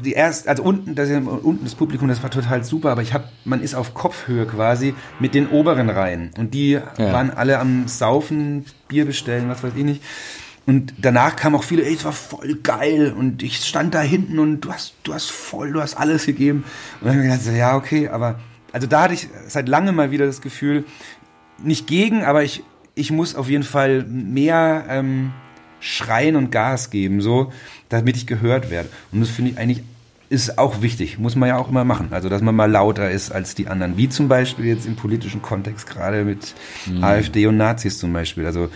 die 0.04 0.12
erst, 0.12 0.46
also 0.48 0.62
unten, 0.62 0.94
das, 0.94 1.08
unten 1.10 1.64
das 1.64 1.74
Publikum, 1.74 2.08
das 2.08 2.22
war 2.22 2.30
total 2.30 2.62
super, 2.62 2.90
aber 2.90 3.02
ich 3.02 3.14
habe, 3.14 3.24
man 3.44 3.62
ist 3.62 3.74
auf 3.74 3.94
Kopfhöhe 3.94 4.46
quasi 4.46 4.94
mit 5.18 5.34
den 5.34 5.48
oberen 5.48 5.88
Reihen 5.88 6.30
und 6.36 6.52
die 6.52 6.72
ja. 6.72 6.82
waren 6.98 7.30
alle 7.30 7.58
am 7.58 7.88
Saufen, 7.88 8.66
Bier 8.86 9.06
bestellen, 9.06 9.48
was 9.48 9.64
weiß 9.64 9.72
ich 9.74 9.84
nicht. 9.84 10.02
Und 10.66 10.94
danach 10.98 11.36
kamen 11.36 11.56
auch 11.56 11.64
viele, 11.64 11.84
ey, 11.84 11.94
es 11.94 12.04
war 12.04 12.12
voll 12.12 12.54
geil 12.62 13.14
und 13.16 13.42
ich 13.42 13.64
stand 13.64 13.94
da 13.94 14.00
hinten 14.00 14.38
und 14.38 14.60
du 14.60 14.72
hast, 14.72 14.94
du 15.02 15.12
hast 15.12 15.30
voll, 15.30 15.72
du 15.72 15.80
hast 15.80 15.94
alles 15.94 16.26
gegeben. 16.26 16.64
Und 17.00 17.08
dann 17.08 17.16
habe 17.16 17.26
ich 17.26 17.32
gedacht, 17.32 17.56
ja, 17.56 17.76
okay, 17.76 18.08
aber 18.08 18.40
also 18.72 18.86
da 18.86 19.02
hatte 19.02 19.14
ich 19.14 19.28
seit 19.48 19.68
langem 19.68 19.94
mal 19.94 20.10
wieder 20.10 20.26
das 20.26 20.40
Gefühl, 20.40 20.84
nicht 21.62 21.86
gegen, 21.86 22.24
aber 22.24 22.42
ich 22.42 22.62
ich 22.94 23.10
muss 23.10 23.34
auf 23.34 23.48
jeden 23.48 23.64
Fall 23.64 24.04
mehr 24.04 24.84
ähm, 24.88 25.32
schreien 25.80 26.36
und 26.36 26.50
Gas 26.50 26.90
geben, 26.90 27.20
so, 27.20 27.52
damit 27.88 28.16
ich 28.16 28.26
gehört 28.26 28.70
werde. 28.70 28.88
Und 29.12 29.20
das 29.20 29.30
finde 29.30 29.52
ich 29.52 29.58
eigentlich 29.58 29.82
ist 30.30 30.58
auch 30.58 30.82
wichtig, 30.82 31.18
muss 31.18 31.36
man 31.36 31.50
ja 31.50 31.58
auch 31.58 31.68
immer 31.68 31.84
machen. 31.84 32.08
Also, 32.10 32.28
dass 32.28 32.42
man 32.42 32.56
mal 32.56 32.70
lauter 32.70 33.10
ist 33.10 33.30
als 33.30 33.54
die 33.54 33.68
anderen. 33.68 33.96
Wie 33.96 34.08
zum 34.08 34.26
Beispiel 34.26 34.64
jetzt 34.64 34.86
im 34.86 34.96
politischen 34.96 35.42
Kontext, 35.42 35.88
gerade 35.88 36.24
mit 36.24 36.54
mhm. 36.86 37.04
AfD 37.04 37.46
und 37.46 37.56
Nazis 37.56 37.98
zum 37.98 38.12
Beispiel. 38.12 38.46
Also, 38.46 38.68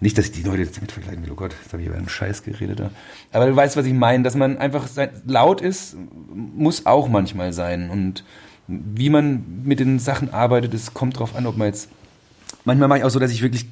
nicht, 0.00 0.18
dass 0.18 0.26
ich 0.26 0.32
die 0.32 0.42
Leute 0.42 0.62
jetzt 0.62 0.76
damit 0.76 0.92
vergleichen 0.92 1.24
will, 1.24 1.32
oh 1.32 1.36
Gott, 1.36 1.54
jetzt 1.62 1.72
habe 1.72 1.82
ich 1.82 1.88
über 1.88 1.96
einen 1.96 2.08
Scheiß 2.08 2.42
geredet 2.42 2.80
da. 2.80 2.90
Aber 3.32 3.46
du 3.46 3.56
weißt, 3.56 3.76
was 3.76 3.86
ich 3.86 3.94
meine, 3.94 4.24
dass 4.24 4.34
man 4.34 4.58
einfach 4.58 4.88
laut 5.26 5.62
ist, 5.62 5.96
muss 6.34 6.84
auch 6.84 7.08
manchmal 7.08 7.52
sein. 7.52 7.88
Und 7.88 8.24
wie 8.66 9.08
man 9.08 9.62
mit 9.64 9.80
den 9.80 9.98
Sachen 9.98 10.34
arbeitet, 10.34 10.74
es 10.74 10.92
kommt 10.92 11.18
drauf 11.18 11.34
an, 11.34 11.46
ob 11.46 11.56
man 11.56 11.68
jetzt 11.68 11.88
Manchmal 12.66 12.88
mache 12.88 12.98
ich 12.98 13.04
auch 13.04 13.10
so, 13.10 13.20
dass 13.20 13.30
ich 13.30 13.42
wirklich 13.42 13.66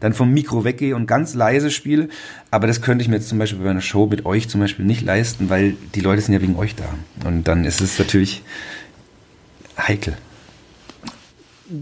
dann 0.00 0.14
vom 0.14 0.32
Mikro 0.32 0.64
weggehe 0.64 0.96
und 0.96 1.06
ganz 1.06 1.34
leise 1.34 1.70
spiele. 1.70 2.08
Aber 2.50 2.66
das 2.66 2.80
könnte 2.82 3.02
ich 3.02 3.08
mir 3.08 3.16
jetzt 3.16 3.28
zum 3.28 3.38
Beispiel 3.38 3.62
bei 3.62 3.70
einer 3.70 3.80
Show 3.80 4.06
mit 4.06 4.26
euch 4.26 4.48
zum 4.48 4.60
Beispiel 4.60 4.84
nicht 4.84 5.02
leisten, 5.02 5.50
weil 5.50 5.76
die 5.94 6.00
Leute 6.00 6.22
sind 6.22 6.34
ja 6.34 6.40
wegen 6.40 6.56
euch 6.56 6.74
da. 6.74 6.84
Und 7.28 7.46
dann 7.46 7.64
ist 7.64 7.80
es 7.80 7.98
natürlich 7.98 8.42
heikel. 9.76 10.16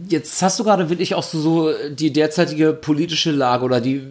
Jetzt 0.09 0.43
hast 0.43 0.59
du 0.59 0.65
gerade 0.65 0.91
wirklich 0.91 1.15
auch 1.15 1.23
so, 1.23 1.41
so 1.41 1.71
die 1.91 2.13
derzeitige 2.13 2.73
politische 2.73 3.31
Lage 3.31 3.65
oder 3.65 3.81
die 3.81 4.03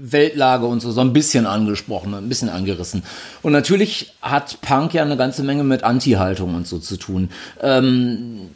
Weltlage 0.00 0.66
und 0.66 0.80
so 0.80 0.90
so 0.90 1.00
ein 1.00 1.12
bisschen 1.12 1.46
angesprochen, 1.46 2.12
ein 2.14 2.28
bisschen 2.28 2.48
angerissen. 2.48 3.04
Und 3.40 3.52
natürlich 3.52 4.14
hat 4.20 4.60
Punk 4.62 4.94
ja 4.94 5.04
eine 5.04 5.16
ganze 5.16 5.44
Menge 5.44 5.62
mit 5.62 5.84
Anti-Haltung 5.84 6.56
und 6.56 6.66
so 6.66 6.80
zu 6.80 6.96
tun. 6.96 7.30
Ähm, 7.60 8.48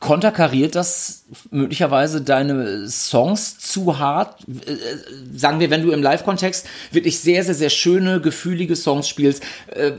konterkariert 0.00 0.74
das 0.74 1.24
möglicherweise 1.50 2.20
deine 2.20 2.88
Songs 2.88 3.58
zu 3.58 3.98
hart? 3.98 4.40
Äh, 4.48 4.76
sagen 5.36 5.60
wir, 5.60 5.70
wenn 5.70 5.82
du 5.82 5.90
im 5.90 6.02
Live-Kontext 6.02 6.66
wirklich 6.92 7.18
sehr, 7.18 7.44
sehr, 7.44 7.54
sehr 7.54 7.70
schöne, 7.70 8.20
gefühlige 8.20 8.76
Songs 8.76 9.08
spielst, 9.08 9.42
äh, 9.68 9.92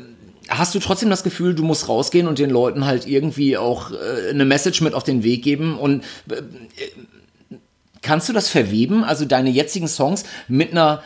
hast 0.47 0.73
du 0.73 0.79
trotzdem 0.79 1.09
das 1.09 1.23
Gefühl, 1.23 1.53
du 1.53 1.63
musst 1.63 1.89
rausgehen 1.89 2.27
und 2.27 2.39
den 2.39 2.49
Leuten 2.49 2.85
halt 2.85 3.07
irgendwie 3.07 3.57
auch 3.57 3.91
äh, 3.91 4.29
eine 4.29 4.45
Message 4.45 4.81
mit 4.81 4.93
auf 4.93 5.03
den 5.03 5.23
Weg 5.23 5.43
geben 5.43 5.77
und 5.77 6.03
kannst 8.01 8.29
du 8.29 8.33
das 8.33 8.49
verweben, 8.49 9.03
also 9.03 9.25
deine 9.25 9.49
jetzigen 9.49 9.88
Songs 9.88 10.23
mit 10.47 10.71
einer 10.71 11.03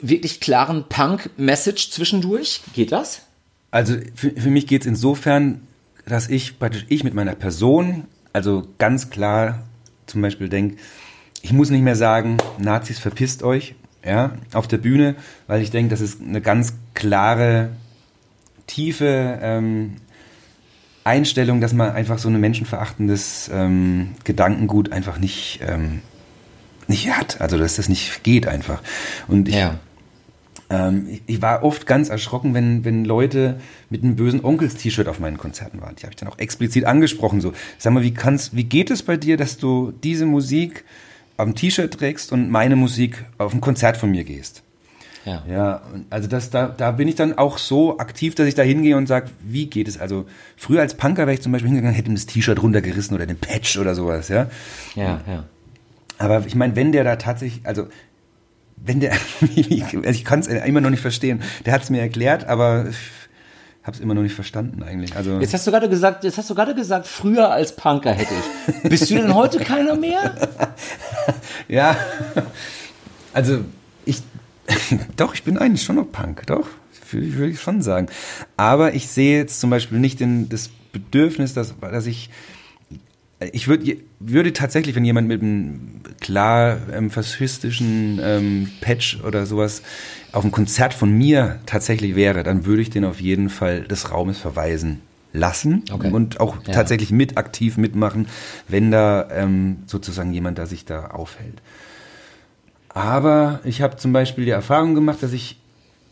wirklich 0.00 0.40
klaren 0.40 0.84
Punk-Message 0.88 1.90
zwischendurch? 1.90 2.60
Geht 2.74 2.92
das? 2.92 3.22
Also 3.70 3.96
für, 4.14 4.30
für 4.30 4.50
mich 4.50 4.66
geht 4.66 4.82
es 4.82 4.86
insofern 4.86 5.66
dass 6.06 6.28
ich 6.28 6.58
praktisch 6.58 6.86
ich 6.88 7.04
mit 7.04 7.14
meiner 7.14 7.34
Person, 7.34 8.04
also 8.32 8.66
ganz 8.78 9.10
klar 9.10 9.62
zum 10.06 10.22
Beispiel 10.22 10.48
denke, 10.48 10.76
ich 11.42 11.52
muss 11.52 11.70
nicht 11.70 11.82
mehr 11.82 11.96
sagen, 11.96 12.38
Nazis 12.58 12.98
verpisst 12.98 13.42
euch, 13.42 13.74
ja, 14.04 14.32
auf 14.52 14.68
der 14.68 14.78
Bühne, 14.78 15.16
weil 15.46 15.62
ich 15.62 15.70
denke, 15.70 15.90
das 15.90 16.00
ist 16.00 16.20
eine 16.20 16.40
ganz 16.40 16.74
klare, 16.94 17.70
tiefe 18.66 19.38
ähm, 19.42 19.96
Einstellung, 21.04 21.60
dass 21.60 21.72
man 21.72 21.92
einfach 21.92 22.18
so 22.18 22.28
ein 22.28 22.40
menschenverachtendes 22.40 23.50
ähm, 23.52 24.10
Gedankengut 24.24 24.92
einfach 24.92 25.18
nicht, 25.18 25.60
ähm, 25.66 26.00
nicht 26.86 27.10
hat. 27.10 27.40
Also 27.40 27.58
dass 27.58 27.76
das 27.76 27.88
nicht 27.88 28.22
geht 28.22 28.46
einfach. 28.46 28.82
Und 29.26 29.48
ich, 29.48 29.56
ja. 29.56 29.78
Ähm, 30.72 31.20
ich 31.26 31.42
war 31.42 31.62
oft 31.62 31.86
ganz 31.86 32.08
erschrocken, 32.08 32.54
wenn, 32.54 32.84
wenn 32.84 33.04
Leute 33.04 33.60
mit 33.90 34.02
einem 34.02 34.16
bösen 34.16 34.42
Onkels-T-Shirt 34.42 35.06
auf 35.06 35.20
meinen 35.20 35.36
Konzerten 35.36 35.82
waren. 35.82 35.94
Die 35.96 36.04
habe 36.04 36.12
ich 36.12 36.16
dann 36.16 36.28
auch 36.28 36.38
explizit 36.38 36.86
angesprochen. 36.86 37.42
So, 37.42 37.52
sag 37.78 37.92
mal, 37.92 38.02
wie 38.02 38.14
kannst, 38.14 38.56
wie 38.56 38.64
geht 38.64 38.90
es 38.90 39.02
bei 39.02 39.18
dir, 39.18 39.36
dass 39.36 39.58
du 39.58 39.92
diese 40.02 40.24
Musik 40.24 40.84
auf 41.36 41.44
dem 41.44 41.54
T-Shirt 41.54 41.92
trägst 41.92 42.32
und 42.32 42.50
meine 42.50 42.76
Musik 42.76 43.24
auf 43.36 43.52
ein 43.52 43.60
Konzert 43.60 43.98
von 43.98 44.10
mir 44.10 44.24
gehst? 44.24 44.62
Ja. 45.24 45.44
ja, 45.48 45.82
also 46.10 46.26
das, 46.26 46.50
da, 46.50 46.66
da 46.66 46.90
bin 46.90 47.06
ich 47.06 47.14
dann 47.14 47.38
auch 47.38 47.58
so 47.58 47.98
aktiv, 47.98 48.34
dass 48.34 48.48
ich 48.48 48.56
da 48.56 48.62
hingehe 48.62 48.96
und 48.96 49.06
sage, 49.06 49.28
wie 49.40 49.66
geht 49.66 49.86
es? 49.86 50.00
Also 50.00 50.26
früher 50.56 50.80
als 50.80 50.94
Punker 50.94 51.26
wäre 51.26 51.34
ich 51.34 51.42
zum 51.42 51.52
Beispiel 51.52 51.68
hingegangen, 51.68 51.94
hätte 51.94 52.10
ihm 52.10 52.16
das 52.16 52.26
T-Shirt 52.26 52.60
runtergerissen 52.60 53.14
oder 53.14 53.26
den 53.26 53.36
Patch 53.36 53.78
oder 53.78 53.94
sowas, 53.94 54.28
ja. 54.28 54.48
Ja, 54.96 55.20
ja. 55.28 55.44
Aber 56.18 56.44
ich 56.46 56.56
meine, 56.56 56.74
wenn 56.74 56.90
der 56.90 57.04
da 57.04 57.16
tatsächlich, 57.16 57.64
also 57.64 57.86
wenn 58.84 59.00
der, 59.00 59.16
ich 59.54 60.24
kann 60.24 60.40
es 60.40 60.46
immer 60.46 60.80
noch 60.80 60.90
nicht 60.90 61.00
verstehen. 61.00 61.42
Der 61.64 61.72
hat 61.72 61.82
es 61.82 61.90
mir 61.90 62.00
erklärt, 62.00 62.44
aber 62.44 62.86
ich 62.88 62.96
habe 63.84 63.96
es 63.96 64.00
immer 64.00 64.14
noch 64.14 64.22
nicht 64.22 64.34
verstanden 64.34 64.82
eigentlich. 64.82 65.16
Also 65.16 65.40
jetzt 65.40 65.54
hast 65.54 65.66
du 65.66 65.70
gerade 65.70 65.88
gesagt, 65.88 66.24
jetzt 66.24 66.38
hast 66.38 66.50
du 66.50 66.54
gerade 66.54 66.74
gesagt, 66.74 67.06
früher 67.06 67.50
als 67.50 67.74
Punker 67.74 68.12
hätte 68.12 68.34
ich. 68.34 68.88
Bist 68.88 69.10
du 69.10 69.16
denn 69.16 69.34
heute 69.34 69.58
keiner 69.58 69.96
mehr? 69.96 70.34
ja, 71.68 71.96
also 73.32 73.64
ich, 74.04 74.22
doch, 75.16 75.34
ich 75.34 75.42
bin 75.42 75.58
eigentlich 75.58 75.82
schon 75.82 75.96
noch 75.96 76.10
Punk, 76.10 76.46
doch, 76.46 76.68
würde 77.10 77.50
ich 77.50 77.60
schon 77.60 77.82
sagen. 77.82 78.06
Aber 78.56 78.94
ich 78.94 79.08
sehe 79.08 79.38
jetzt 79.38 79.60
zum 79.60 79.70
Beispiel 79.70 79.98
nicht 79.98 80.20
den, 80.20 80.48
das 80.48 80.70
Bedürfnis, 80.92 81.54
dass, 81.54 81.74
dass 81.80 82.06
ich 82.06 82.30
ich 83.52 83.68
würde 83.68 83.96
würde 84.20 84.52
tatsächlich, 84.52 84.94
wenn 84.94 85.04
jemand 85.04 85.28
mit 85.28 85.42
einem 85.42 86.00
klar 86.20 86.78
ähm, 86.92 87.10
faschistischen 87.10 88.20
ähm, 88.22 88.70
Patch 88.80 89.20
oder 89.24 89.46
sowas 89.46 89.82
auf 90.32 90.44
ein 90.44 90.52
Konzert 90.52 90.94
von 90.94 91.10
mir 91.10 91.60
tatsächlich 91.66 92.14
wäre, 92.14 92.42
dann 92.42 92.64
würde 92.64 92.82
ich 92.82 92.90
den 92.90 93.04
auf 93.04 93.20
jeden 93.20 93.48
Fall 93.48 93.82
des 93.82 94.10
Raumes 94.10 94.38
verweisen 94.38 95.00
lassen 95.32 95.84
okay. 95.90 96.10
und 96.10 96.40
auch 96.40 96.56
ja. 96.66 96.72
tatsächlich 96.72 97.10
mit 97.10 97.36
aktiv 97.36 97.76
mitmachen, 97.76 98.26
wenn 98.68 98.90
da 98.90 99.28
ähm, 99.30 99.78
sozusagen 99.86 100.32
jemand 100.32 100.58
da 100.58 100.66
sich 100.66 100.84
da 100.84 101.06
aufhält. 101.06 101.60
Aber 102.88 103.60
ich 103.64 103.80
habe 103.80 103.96
zum 103.96 104.12
Beispiel 104.12 104.44
die 104.44 104.50
Erfahrung 104.50 104.94
gemacht, 104.94 105.22
dass 105.22 105.32
ich 105.32 105.58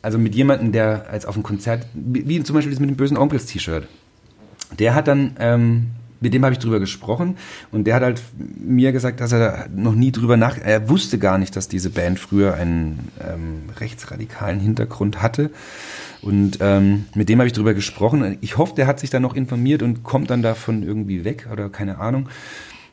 also 0.02 0.18
mit 0.18 0.34
jemandem, 0.34 0.72
der 0.72 1.06
als 1.10 1.26
auf 1.26 1.34
dem 1.34 1.42
Konzert, 1.42 1.86
wie 1.92 2.42
zum 2.42 2.54
Beispiel 2.54 2.72
das 2.72 2.80
mit 2.80 2.88
dem 2.88 2.96
bösen 2.96 3.18
Onkels 3.18 3.46
T-Shirt, 3.46 3.86
der 4.78 4.94
hat 4.94 5.08
dann 5.08 5.36
ähm, 5.38 5.90
mit 6.20 6.34
dem 6.34 6.44
habe 6.44 6.52
ich 6.52 6.58
drüber 6.58 6.80
gesprochen 6.80 7.36
und 7.72 7.86
der 7.86 7.94
hat 7.94 8.02
halt 8.02 8.22
mir 8.36 8.92
gesagt, 8.92 9.20
dass 9.20 9.32
er 9.32 9.68
noch 9.74 9.94
nie 9.94 10.12
drüber 10.12 10.36
nach, 10.36 10.58
er 10.58 10.88
wusste 10.88 11.18
gar 11.18 11.38
nicht, 11.38 11.56
dass 11.56 11.68
diese 11.68 11.90
Band 11.90 12.18
früher 12.18 12.54
einen 12.54 13.10
ähm, 13.20 13.70
rechtsradikalen 13.78 14.60
Hintergrund 14.60 15.22
hatte 15.22 15.50
und 16.22 16.58
ähm, 16.60 17.06
mit 17.14 17.28
dem 17.28 17.38
habe 17.38 17.46
ich 17.46 17.52
drüber 17.52 17.74
gesprochen. 17.74 18.38
Ich 18.40 18.58
hoffe, 18.58 18.74
der 18.74 18.86
hat 18.86 19.00
sich 19.00 19.10
dann 19.10 19.22
noch 19.22 19.34
informiert 19.34 19.82
und 19.82 20.02
kommt 20.02 20.30
dann 20.30 20.42
davon 20.42 20.82
irgendwie 20.82 21.24
weg 21.24 21.48
oder 21.50 21.68
keine 21.68 21.98
Ahnung. 21.98 22.28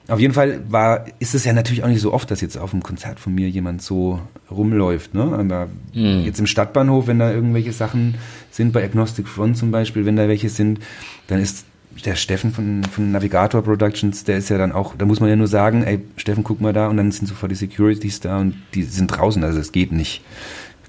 Auf 0.07 0.21
jeden 0.21 0.33
Fall 0.33 0.61
war, 0.69 1.05
ist 1.19 1.35
es 1.35 1.43
ja 1.43 1.51
natürlich 1.51 1.83
auch 1.83 1.89
nicht 1.89 1.99
so 1.99 2.13
oft, 2.13 2.31
dass 2.31 2.39
jetzt 2.39 2.57
auf 2.57 2.71
einem 2.71 2.81
Konzert 2.81 3.19
von 3.19 3.35
mir 3.35 3.49
jemand 3.49 3.81
so 3.81 4.21
rumläuft. 4.49 5.13
Ne? 5.13 5.23
Aber 5.37 5.67
mhm. 5.93 6.21
jetzt 6.23 6.39
im 6.39 6.47
Stadtbahnhof, 6.47 7.07
wenn 7.07 7.19
da 7.19 7.31
irgendwelche 7.31 7.73
Sachen 7.73 8.15
sind, 8.49 8.71
bei 8.71 8.85
Agnostic 8.85 9.27
Front 9.27 9.57
zum 9.57 9.71
Beispiel, 9.71 10.05
wenn 10.05 10.15
da 10.15 10.29
welche 10.29 10.47
sind, 10.47 10.79
dann 11.27 11.41
ist 11.41 11.65
der 12.05 12.15
Steffen 12.15 12.51
von, 12.51 12.83
von 12.83 13.11
Navigator 13.11 13.63
Productions, 13.63 14.23
der 14.23 14.37
ist 14.37 14.49
ja 14.49 14.57
dann 14.57 14.71
auch, 14.71 14.95
da 14.97 15.05
muss 15.05 15.19
man 15.19 15.29
ja 15.29 15.35
nur 15.35 15.47
sagen, 15.47 15.83
ey, 15.83 15.99
Steffen, 16.17 16.43
guck 16.43 16.61
mal 16.61 16.73
da 16.73 16.87
und 16.87 16.97
dann 16.97 17.11
sind 17.11 17.27
sofort 17.27 17.51
die 17.51 17.55
Securities 17.55 18.19
da 18.19 18.39
und 18.39 18.55
die 18.73 18.83
sind 18.83 19.07
draußen, 19.07 19.43
also 19.43 19.59
es 19.59 19.71
geht 19.71 19.91
nicht. 19.91 20.21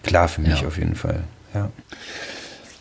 Klar 0.03 0.29
für 0.29 0.41
mich 0.41 0.63
ja. 0.63 0.69
auf 0.69 0.79
jeden 0.79 0.95
Fall, 0.95 1.25
ja. 1.55 1.71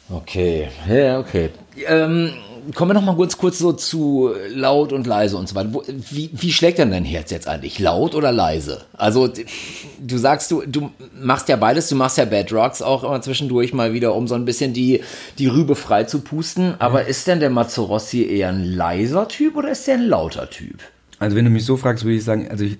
Okay, 0.09 0.69
ja, 0.87 1.19
okay. 1.19 1.49
Ähm, 1.87 2.31
kommen 2.73 2.91
wir 2.91 2.93
noch 2.93 3.03
mal 3.03 3.15
kurz, 3.15 3.37
kurz 3.37 3.59
so 3.59 3.73
zu 3.73 4.31
laut 4.49 4.93
und 4.93 5.07
leise 5.07 5.37
und 5.37 5.49
so 5.49 5.55
weiter. 5.55 5.69
Wie, 6.09 6.29
wie 6.33 6.51
schlägt 6.51 6.77
denn 6.79 6.91
dein 6.91 7.05
Herz 7.05 7.31
jetzt 7.31 7.47
eigentlich? 7.47 7.79
Laut 7.79 8.15
oder 8.15 8.31
leise? 8.31 8.85
Also, 8.93 9.27
du 9.27 10.17
sagst, 10.17 10.51
du, 10.51 10.63
du 10.65 10.91
machst 11.19 11.49
ja 11.49 11.55
beides. 11.55 11.89
Du 11.89 11.95
machst 11.95 12.17
ja 12.17 12.25
Bad 12.25 12.51
Rocks 12.51 12.81
auch 12.81 13.03
immer 13.03 13.21
zwischendurch 13.21 13.73
mal 13.73 13.93
wieder, 13.93 14.15
um 14.15 14.27
so 14.27 14.35
ein 14.35 14.45
bisschen 14.45 14.73
die, 14.73 15.01
die 15.37 15.47
Rübe 15.47 15.75
frei 15.75 16.03
zu 16.03 16.21
pusten. 16.21 16.75
Aber 16.79 17.01
ja. 17.01 17.07
ist 17.07 17.27
denn 17.27 17.39
der 17.39 17.49
Mazzorossi 17.49 18.23
eher 18.23 18.49
ein 18.49 18.63
leiser 18.63 19.27
Typ 19.27 19.55
oder 19.55 19.71
ist 19.71 19.87
der 19.87 19.95
ein 19.95 20.07
lauter 20.07 20.49
Typ? 20.49 20.79
Also, 21.19 21.35
wenn 21.35 21.45
du 21.45 21.51
mich 21.51 21.65
so 21.65 21.77
fragst, 21.77 22.03
würde 22.03 22.17
ich 22.17 22.23
sagen, 22.23 22.47
also 22.49 22.63
ich, 22.63 22.77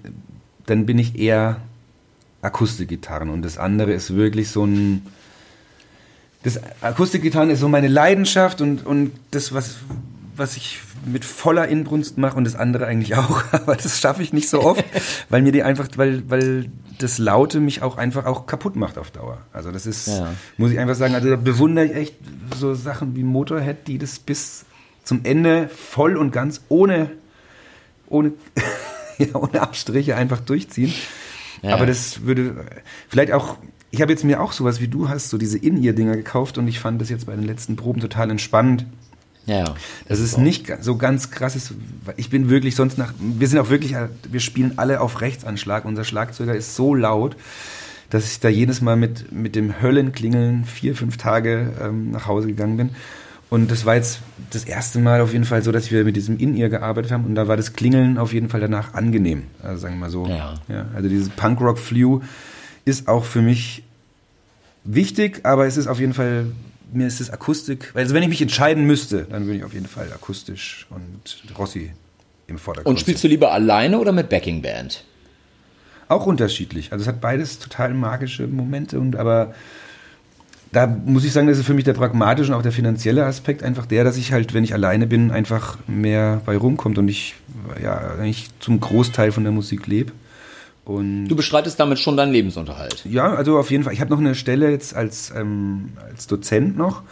dann 0.65 0.85
bin 0.85 0.99
ich 0.99 1.17
eher 1.17 1.61
Akustikgitarren 2.41 3.29
und 3.29 3.43
das 3.43 3.57
andere 3.57 3.93
ist 3.93 4.15
wirklich 4.15 4.49
so 4.49 4.65
ein 4.65 5.01
das 6.43 6.59
Akustikgitarren 6.81 7.49
ist 7.49 7.59
so 7.59 7.67
meine 7.67 7.87
Leidenschaft 7.87 8.61
und, 8.61 8.85
und 8.85 9.11
das, 9.31 9.53
was, 9.53 9.75
was 10.35 10.55
ich 10.55 10.79
mit 11.05 11.25
voller 11.25 11.67
Inbrunst 11.67 12.17
mache 12.17 12.37
und 12.37 12.43
das 12.43 12.55
andere 12.55 12.85
eigentlich 12.85 13.15
auch, 13.15 13.43
aber 13.51 13.75
das 13.75 13.99
schaffe 13.99 14.23
ich 14.23 14.33
nicht 14.33 14.49
so 14.49 14.61
oft, 14.61 14.83
weil 15.29 15.41
mir 15.41 15.51
die 15.51 15.63
einfach, 15.63 15.87
weil, 15.95 16.29
weil 16.29 16.69
das 16.99 17.17
Laute 17.17 17.59
mich 17.59 17.81
auch 17.81 17.97
einfach 17.97 18.25
auch 18.25 18.45
kaputt 18.45 18.75
macht 18.75 18.97
auf 18.97 19.11
Dauer. 19.11 19.39
Also 19.53 19.71
das 19.71 19.85
ist, 19.85 20.07
ja. 20.07 20.33
muss 20.57 20.71
ich 20.71 20.79
einfach 20.79 20.95
sagen, 20.95 21.15
also 21.15 21.29
da 21.29 21.35
bewundere 21.35 21.85
ich 21.85 21.95
echt 21.95 22.15
so 22.59 22.73
Sachen 22.73 23.15
wie 23.15 23.23
Motorhead, 23.23 23.87
die 23.87 23.97
das 23.97 24.19
bis 24.19 24.65
zum 25.03 25.21
Ende 25.23 25.69
voll 25.69 26.17
und 26.17 26.31
ganz 26.31 26.61
ohne, 26.69 27.11
ohne, 28.09 28.33
ja, 29.17 29.35
ohne 29.35 29.61
Abstriche 29.61 30.15
einfach 30.15 30.39
durchziehen. 30.39 30.93
Ja. 31.61 31.75
Aber 31.75 31.85
das 31.85 32.23
würde 32.23 32.65
vielleicht 33.09 33.31
auch 33.31 33.57
ich 33.97 34.01
habe 34.03 34.11
jetzt 34.11 34.23
mir 34.23 34.39
auch 34.41 34.51
sowas 34.51 34.79
wie 34.79 34.87
du 34.87 35.09
hast, 35.09 35.29
so 35.29 35.39
diese 35.39 35.57
In-Ear-Dinger 35.57 36.15
gekauft 36.15 36.59
und 36.59 36.67
ich 36.67 36.79
fand 36.79 37.01
das 37.01 37.09
jetzt 37.09 37.25
bei 37.25 37.35
den 37.35 37.45
letzten 37.45 37.75
Proben 37.75 37.99
total 37.99 38.29
entspannend. 38.29 38.85
Ja. 39.47 39.73
Das 40.07 40.19
ist 40.19 40.37
nicht 40.37 40.71
so 40.81 40.97
ganz 40.97 41.31
krass 41.31 41.55
ist. 41.55 41.73
Ich 42.15 42.29
bin 42.29 42.47
wirklich 42.47 42.75
sonst 42.75 42.99
nach, 42.99 43.11
wir 43.17 43.47
sind 43.47 43.57
auch 43.57 43.71
wirklich, 43.71 43.95
wir 44.29 44.39
spielen 44.39 44.73
alle 44.75 45.01
auf 45.01 45.21
Rechtsanschlag. 45.21 45.83
Unser 45.83 46.03
Schlagzeuger 46.03 46.53
ist 46.53 46.75
so 46.75 46.93
laut, 46.93 47.35
dass 48.11 48.31
ich 48.31 48.39
da 48.39 48.49
jedes 48.49 48.81
Mal 48.81 48.97
mit, 48.97 49.31
mit 49.31 49.55
dem 49.55 49.81
Höllenklingeln 49.81 50.65
vier, 50.65 50.95
fünf 50.95 51.17
Tage 51.17 51.73
ähm, 51.81 52.11
nach 52.11 52.27
Hause 52.27 52.49
gegangen 52.49 52.77
bin. 52.77 52.89
Und 53.49 53.71
das 53.71 53.83
war 53.87 53.95
jetzt 53.95 54.19
das 54.51 54.63
erste 54.63 54.99
Mal 54.99 55.21
auf 55.21 55.33
jeden 55.33 55.45
Fall 55.45 55.63
so, 55.63 55.71
dass 55.71 55.89
wir 55.89 56.03
mit 56.03 56.15
diesem 56.17 56.37
In-Ear 56.37 56.69
gearbeitet 56.69 57.11
haben. 57.11 57.25
Und 57.25 57.33
da 57.33 57.47
war 57.47 57.57
das 57.57 57.73
Klingeln 57.73 58.19
auf 58.19 58.31
jeden 58.31 58.49
Fall 58.49 58.59
danach 58.59 58.93
angenehm. 58.93 59.47
Also 59.63 59.81
sagen 59.81 59.95
wir 59.95 60.01
mal 60.01 60.11
so. 60.11 60.27
Ja. 60.27 60.53
ja 60.67 60.85
also 60.93 61.09
dieses 61.09 61.29
Punkrock-Flew 61.29 62.21
ist 62.85 63.07
auch 63.07 63.25
für 63.25 63.41
mich 63.41 63.83
wichtig, 64.87 65.41
aber 65.43 65.67
es 65.67 65.77
ist 65.77 65.87
auf 65.87 65.99
jeden 65.99 66.13
Fall, 66.13 66.47
mir 66.91 67.05
ist 67.05 67.21
es 67.21 67.29
Akustik. 67.29 67.91
Also 67.93 68.15
wenn 68.15 68.23
ich 68.23 68.29
mich 68.29 68.41
entscheiden 68.41 68.85
müsste, 68.85 69.27
dann 69.29 69.45
würde 69.45 69.57
ich 69.57 69.63
auf 69.63 69.73
jeden 69.73 69.87
Fall 69.87 70.11
akustisch 70.11 70.87
und 70.89 71.57
Rossi 71.57 71.91
im 72.47 72.57
Vordergrund. 72.57 72.95
Und 72.95 72.99
spielst 72.99 73.23
du 73.23 73.27
lieber 73.27 73.51
alleine 73.51 73.99
oder 73.99 74.11
mit 74.11 74.29
Backing 74.29 74.61
Band? 74.61 75.03
Auch 76.07 76.25
unterschiedlich. 76.25 76.91
Also 76.93 77.03
es 77.03 77.07
hat 77.07 77.19
beides 77.19 77.59
total 77.59 77.93
magische 77.93 78.47
Momente 78.47 78.99
und 78.99 79.17
aber 79.17 79.53
da 80.71 80.87
muss 80.87 81.23
ich 81.23 81.31
sagen, 81.31 81.47
das 81.47 81.57
ist 81.57 81.65
für 81.65 81.73
mich 81.73 81.85
der 81.85 81.93
pragmatische 81.93 82.51
und 82.51 82.57
auch 82.57 82.63
der 82.63 82.71
finanzielle 82.71 83.25
Aspekt 83.25 83.63
einfach 83.63 83.85
der, 83.85 84.03
dass 84.03 84.17
ich 84.17 84.31
halt, 84.31 84.53
wenn 84.53 84.63
ich 84.63 84.73
alleine 84.73 85.07
bin, 85.07 85.31
einfach 85.31 85.77
mehr 85.87 86.41
bei 86.45 86.57
rumkommt 86.57 86.97
und 86.97 87.07
ich 87.07 87.35
ja 87.81 88.15
eigentlich 88.19 88.49
zum 88.59 88.79
Großteil 88.79 89.31
von 89.31 89.43
der 89.43 89.53
Musik 89.53 89.87
lebe. 89.87 90.11
Und 90.87 91.27
du 91.27 91.35
bestreitest 91.35 91.77
damit 91.81 91.99
schon 91.99 92.15
deinen 92.15 92.31
Lebensunterhalt? 92.31 93.03
Ja, 93.03 93.33
also 93.33 93.57
auf 93.57 93.71
jeden 93.71 93.83
Fall. 93.83 93.91
Ich 93.91 93.99
habe 93.99 94.09
noch 94.09 94.19
eine 94.19 94.35
Stelle 94.35 94.71
jetzt 94.71 94.95
als, 94.95 95.33
ähm, 95.35 95.89
als 96.09 96.27
Dozent 96.27 96.77
noch, 96.77 97.03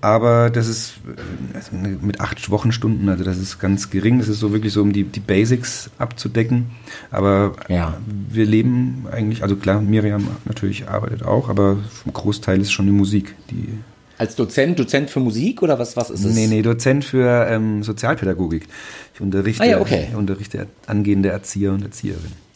aber 0.00 0.48
das 0.48 0.66
ist 0.66 0.94
äh, 1.06 1.56
also 1.56 1.76
mit 1.76 2.20
acht 2.20 2.48
Wochenstunden, 2.48 3.10
also 3.10 3.22
das 3.22 3.36
ist 3.36 3.58
ganz 3.58 3.90
gering. 3.90 4.18
Das 4.18 4.28
ist 4.28 4.40
so 4.40 4.54
wirklich 4.54 4.72
so, 4.72 4.80
um 4.80 4.94
die, 4.94 5.04
die 5.04 5.20
Basics 5.20 5.90
abzudecken. 5.98 6.70
Aber 7.10 7.52
ja. 7.68 7.98
wir 8.30 8.46
leben 8.46 9.04
eigentlich, 9.12 9.42
also 9.42 9.56
klar, 9.56 9.82
Miriam 9.82 10.26
natürlich 10.46 10.88
arbeitet 10.88 11.22
auch, 11.22 11.50
aber 11.50 11.76
ein 12.06 12.14
Großteil 12.14 12.62
ist 12.62 12.72
schon 12.72 12.86
die 12.86 12.92
Musik, 12.92 13.34
die 13.50 13.68
als 14.16 14.36
Dozent, 14.36 14.78
Dozent 14.78 15.10
für 15.10 15.20
Musik 15.20 15.62
oder 15.62 15.78
was, 15.78 15.96
was 15.96 16.08
ist 16.08 16.24
es? 16.24 16.34
Nee, 16.34 16.46
nee, 16.46 16.62
Dozent 16.62 17.04
für 17.04 17.46
ähm, 17.50 17.82
Sozialpädagogik. 17.82 18.68
Ich 19.14 19.20
unterrichte, 19.20 19.64
ah, 19.64 19.66
ja, 19.66 19.80
okay. 19.80 20.08
unterrichte 20.16 20.68
angehende 20.86 21.30
Erzieher 21.30 21.72
und 21.72 21.82
Erzieherinnen. 21.82 22.51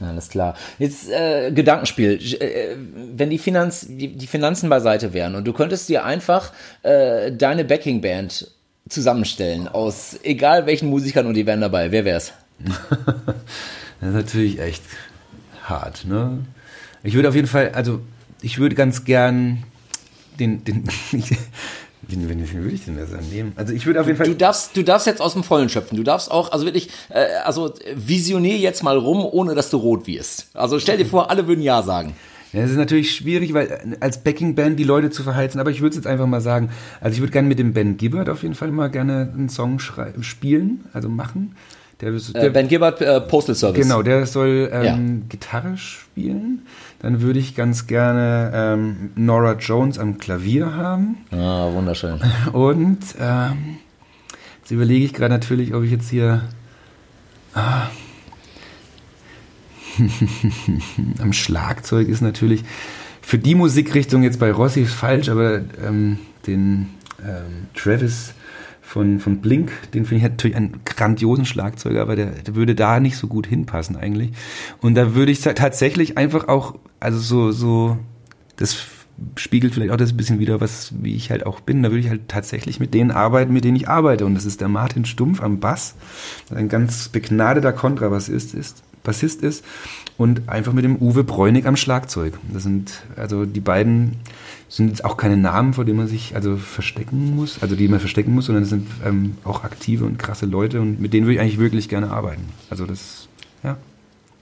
Alles 0.00 0.28
klar. 0.28 0.54
Jetzt 0.78 1.10
äh, 1.10 1.50
Gedankenspiel. 1.50 2.20
Äh, 2.40 2.76
wenn 3.16 3.30
die, 3.30 3.38
Finanz, 3.38 3.86
die, 3.88 4.16
die 4.16 4.26
Finanzen 4.26 4.68
beiseite 4.68 5.12
wären 5.12 5.34
und 5.34 5.44
du 5.44 5.52
könntest 5.52 5.88
dir 5.88 6.04
einfach 6.04 6.52
äh, 6.82 7.32
deine 7.32 7.64
Backing-Band 7.64 8.50
zusammenstellen 8.88 9.68
aus 9.68 10.18
egal 10.22 10.66
welchen 10.66 10.88
Musikern 10.88 11.26
und 11.26 11.34
die 11.34 11.46
wären 11.46 11.60
dabei, 11.60 11.90
wer 11.90 12.04
wär's? 12.04 12.32
das 12.58 14.08
ist 14.08 14.14
natürlich 14.14 14.60
echt 14.60 14.82
hart, 15.64 16.04
ne? 16.06 16.44
Ich 17.02 17.14
würde 17.14 17.28
auf 17.28 17.34
jeden 17.34 17.46
Fall, 17.46 17.70
also 17.74 18.00
ich 18.40 18.58
würde 18.58 18.74
ganz 18.74 19.04
gern 19.04 19.64
den, 20.38 20.64
den 20.64 20.84
Wen, 22.08 22.26
wen, 22.26 22.40
wen 22.40 22.62
würde 22.62 22.74
ich 22.74 22.86
denn 22.86 22.96
da 22.96 23.04
nehmen? 23.30 23.52
Also 23.56 23.74
ich 23.74 23.84
würde 23.84 24.00
auf 24.00 24.06
jeden 24.06 24.16
Fall. 24.16 24.26
Du 24.26 24.34
darfst, 24.34 24.74
du 24.74 24.82
darfst 24.82 25.06
jetzt 25.06 25.20
aus 25.20 25.34
dem 25.34 25.44
Vollen 25.44 25.68
schöpfen. 25.68 25.96
Du 25.96 26.02
darfst 26.02 26.30
auch, 26.30 26.52
also 26.52 26.64
wirklich, 26.64 26.88
äh, 27.10 27.26
also 27.44 27.74
visionier 27.94 28.56
jetzt 28.56 28.82
mal 28.82 28.96
rum, 28.96 29.26
ohne 29.30 29.54
dass 29.54 29.68
du 29.68 29.76
rot 29.76 30.06
wirst. 30.06 30.48
Also 30.54 30.78
stell 30.78 30.96
dir 30.96 31.04
vor, 31.04 31.30
alle 31.30 31.46
würden 31.46 31.60
Ja 31.60 31.82
sagen. 31.82 32.14
Ja, 32.54 32.62
es 32.62 32.70
ist 32.70 32.78
natürlich 32.78 33.14
schwierig, 33.14 33.52
weil 33.52 33.66
äh, 33.66 33.96
als 34.00 34.22
Backing-Band 34.24 34.78
die 34.78 34.84
Leute 34.84 35.10
zu 35.10 35.22
verheizen, 35.22 35.60
aber 35.60 35.70
ich 35.70 35.82
würde 35.82 35.90
es 35.90 35.96
jetzt 35.96 36.06
einfach 36.06 36.26
mal 36.26 36.40
sagen. 36.40 36.70
Also 37.02 37.14
ich 37.14 37.20
würde 37.20 37.32
gerne 37.32 37.46
mit 37.46 37.58
dem 37.58 37.74
Ben 37.74 37.98
Gibbard 37.98 38.30
auf 38.30 38.42
jeden 38.42 38.54
Fall 38.54 38.70
mal 38.70 38.88
gerne 38.88 39.30
einen 39.34 39.50
Song 39.50 39.78
spielen, 39.78 40.86
also 40.94 41.10
machen. 41.10 41.56
Der, 42.00 42.12
äh, 42.12 42.20
der, 42.32 42.50
ben 42.50 42.68
Gibbard, 42.68 43.00
äh, 43.00 43.20
Postal 43.20 43.54
Service. 43.54 43.82
Genau, 43.82 44.02
der 44.02 44.24
soll 44.24 44.70
ähm, 44.72 44.84
ja. 44.84 44.98
Gitarre 45.28 45.76
spielen. 45.76 46.62
Dann 47.00 47.20
würde 47.20 47.38
ich 47.38 47.54
ganz 47.54 47.86
gerne 47.86 48.50
ähm, 48.52 49.10
Nora 49.14 49.52
Jones 49.54 49.98
am 49.98 50.18
Klavier 50.18 50.74
haben. 50.74 51.18
Ah, 51.30 51.70
wunderschön. 51.72 52.20
Und 52.52 52.98
ähm, 53.20 53.76
jetzt 54.60 54.70
überlege 54.70 55.04
ich 55.04 55.12
gerade 55.12 55.32
natürlich, 55.32 55.74
ob 55.74 55.84
ich 55.84 55.92
jetzt 55.92 56.10
hier 56.10 56.42
ah, 57.54 57.88
am 61.20 61.32
Schlagzeug 61.32 62.08
ist 62.08 62.20
natürlich 62.20 62.64
für 63.28 63.38
die 63.38 63.54
Musikrichtung 63.54 64.22
jetzt 64.22 64.40
bei 64.40 64.50
Rossi 64.50 64.86
falsch, 64.86 65.28
aber 65.28 65.60
ähm, 65.84 66.18
den 66.46 66.88
ähm, 67.22 67.66
Travis 67.74 68.32
von, 68.88 69.20
von 69.20 69.42
Blink, 69.42 69.70
den 69.92 70.06
finde 70.06 70.24
ich 70.24 70.30
natürlich 70.30 70.56
einen 70.56 70.80
grandiosen 70.86 71.44
Schlagzeuger, 71.44 72.00
aber 72.00 72.16
der, 72.16 72.30
der 72.30 72.54
würde 72.54 72.74
da 72.74 73.00
nicht 73.00 73.18
so 73.18 73.26
gut 73.26 73.46
hinpassen 73.46 73.96
eigentlich. 73.96 74.32
Und 74.80 74.94
da 74.94 75.14
würde 75.14 75.30
ich 75.30 75.42
tatsächlich 75.42 76.16
einfach 76.16 76.48
auch, 76.48 76.76
also 76.98 77.18
so, 77.18 77.52
so 77.52 77.98
das 78.56 78.78
spiegelt 79.36 79.74
vielleicht 79.74 79.92
auch 79.92 79.98
das 79.98 80.12
ein 80.12 80.16
bisschen 80.16 80.38
wieder, 80.38 80.62
was, 80.62 80.94
wie 81.02 81.14
ich 81.14 81.30
halt 81.30 81.44
auch 81.44 81.60
bin. 81.60 81.82
Da 81.82 81.90
würde 81.90 82.00
ich 82.00 82.08
halt 82.08 82.28
tatsächlich 82.28 82.80
mit 82.80 82.94
denen 82.94 83.10
arbeiten, 83.10 83.52
mit 83.52 83.64
denen 83.64 83.76
ich 83.76 83.90
arbeite. 83.90 84.24
Und 84.24 84.34
das 84.34 84.46
ist 84.46 84.62
der 84.62 84.68
Martin 84.68 85.04
Stumpf 85.04 85.42
am 85.42 85.60
Bass, 85.60 85.94
ein 86.50 86.70
ganz 86.70 87.10
begnadeter 87.10 87.74
Kontrabassist 87.74 88.54
ist, 88.54 88.82
Bassist 89.02 89.42
ist 89.42 89.66
und 90.16 90.48
einfach 90.48 90.72
mit 90.72 90.84
dem 90.84 90.96
Uwe 90.96 91.24
Bräunig 91.24 91.66
am 91.66 91.76
Schlagzeug. 91.76 92.38
Das 92.50 92.62
sind 92.62 93.02
also 93.16 93.44
die 93.44 93.60
beiden 93.60 94.16
sind 94.68 94.88
jetzt 94.88 95.04
auch 95.04 95.16
keine 95.16 95.36
Namen, 95.36 95.72
vor 95.72 95.84
denen 95.84 95.96
man 95.96 96.08
sich 96.08 96.34
also 96.34 96.56
verstecken 96.56 97.34
muss, 97.34 97.62
also 97.62 97.74
die 97.74 97.88
man 97.88 98.00
verstecken 98.00 98.34
muss, 98.34 98.46
sondern 98.46 98.64
das 98.64 98.70
sind 98.70 98.86
ähm, 99.04 99.36
auch 99.44 99.64
aktive 99.64 100.04
und 100.04 100.18
krasse 100.18 100.46
Leute 100.46 100.80
und 100.80 101.00
mit 101.00 101.14
denen 101.14 101.26
würde 101.26 101.34
ich 101.36 101.40
eigentlich 101.40 101.58
wirklich 101.58 101.88
gerne 101.88 102.10
arbeiten. 102.10 102.44
Also 102.68 102.84
das, 102.84 103.28
ja. 103.64 103.78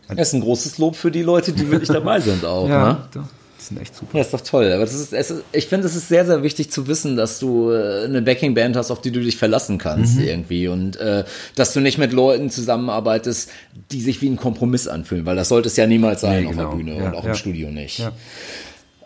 Das 0.08 0.28
ist 0.28 0.34
ein 0.34 0.40
großes 0.40 0.78
Lob 0.78 0.96
für 0.96 1.10
die 1.10 1.22
Leute, 1.22 1.52
die 1.52 1.70
wirklich 1.70 1.88
dabei 1.88 2.20
sind 2.20 2.44
auch. 2.44 2.68
ja, 2.68 2.92
ne? 2.92 2.98
Doch. 3.14 3.22
Die 3.58 3.64
sind 3.64 3.80
echt 3.80 3.96
super. 3.96 4.18
Ja, 4.18 4.22
ist 4.22 4.34
doch 4.34 4.40
toll. 4.40 4.70
Aber 4.72 4.84
das 4.84 4.94
ist, 4.94 5.12
ist 5.12 5.42
ich 5.52 5.66
finde, 5.66 5.86
es 5.86 5.96
ist 5.96 6.08
sehr, 6.08 6.26
sehr 6.26 6.42
wichtig 6.42 6.70
zu 6.70 6.86
wissen, 6.86 7.16
dass 7.16 7.38
du 7.38 7.70
äh, 7.70 8.04
eine 8.04 8.22
Backing-Band 8.22 8.76
hast, 8.76 8.90
auf 8.90 9.00
die 9.00 9.10
du 9.10 9.20
dich 9.20 9.36
verlassen 9.36 9.78
kannst 9.78 10.18
mhm. 10.18 10.24
irgendwie. 10.24 10.68
Und 10.68 10.96
äh, 10.96 11.24
dass 11.54 11.72
du 11.72 11.80
nicht 11.80 11.98
mit 11.98 12.12
Leuten 12.12 12.50
zusammenarbeitest, 12.50 13.50
die 13.90 14.00
sich 14.00 14.22
wie 14.22 14.28
ein 14.28 14.36
Kompromiss 14.36 14.86
anfühlen, 14.86 15.26
weil 15.26 15.36
das 15.36 15.48
sollte 15.48 15.68
es 15.68 15.76
ja 15.76 15.86
niemals 15.86 16.20
sein 16.20 16.42
nee, 16.42 16.48
auf 16.48 16.56
genau. 16.56 16.70
der 16.70 16.76
Bühne 16.76 16.96
ja, 16.98 17.06
und 17.06 17.16
auch 17.16 17.24
ja. 17.24 17.30
im 17.30 17.36
Studio 17.36 17.70
nicht. 17.70 17.98
Ja. 17.98 18.12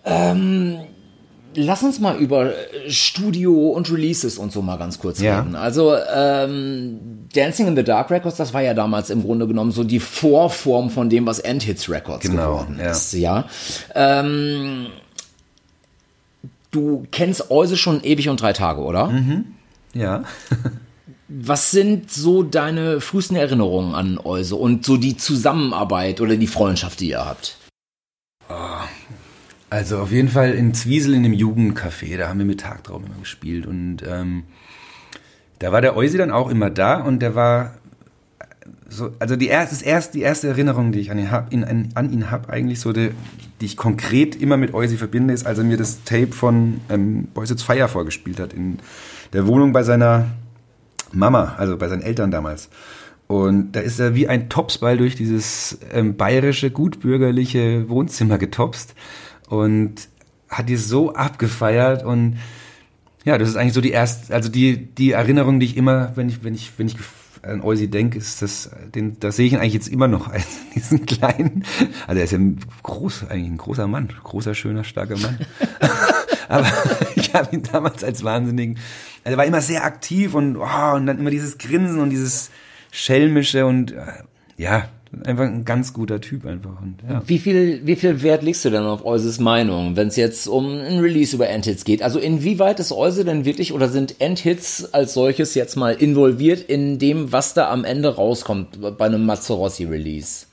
Ähm, 0.04 0.80
Lass 1.54 1.82
uns 1.82 1.98
mal 1.98 2.16
über 2.16 2.52
Studio 2.88 3.70
und 3.70 3.90
Releases 3.90 4.38
und 4.38 4.52
so 4.52 4.62
mal 4.62 4.76
ganz 4.76 5.00
kurz 5.00 5.20
ja. 5.20 5.40
reden. 5.40 5.56
Also 5.56 5.96
ähm, 5.96 7.26
Dancing 7.34 7.66
in 7.66 7.76
the 7.76 7.82
Dark 7.82 8.10
Records, 8.10 8.36
das 8.36 8.54
war 8.54 8.62
ja 8.62 8.72
damals 8.72 9.10
im 9.10 9.22
Grunde 9.22 9.48
genommen 9.48 9.72
so 9.72 9.82
die 9.82 9.98
Vorform 9.98 10.90
von 10.90 11.10
dem, 11.10 11.26
was 11.26 11.40
Endhits 11.40 11.88
Records 11.88 12.22
genau, 12.22 12.58
geworden 12.58 12.78
ist. 12.78 13.12
Ja. 13.14 13.46
Ähm, 13.94 14.86
du 16.70 17.04
kennst 17.10 17.50
Euse 17.50 17.76
schon 17.76 18.04
ewig 18.04 18.28
und 18.28 18.40
drei 18.40 18.52
Tage, 18.52 18.82
oder? 18.82 19.08
Mhm. 19.08 19.46
Ja. 19.92 20.22
Was 21.28 21.70
sind 21.70 22.10
so 22.10 22.42
deine 22.42 23.00
frühesten 23.00 23.36
Erinnerungen 23.36 23.94
an 23.94 24.18
Euse 24.22 24.56
und 24.56 24.84
so 24.84 24.96
die 24.96 25.16
Zusammenarbeit 25.16 26.20
oder 26.20 26.36
die 26.36 26.46
Freundschaft, 26.46 27.00
die 27.00 27.10
ihr 27.10 27.24
habt? 27.24 27.56
Also 29.70 29.98
auf 29.98 30.10
jeden 30.10 30.28
Fall 30.28 30.52
in 30.52 30.74
Zwiesel 30.74 31.14
in 31.14 31.22
dem 31.22 31.32
Jugendcafé, 31.32 32.18
da 32.18 32.28
haben 32.28 32.40
wir 32.40 32.46
mit 32.46 32.60
Tagtraum 32.60 33.04
immer 33.06 33.20
gespielt 33.20 33.66
und 33.66 33.98
ähm, 34.06 34.42
da 35.60 35.70
war 35.70 35.80
der 35.80 35.96
Eusi 35.96 36.18
dann 36.18 36.32
auch 36.32 36.50
immer 36.50 36.70
da 36.70 37.00
und 37.00 37.20
der 37.20 37.36
war 37.36 37.74
so, 38.88 39.12
also 39.20 39.36
die 39.36 39.46
erste, 39.46 39.84
erste, 39.84 40.18
die 40.18 40.22
erste 40.22 40.48
Erinnerung, 40.48 40.90
die 40.90 40.98
ich 40.98 41.12
an 41.12 41.18
ihn 41.18 41.30
habe, 41.30 41.56
an, 41.94 42.34
eigentlich 42.48 42.80
so, 42.80 42.92
die, 42.92 43.12
die 43.60 43.66
ich 43.66 43.76
konkret 43.76 44.34
immer 44.34 44.56
mit 44.56 44.74
Eusi 44.74 44.96
verbinde, 44.96 45.32
ist, 45.32 45.46
als 45.46 45.58
er 45.58 45.64
mir 45.64 45.76
das 45.76 46.02
Tape 46.02 46.32
von 46.32 46.80
ähm, 46.88 47.28
Boys 47.32 47.52
It's 47.52 47.62
Fire 47.62 47.86
vorgespielt 47.86 48.40
hat 48.40 48.52
in 48.52 48.78
der 49.32 49.46
Wohnung 49.46 49.72
bei 49.72 49.84
seiner 49.84 50.26
Mama, 51.12 51.54
also 51.56 51.76
bei 51.76 51.88
seinen 51.88 52.02
Eltern 52.02 52.32
damals. 52.32 52.70
Und 53.28 53.72
da 53.72 53.80
ist 53.80 54.00
er 54.00 54.16
wie 54.16 54.26
ein 54.26 54.48
Topsball 54.48 54.96
durch 54.96 55.14
dieses 55.14 55.78
ähm, 55.92 56.16
bayerische, 56.16 56.72
gutbürgerliche 56.72 57.88
Wohnzimmer 57.88 58.38
getopst 58.38 58.96
und 59.50 60.08
hat 60.48 60.68
die 60.68 60.76
so 60.76 61.14
abgefeiert 61.14 62.04
und 62.04 62.38
ja, 63.24 63.36
das 63.36 63.50
ist 63.50 63.56
eigentlich 63.56 63.74
so 63.74 63.80
die 63.82 63.90
erste, 63.90 64.32
also 64.32 64.48
die, 64.48 64.86
die 64.86 65.10
Erinnerung, 65.10 65.60
die 65.60 65.66
ich 65.66 65.76
immer, 65.76 66.16
wenn 66.16 66.28
ich, 66.28 66.42
wenn 66.42 66.54
ich, 66.54 66.72
wenn 66.78 66.86
ich 66.86 66.96
an 67.42 67.60
Eusi 67.60 67.88
denke, 67.88 68.18
ist 68.18 68.42
das, 68.42 68.70
den, 68.94 69.18
das 69.20 69.36
sehe 69.36 69.46
ich 69.46 69.52
ihn 69.52 69.58
eigentlich 69.58 69.74
jetzt 69.74 69.88
immer 69.88 70.08
noch 70.08 70.28
als 70.28 70.46
diesen 70.74 71.04
kleinen, 71.04 71.64
also 72.06 72.18
er 72.18 72.24
ist 72.24 72.30
ja 72.30 72.38
ein 72.38 72.60
groß, 72.82 73.26
eigentlich 73.28 73.50
ein 73.50 73.56
großer 73.58 73.86
Mann, 73.86 74.08
großer, 74.22 74.54
schöner, 74.54 74.84
starker 74.84 75.18
Mann. 75.18 75.38
Aber 76.48 76.66
ich 77.16 77.34
habe 77.34 77.54
ihn 77.54 77.62
damals 77.62 78.02
als 78.04 78.24
wahnsinnigen, 78.24 78.78
also 79.24 79.34
er 79.34 79.36
war 79.36 79.44
immer 79.44 79.60
sehr 79.60 79.84
aktiv 79.84 80.34
und, 80.34 80.56
oh, 80.56 80.94
und 80.94 81.06
dann 81.06 81.18
immer 81.18 81.30
dieses 81.30 81.58
Grinsen 81.58 82.00
und 82.00 82.10
dieses 82.10 82.50
schelmische 82.92 83.66
und, 83.66 83.92
äh, 83.92 84.06
ja, 84.56 84.88
einfach 85.24 85.44
ein 85.44 85.64
ganz 85.64 85.92
guter 85.92 86.20
Typ 86.20 86.46
einfach. 86.46 86.80
Und, 86.80 86.96
ja. 87.08 87.22
Wie 87.26 87.38
viel, 87.38 87.80
wie 87.84 87.96
viel 87.96 88.22
Wert 88.22 88.42
legst 88.42 88.64
du 88.64 88.70
denn 88.70 88.84
auf 88.84 89.04
Euses 89.04 89.40
Meinung, 89.40 89.96
wenn 89.96 90.08
es 90.08 90.16
jetzt 90.16 90.46
um 90.46 90.66
ein 90.78 90.98
Release 90.98 91.34
über 91.34 91.48
Endhits 91.48 91.84
geht? 91.84 92.02
Also 92.02 92.18
inwieweit 92.18 92.80
ist 92.80 92.92
Euse 92.92 93.24
denn 93.24 93.44
wirklich 93.44 93.72
oder 93.72 93.88
sind 93.88 94.20
Endhits 94.20 94.92
als 94.94 95.14
solches 95.14 95.54
jetzt 95.54 95.76
mal 95.76 95.94
involviert 95.94 96.60
in 96.62 96.98
dem, 96.98 97.32
was 97.32 97.54
da 97.54 97.70
am 97.70 97.84
Ende 97.84 98.14
rauskommt 98.14 98.80
bei 98.98 99.06
einem 99.06 99.26
Mazzarossi 99.26 99.84
Release? 99.84 100.46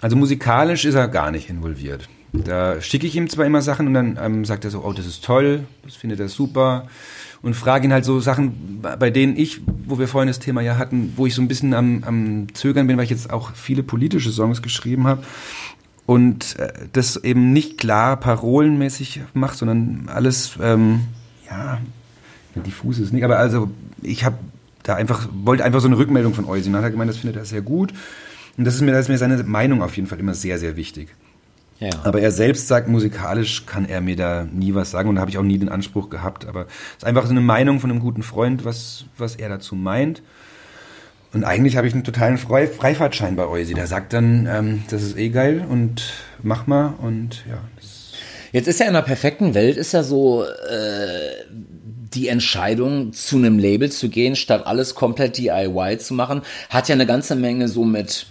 Also 0.00 0.16
musikalisch 0.16 0.84
ist 0.84 0.94
er 0.94 1.08
gar 1.08 1.30
nicht 1.30 1.48
involviert. 1.48 2.08
Da 2.32 2.80
schicke 2.80 3.06
ich 3.06 3.14
ihm 3.16 3.28
zwar 3.30 3.46
immer 3.46 3.62
Sachen 3.62 3.86
und 3.86 3.94
dann 3.94 4.18
ähm, 4.20 4.44
sagt 4.44 4.64
er 4.64 4.70
so, 4.70 4.82
oh, 4.84 4.92
das 4.92 5.06
ist 5.06 5.24
toll, 5.24 5.64
das 5.84 5.94
findet 5.94 6.20
er 6.20 6.28
super 6.28 6.88
und 7.44 7.54
frage 7.54 7.86
ihn 7.86 7.92
halt 7.92 8.04
so 8.04 8.20
Sachen, 8.20 8.80
bei 8.80 9.10
denen 9.10 9.36
ich, 9.36 9.60
wo 9.86 9.98
wir 9.98 10.08
vorhin 10.08 10.28
das 10.28 10.38
Thema 10.38 10.62
ja 10.62 10.78
hatten, 10.78 11.12
wo 11.16 11.26
ich 11.26 11.34
so 11.34 11.42
ein 11.42 11.48
bisschen 11.48 11.74
am, 11.74 12.02
am 12.04 12.46
Zögern 12.54 12.86
bin, 12.86 12.96
weil 12.96 13.04
ich 13.04 13.10
jetzt 13.10 13.30
auch 13.30 13.54
viele 13.54 13.82
politische 13.82 14.30
Songs 14.30 14.62
geschrieben 14.62 15.06
habe 15.06 15.22
und 16.06 16.58
äh, 16.58 16.72
das 16.92 17.16
eben 17.22 17.52
nicht 17.52 17.76
klar 17.78 18.16
parolenmäßig 18.16 19.20
mache, 19.34 19.56
sondern 19.56 20.08
alles, 20.08 20.56
ähm, 20.60 21.00
ja, 21.46 21.80
diffus 22.56 22.98
ist 22.98 23.12
nicht, 23.12 23.24
aber 23.24 23.38
also 23.38 23.70
ich 24.00 24.24
habe 24.24 24.36
da 24.82 24.94
einfach, 24.94 25.28
wollte 25.32 25.64
einfach 25.64 25.80
so 25.80 25.88
eine 25.88 25.98
Rückmeldung 25.98 26.34
von. 26.34 26.44
Und 26.44 26.66
dann 26.66 26.76
hat 26.76 26.84
er 26.84 26.90
gemeint, 26.90 27.10
das 27.10 27.18
findet 27.18 27.36
er 27.36 27.44
sehr 27.44 27.62
gut. 27.62 27.92
Und 28.56 28.64
das 28.64 28.74
ist 28.74 28.82
mir, 28.82 28.92
das 28.92 29.02
ist 29.02 29.08
mir 29.08 29.18
seine 29.18 29.42
Meinung 29.42 29.82
auf 29.82 29.96
jeden 29.96 30.06
Fall 30.06 30.20
immer 30.20 30.34
sehr, 30.34 30.58
sehr 30.58 30.76
wichtig. 30.76 31.08
Ja. 31.80 31.90
Aber 32.04 32.20
er 32.20 32.30
selbst 32.30 32.68
sagt, 32.68 32.88
musikalisch 32.88 33.66
kann 33.66 33.86
er 33.86 34.00
mir 34.00 34.16
da 34.16 34.44
nie 34.44 34.74
was 34.74 34.90
sagen 34.90 35.08
und 35.08 35.16
da 35.16 35.20
habe 35.20 35.30
ich 35.30 35.38
auch 35.38 35.42
nie 35.42 35.58
den 35.58 35.68
Anspruch 35.68 36.08
gehabt. 36.08 36.46
Aber 36.46 36.62
es 36.62 36.98
ist 36.98 37.04
einfach 37.04 37.24
so 37.24 37.30
eine 37.30 37.40
Meinung 37.40 37.80
von 37.80 37.90
einem 37.90 38.00
guten 38.00 38.22
Freund, 38.22 38.64
was, 38.64 39.04
was 39.18 39.36
er 39.36 39.48
dazu 39.48 39.74
meint. 39.74 40.22
Und 41.32 41.42
eigentlich 41.42 41.76
habe 41.76 41.88
ich 41.88 41.92
einen 41.92 42.04
totalen 42.04 42.38
Frei 42.38 42.68
Freifahrtschein 42.68 43.34
bei 43.34 43.46
Eusi. 43.46 43.74
Der 43.74 43.88
sagt 43.88 44.12
dann, 44.12 44.48
ähm, 44.48 44.82
das 44.88 45.02
ist 45.02 45.18
eh 45.18 45.30
geil 45.30 45.64
und 45.68 46.14
mach 46.42 46.68
mal 46.68 46.94
und 46.98 47.44
ja. 47.48 47.58
Jetzt 48.52 48.68
ist 48.68 48.78
ja 48.78 48.86
in 48.86 48.92
der 48.92 49.02
perfekten 49.02 49.52
Welt 49.54 49.76
ist 49.76 49.92
ja 49.92 50.04
so 50.04 50.44
äh, 50.44 51.44
die 52.14 52.28
Entscheidung, 52.28 53.12
zu 53.12 53.36
einem 53.36 53.58
Label 53.58 53.90
zu 53.90 54.08
gehen, 54.08 54.36
statt 54.36 54.64
alles 54.64 54.94
komplett 54.94 55.36
DIY 55.38 55.98
zu 55.98 56.14
machen, 56.14 56.42
hat 56.70 56.88
ja 56.88 56.94
eine 56.94 57.06
ganze 57.06 57.34
Menge 57.34 57.66
so 57.66 57.84
mit 57.84 58.26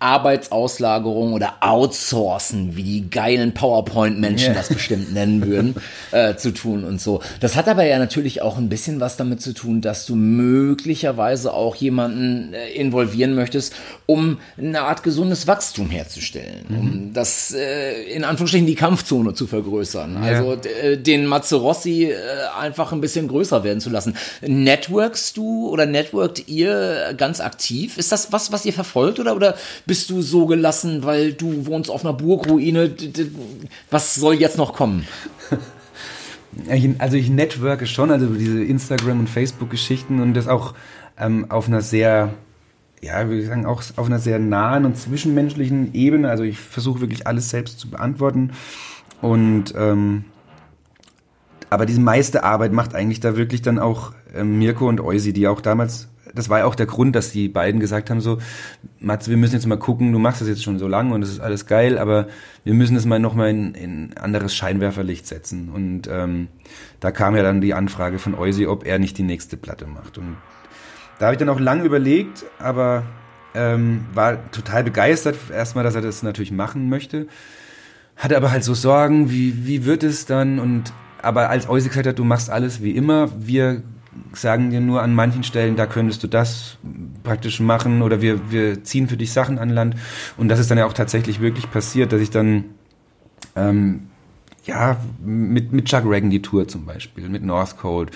Arbeitsauslagerung 0.00 1.34
oder 1.34 1.56
Outsourcen, 1.60 2.74
wie 2.74 2.82
die 2.82 3.10
geilen 3.10 3.52
PowerPoint-Menschen 3.52 4.52
yeah. 4.52 4.54
das 4.54 4.70
bestimmt 4.70 5.12
nennen 5.12 5.46
würden, 5.46 5.76
äh, 6.10 6.36
zu 6.36 6.52
tun 6.52 6.84
und 6.84 7.00
so. 7.00 7.20
Das 7.40 7.54
hat 7.54 7.68
aber 7.68 7.84
ja 7.84 7.98
natürlich 7.98 8.40
auch 8.40 8.56
ein 8.56 8.70
bisschen 8.70 8.98
was 9.00 9.18
damit 9.18 9.42
zu 9.42 9.52
tun, 9.52 9.82
dass 9.82 10.06
du 10.06 10.16
möglicherweise 10.16 11.52
auch 11.52 11.76
jemanden 11.76 12.54
äh, 12.54 12.70
involvieren 12.70 13.34
möchtest, 13.34 13.74
um 14.06 14.38
eine 14.56 14.80
Art 14.82 15.02
gesundes 15.02 15.46
Wachstum 15.46 15.90
herzustellen, 15.90 16.64
mhm. 16.68 16.78
um 16.78 17.12
das 17.12 17.52
äh, 17.52 18.02
in 18.04 18.24
Anführungsstrichen 18.24 18.66
die 18.66 18.76
Kampfzone 18.76 19.34
zu 19.34 19.46
vergrößern. 19.46 20.14
Ja. 20.14 20.30
Also 20.30 20.56
äh, 20.82 20.96
den 20.96 21.26
Mazzerossi 21.26 22.04
äh, 22.04 22.16
einfach 22.58 22.92
ein 22.92 23.02
bisschen 23.02 23.28
größer 23.28 23.64
werden 23.64 23.80
zu 23.80 23.90
lassen. 23.90 24.16
Networkst 24.40 25.36
du 25.36 25.68
oder 25.68 25.84
networkt 25.84 26.48
ihr 26.48 27.12
ganz 27.18 27.40
aktiv? 27.40 27.98
Ist 27.98 28.12
das 28.12 28.32
was, 28.32 28.50
was 28.50 28.64
ihr 28.64 28.72
verfolgt 28.72 29.20
oder, 29.20 29.36
oder 29.36 29.56
bist 29.90 30.08
du 30.08 30.22
so 30.22 30.46
gelassen, 30.46 31.02
weil 31.02 31.32
du 31.32 31.66
wohnst 31.66 31.90
auf 31.90 32.04
einer 32.04 32.12
Burgruine? 32.12 32.94
Was 33.90 34.14
soll 34.14 34.34
jetzt 34.34 34.56
noch 34.56 34.72
kommen? 34.72 35.04
Also 36.98 37.16
ich 37.16 37.28
networke 37.28 37.86
schon, 37.86 38.12
also 38.12 38.26
diese 38.26 38.62
Instagram- 38.62 39.18
und 39.18 39.28
Facebook-Geschichten 39.28 40.20
und 40.20 40.34
das 40.34 40.46
auch 40.46 40.74
ähm, 41.18 41.50
auf 41.50 41.66
einer 41.66 41.80
sehr, 41.80 42.34
ja, 43.00 43.26
würde 43.26 43.40
ich 43.40 43.48
sagen, 43.48 43.66
auch 43.66 43.82
auf 43.96 44.06
einer 44.06 44.20
sehr 44.20 44.38
nahen 44.38 44.84
und 44.84 44.96
zwischenmenschlichen 44.96 45.92
Ebene. 45.92 46.28
Also 46.28 46.44
ich 46.44 46.58
versuche 46.58 47.00
wirklich 47.00 47.26
alles 47.26 47.50
selbst 47.50 47.80
zu 47.80 47.90
beantworten 47.90 48.52
und 49.20 49.74
ähm, 49.76 50.24
aber 51.68 51.86
diese 51.86 52.00
meiste 52.00 52.44
Arbeit 52.44 52.72
macht 52.72 52.94
eigentlich 52.94 53.18
da 53.18 53.36
wirklich 53.36 53.62
dann 53.62 53.80
auch 53.80 54.12
ähm, 54.34 54.58
Mirko 54.58 54.88
und 54.88 55.00
Eusi, 55.00 55.32
die 55.32 55.48
auch 55.48 55.60
damals 55.60 56.08
das 56.34 56.48
war 56.48 56.60
ja 56.60 56.64
auch 56.64 56.74
der 56.74 56.86
Grund, 56.86 57.16
dass 57.16 57.32
die 57.32 57.48
beiden 57.48 57.80
gesagt 57.80 58.10
haben 58.10 58.20
so, 58.20 58.38
Mats, 58.98 59.28
wir 59.28 59.36
müssen 59.36 59.54
jetzt 59.54 59.66
mal 59.66 59.78
gucken, 59.78 60.12
du 60.12 60.18
machst 60.18 60.40
das 60.40 60.48
jetzt 60.48 60.62
schon 60.62 60.78
so 60.78 60.88
lange 60.88 61.14
und 61.14 61.22
es 61.22 61.30
ist 61.30 61.40
alles 61.40 61.66
geil, 61.66 61.98
aber 61.98 62.28
wir 62.64 62.74
müssen 62.74 62.96
es 62.96 63.06
mal 63.06 63.18
nochmal 63.18 63.50
in, 63.50 63.74
in 63.74 64.16
anderes 64.16 64.54
Scheinwerferlicht 64.54 65.26
setzen. 65.26 65.70
Und 65.70 66.08
ähm, 66.08 66.48
da 67.00 67.10
kam 67.10 67.36
ja 67.36 67.42
dann 67.42 67.60
die 67.60 67.74
Anfrage 67.74 68.18
von 68.18 68.34
Eusi, 68.34 68.66
ob 68.66 68.86
er 68.86 68.98
nicht 68.98 69.18
die 69.18 69.22
nächste 69.22 69.56
Platte 69.56 69.86
macht. 69.86 70.18
Und 70.18 70.36
da 71.18 71.26
habe 71.26 71.34
ich 71.34 71.38
dann 71.38 71.48
auch 71.48 71.60
lange 71.60 71.84
überlegt, 71.84 72.44
aber 72.58 73.04
ähm, 73.54 74.06
war 74.14 74.50
total 74.52 74.84
begeistert, 74.84 75.36
erstmal, 75.52 75.84
dass 75.84 75.94
er 75.94 76.02
das 76.02 76.22
natürlich 76.22 76.52
machen 76.52 76.88
möchte. 76.88 77.26
Hatte 78.16 78.36
aber 78.36 78.50
halt 78.50 78.64
so 78.64 78.74
Sorgen, 78.74 79.30
wie, 79.30 79.66
wie 79.66 79.84
wird 79.84 80.02
es 80.02 80.26
dann? 80.26 80.58
Und 80.58 80.92
aber 81.22 81.50
als 81.50 81.68
Eusi 81.68 81.88
gesagt 81.88 82.06
hat, 82.06 82.18
du 82.18 82.24
machst 82.24 82.50
alles 82.50 82.82
wie 82.82 82.92
immer, 82.92 83.30
wir 83.38 83.82
sagen 84.32 84.70
dir 84.70 84.80
nur 84.80 85.02
an 85.02 85.14
manchen 85.14 85.44
Stellen, 85.44 85.76
da 85.76 85.86
könntest 85.86 86.22
du 86.22 86.26
das 86.26 86.78
praktisch 87.22 87.60
machen 87.60 88.02
oder 88.02 88.20
wir, 88.20 88.50
wir 88.50 88.82
ziehen 88.84 89.08
für 89.08 89.16
dich 89.16 89.32
Sachen 89.32 89.58
an 89.58 89.70
Land. 89.70 89.96
Und 90.36 90.48
das 90.48 90.58
ist 90.58 90.70
dann 90.70 90.78
ja 90.78 90.86
auch 90.86 90.92
tatsächlich 90.92 91.40
wirklich 91.40 91.70
passiert, 91.70 92.12
dass 92.12 92.20
ich 92.20 92.30
dann 92.30 92.64
ähm, 93.56 94.08
ja, 94.64 94.98
mit, 95.24 95.72
mit 95.72 95.86
Chuck 95.86 96.04
Reagan 96.04 96.30
die 96.30 96.42
Tour 96.42 96.68
zum 96.68 96.84
Beispiel, 96.84 97.28
mit 97.28 97.42
Northcote, 97.42 98.12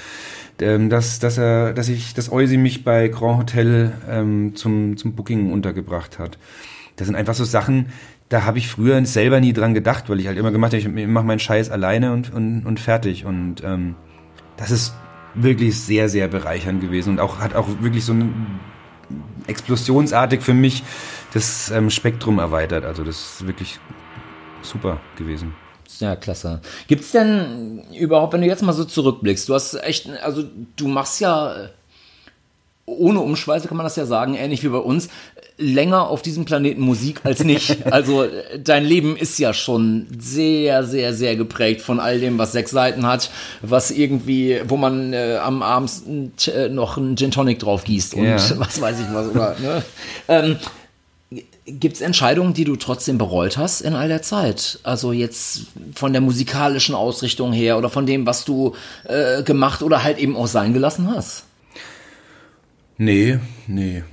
ähm, 0.61 0.90
dass, 0.90 1.18
dass 1.18 1.38
er, 1.38 1.72
dass 1.72 1.88
ich, 1.88 2.14
dass 2.14 2.30
Eusi 2.30 2.57
mich 2.57 2.84
bei 2.84 3.09
Grand 3.09 3.38
Hotel 3.38 3.92
ähm, 4.09 4.55
zum, 4.55 4.97
zum 4.97 5.14
Booking 5.14 5.53
untergebracht 5.53 6.18
hat. 6.18 6.38
Das 6.97 7.07
sind 7.07 7.16
einfach 7.16 7.34
so 7.34 7.45
Sachen, 7.45 7.86
da 8.28 8.45
habe 8.45 8.59
ich 8.59 8.68
früher 8.68 9.05
selber 9.05 9.40
nie 9.40 9.53
dran 9.53 9.74
gedacht, 9.74 10.09
weil 10.09 10.20
ich 10.20 10.26
halt 10.26 10.38
immer 10.38 10.53
gemacht 10.53 10.72
habe, 10.72 10.78
ich 10.78 11.07
mache 11.07 11.24
meinen 11.24 11.38
Scheiß 11.38 11.70
alleine 11.70 12.12
und, 12.12 12.32
und, 12.32 12.64
und 12.66 12.80
fertig. 12.80 13.24
Und 13.24 13.62
ähm, 13.64 13.95
das 14.57 14.70
ist 14.70 14.95
wirklich 15.35 15.78
sehr, 15.78 16.09
sehr 16.09 16.28
bereichernd 16.28 16.80
gewesen 16.80 17.11
und 17.11 17.20
auch 17.20 17.39
hat 17.39 17.55
auch 17.55 17.68
wirklich 17.80 18.05
so 18.05 18.12
ein 18.12 18.61
explosionsartig 19.47 20.41
für 20.41 20.55
mich 20.55 20.82
das 21.32 21.70
ähm, 21.70 21.91
Spektrum 21.91 22.39
erweitert. 22.39 22.85
Also 22.85 23.05
das 23.05 23.41
ist 23.41 23.47
wirklich 23.47 23.78
super 24.62 25.01
gewesen. 25.16 25.55
Ja, 25.99 26.16
klasse. 26.16 26.61
Gibt's 26.89 27.12
denn 27.12 27.82
überhaupt, 27.93 28.32
wenn 28.32 28.41
du 28.41 28.47
jetzt 28.47 28.62
mal 28.62 28.72
so 28.72 28.85
zurückblickst, 28.85 29.49
du 29.49 29.55
hast 29.55 29.74
echt, 29.74 30.09
also 30.22 30.45
du 30.76 30.89
machst 30.89 31.20
ja 31.20 31.68
ohne 32.87 33.20
Umschweiße 33.20 33.68
kann 33.68 33.76
man 33.76 33.85
das 33.85 33.97
ja 33.97 34.07
sagen, 34.07 34.35
ähnlich 34.35 34.62
wie 34.62 34.68
bei 34.68 34.78
uns, 34.78 35.09
länger 35.57 36.09
auf 36.09 36.22
diesem 36.22 36.44
Planeten 36.44 36.80
Musik 36.80 37.20
als 37.24 37.44
nicht. 37.44 37.76
Also 37.94 38.26
dein 38.59 38.84
Leben 38.84 39.16
ist 39.16 39.38
ja 39.38 39.52
schon 39.52 40.07
sehr, 40.18 40.84
sehr, 40.84 41.14
sehr 41.14 41.36
geprägt 41.36 41.80
von 41.80 42.00
all 42.00 42.18
dem, 42.18 42.38
was 42.38 42.52
sechs 42.52 42.72
Seiten 42.72 43.07
hat, 43.07 43.30
was 43.62 43.90
irgendwie, 43.90 44.61
wo 44.66 44.76
man 44.76 45.12
äh, 45.12 45.38
am 45.40 45.62
Abend 45.62 46.48
äh, 46.48 46.68
noch 46.68 46.96
einen 46.96 47.16
Gin 47.16 47.30
Tonic 47.30 47.61
drauf 47.61 47.84
gießt 47.84 48.14
und 48.14 48.24
ja. 48.24 48.36
was 48.57 48.80
weiß 48.80 49.00
ich 49.00 49.07
was. 49.14 49.28
Oder, 49.28 49.57
ne? 49.61 49.82
ähm, 50.28 50.57
Gibt 51.66 51.96
es 51.96 52.02
Entscheidungen, 52.02 52.52
die 52.52 52.64
du 52.64 52.76
trotzdem 52.76 53.16
bereut 53.16 53.57
hast 53.57 53.80
in 53.80 53.94
all 53.94 54.09
der 54.09 54.22
Zeit? 54.22 54.80
Also 54.82 55.12
jetzt 55.12 55.66
von 55.94 56.12
der 56.12 56.20
musikalischen 56.20 56.94
Ausrichtung 56.94 57.52
her 57.52 57.78
oder 57.78 57.88
von 57.88 58.07
dem, 58.07 58.26
was 58.26 58.44
du 58.44 58.74
äh, 59.05 59.42
gemacht 59.42 59.82
oder 59.82 60.02
halt 60.02 60.18
eben 60.18 60.36
auch 60.36 60.46
sein 60.46 60.74
gelassen 60.74 61.11
hast? 61.14 61.44
Nee, 62.98 63.38
nee, 63.66 64.05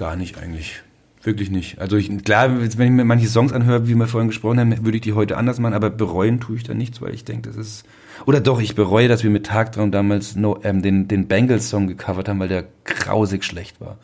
gar 0.00 0.16
nicht 0.16 0.38
eigentlich. 0.38 0.82
Wirklich 1.22 1.50
nicht. 1.50 1.78
Also 1.78 1.96
ich, 1.96 2.08
klar, 2.24 2.48
wenn 2.58 2.66
ich 2.66 2.76
mir 2.78 3.04
manche 3.04 3.28
Songs 3.28 3.52
anhöre, 3.52 3.86
wie 3.86 3.94
wir 3.94 4.06
vorhin 4.06 4.28
gesprochen 4.28 4.58
haben, 4.58 4.84
würde 4.86 4.96
ich 4.96 5.02
die 5.02 5.12
heute 5.12 5.36
anders 5.36 5.58
machen, 5.58 5.74
aber 5.74 5.90
bereuen 5.90 6.40
tue 6.40 6.56
ich 6.56 6.64
da 6.64 6.72
nichts, 6.72 7.02
weil 7.02 7.12
ich 7.14 7.26
denke, 7.26 7.50
das 7.50 7.56
ist. 7.56 7.84
Oder 8.24 8.40
doch, 8.40 8.62
ich 8.62 8.74
bereue, 8.74 9.08
dass 9.08 9.22
wir 9.22 9.28
mit 9.28 9.44
Tagtraum 9.44 9.90
damals 9.90 10.36
no, 10.36 10.58
ähm, 10.62 10.80
den, 10.80 11.08
den 11.08 11.28
Bengals-Song 11.28 11.86
gecovert 11.86 12.30
haben, 12.30 12.40
weil 12.40 12.48
der 12.48 12.64
grausig 12.84 13.44
schlecht 13.44 13.78
war. 13.82 13.98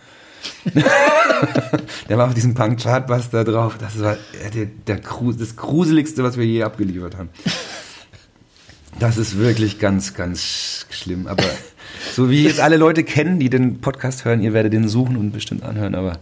der 2.09 2.19
war 2.19 2.27
auf 2.27 2.35
diesem 2.35 2.53
Punk 2.53 2.83
Chartbuster 2.83 3.45
drauf. 3.45 3.79
Das 3.79 3.99
war 3.99 4.19
der, 4.55 4.67
der, 4.67 4.97
das 4.99 5.57
Gruseligste, 5.57 6.23
was 6.23 6.37
wir 6.37 6.45
je 6.45 6.63
abgeliefert 6.63 7.17
haben. 7.17 7.31
Das 8.99 9.17
ist 9.17 9.39
wirklich 9.39 9.79
ganz, 9.79 10.13
ganz 10.13 10.87
schlimm. 10.91 11.27
Aber 11.27 11.45
so 12.13 12.31
wie 12.31 12.45
jetzt 12.45 12.61
alle 12.61 12.77
Leute 12.77 13.05
kennen, 13.05 13.39
die 13.39 13.51
den 13.51 13.81
Podcast 13.81 14.25
hören, 14.25 14.41
ihr 14.43 14.53
werdet 14.53 14.73
den 14.73 14.89
suchen 14.89 15.17
und 15.17 15.33
bestimmt 15.33 15.63
anhören. 15.63 15.95
Aber 15.95 16.19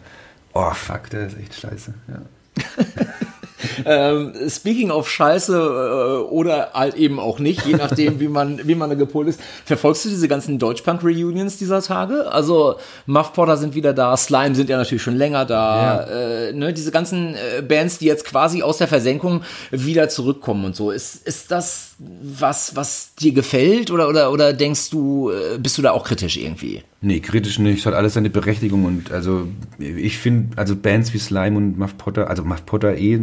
oh 0.53 0.73
fuck, 0.73 1.11
der 1.11 1.27
ist 1.27 1.39
echt 1.39 1.55
scheiße. 1.55 1.95
Ja. 2.09 2.23
ähm, 3.85 4.33
speaking 4.49 4.91
of 4.91 5.09
Scheiße 5.09 5.55
äh, 5.55 6.31
oder 6.31 6.71
halt 6.75 6.95
eben 6.95 7.19
auch 7.19 7.39
nicht, 7.39 7.67
je 7.67 7.75
nachdem, 7.75 8.21
wie 8.21 8.29
man, 8.29 8.61
wie 8.67 8.75
man 8.75 8.91
da 8.91 8.97
gepolt 8.97 9.29
ist. 9.29 9.41
Verfolgst 9.65 10.05
du 10.05 10.09
diese 10.09 10.29
ganzen 10.29 10.59
Deutschpunk-Reunions 10.59 11.59
dieser 11.59 11.83
Tage? 11.83 12.31
Also 12.31 12.77
Muff 13.07 13.33
Potter 13.33 13.57
sind 13.57 13.75
wieder 13.75 13.93
da, 13.93 14.17
Slime 14.17 14.55
sind 14.55 14.69
ja 14.69 14.77
natürlich 14.77 15.03
schon 15.03 15.17
länger 15.17 15.45
da. 15.45 16.07
Ja. 16.07 16.49
Äh, 16.49 16.53
ne, 16.53 16.73
diese 16.73 16.91
ganzen 16.91 17.35
äh, 17.35 17.63
Bands, 17.63 17.99
die 17.99 18.07
jetzt 18.07 18.25
quasi 18.25 18.63
aus 18.63 18.79
der 18.79 18.89
Versenkung 18.89 19.43
wieder 19.71 20.09
zurückkommen 20.09 20.65
und 20.65 20.77
so. 20.77 20.91
Ist, 20.91 21.27
ist 21.27 21.51
das 21.51 21.95
was, 21.99 22.77
was 22.77 23.15
dir 23.15 23.33
gefällt 23.33 23.91
oder, 23.91 24.09
oder, 24.09 24.33
oder 24.33 24.53
denkst 24.53 24.91
du, 24.91 25.31
äh, 25.31 25.59
bist 25.59 25.79
du 25.79 25.83
da 25.83 25.93
auch 25.93 26.05
kritisch 26.05 26.37
irgendwie? 26.37 26.83
Nee, 27.05 27.21
kritisch 27.21 27.59
nicht. 27.59 27.81
Es 27.81 27.87
hat 27.87 27.93
alles 27.93 28.15
seine 28.15 28.31
Berechtigung 28.31 28.87
und 28.87 29.13
also 29.13 29.47
ich 29.79 30.17
finde, 30.17 30.57
also 30.57 30.75
Bands 30.75 31.13
wie 31.13 31.19
Slime 31.19 31.55
und 31.55 31.79
Muff 31.79 31.99
Potter, 31.99 32.31
also 32.31 32.45
Muff 32.45 32.65
Potter 32.65 32.97
eh 32.97 33.21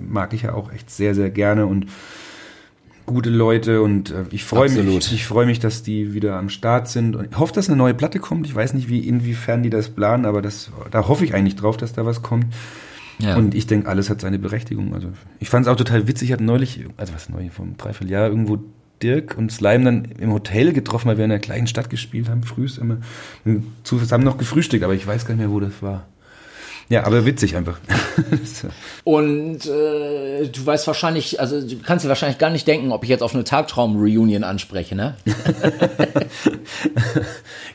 mag 0.00 0.34
ich 0.34 0.42
ja 0.42 0.54
auch 0.54 0.72
echt 0.72 0.90
sehr, 0.90 1.14
sehr 1.14 1.30
gerne 1.30 1.66
und 1.66 1.86
gute 3.06 3.30
Leute 3.30 3.82
und 3.82 4.10
äh, 4.10 4.24
ich 4.32 4.42
freue 4.42 4.68
mich, 4.68 5.12
ich 5.12 5.26
freue 5.26 5.46
mich, 5.46 5.60
dass 5.60 5.84
die 5.84 6.12
wieder 6.12 6.36
am 6.36 6.48
Start 6.48 6.88
sind 6.88 7.14
und 7.14 7.28
ich 7.30 7.38
hoffe, 7.38 7.52
dass 7.52 7.68
eine 7.68 7.76
neue 7.76 7.94
Platte 7.94 8.18
kommt. 8.18 8.46
Ich 8.48 8.54
weiß 8.54 8.74
nicht, 8.74 8.88
wie 8.88 9.06
inwiefern 9.06 9.62
die 9.62 9.70
das 9.70 9.90
planen, 9.90 10.24
aber 10.24 10.42
das, 10.42 10.72
da 10.90 11.06
hoffe 11.06 11.24
ich 11.24 11.32
eigentlich 11.32 11.54
drauf, 11.54 11.76
dass 11.76 11.92
da 11.92 12.04
was 12.04 12.22
kommt. 12.22 12.46
Ja. 13.20 13.36
Und 13.36 13.54
ich 13.54 13.68
denke, 13.68 13.88
alles 13.88 14.10
hat 14.10 14.20
seine 14.20 14.40
Berechtigung. 14.40 14.92
Also 14.92 15.08
ich 15.38 15.50
fand 15.50 15.66
es 15.66 15.72
auch 15.72 15.76
total 15.76 16.08
witzig. 16.08 16.30
Ich 16.30 16.32
hatte 16.32 16.42
neulich, 16.42 16.84
also 16.96 17.14
was 17.14 17.28
neulich 17.28 17.52
vom 17.52 17.76
Dreivierteljahr 17.76 18.28
irgendwo 18.28 18.58
Dirk 19.02 19.36
und 19.36 19.50
Slime 19.50 19.84
dann 19.84 20.04
im 20.18 20.32
Hotel 20.32 20.72
getroffen, 20.72 21.08
weil 21.08 21.18
wir 21.18 21.24
in 21.24 21.30
einer 21.30 21.40
kleinen 21.40 21.66
Stadt 21.66 21.90
gespielt 21.90 22.28
haben, 22.28 22.42
frühst 22.42 22.78
immer 22.78 22.98
zusammen 23.82 24.24
noch 24.24 24.38
gefrühstückt, 24.38 24.84
aber 24.84 24.94
ich 24.94 25.06
weiß 25.06 25.26
gar 25.26 25.34
nicht 25.34 25.40
mehr, 25.40 25.50
wo 25.50 25.60
das 25.60 25.82
war. 25.82 26.06
Ja, 26.90 27.04
aber 27.04 27.24
witzig 27.24 27.54
einfach. 27.54 27.78
und 29.04 29.64
äh, 29.64 30.48
du 30.48 30.66
weißt 30.66 30.88
wahrscheinlich, 30.88 31.38
also 31.38 31.60
du 31.60 31.78
kannst 31.78 32.04
dir 32.04 32.08
wahrscheinlich 32.08 32.38
gar 32.38 32.50
nicht 32.50 32.66
denken, 32.66 32.90
ob 32.90 33.04
ich 33.04 33.10
jetzt 33.10 33.22
auf 33.22 33.32
eine 33.32 33.44
Tagtraum-Reunion 33.44 34.42
anspreche, 34.42 34.96
ne? 34.96 35.16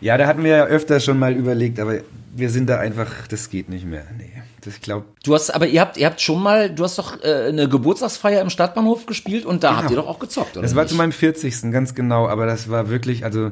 ja, 0.01 0.17
da 0.17 0.27
hatten 0.27 0.43
wir 0.43 0.51
ja 0.51 0.65
öfter 0.65 0.99
schon 0.99 1.17
mal 1.17 1.33
überlegt, 1.33 1.79
aber 1.79 1.99
wir 2.35 2.49
sind 2.49 2.67
da 2.67 2.79
einfach, 2.79 3.25
das 3.29 3.49
geht 3.49 3.69
nicht 3.69 3.85
mehr. 3.85 4.03
Nee. 4.17 4.43
Ich 4.67 4.81
glaube. 4.81 5.05
Du 5.23 5.33
hast, 5.33 5.49
aber 5.49 5.67
ihr 5.67 5.81
habt, 5.81 5.97
ihr 5.97 6.05
habt 6.05 6.21
schon 6.21 6.41
mal, 6.41 6.69
du 6.69 6.83
hast 6.83 6.97
doch 6.97 7.23
äh, 7.23 7.47
eine 7.49 7.69
Geburtstagsfeier 7.69 8.41
im 8.41 8.49
Stadtbahnhof 8.49 9.05
gespielt 9.05 9.45
und 9.45 9.63
da 9.63 9.69
genau. 9.69 9.81
habt 9.81 9.91
ihr 9.91 9.97
doch 9.97 10.07
auch 10.07 10.19
gezockt, 10.19 10.57
oder? 10.57 10.63
Das 10.63 10.75
war 10.75 10.83
nicht? 10.83 10.91
zu 10.91 10.97
meinem 10.97 11.11
40. 11.11 11.71
ganz 11.71 11.95
genau, 11.95 12.27
aber 12.27 12.45
das 12.45 12.69
war 12.69 12.89
wirklich, 12.89 13.25
also 13.25 13.51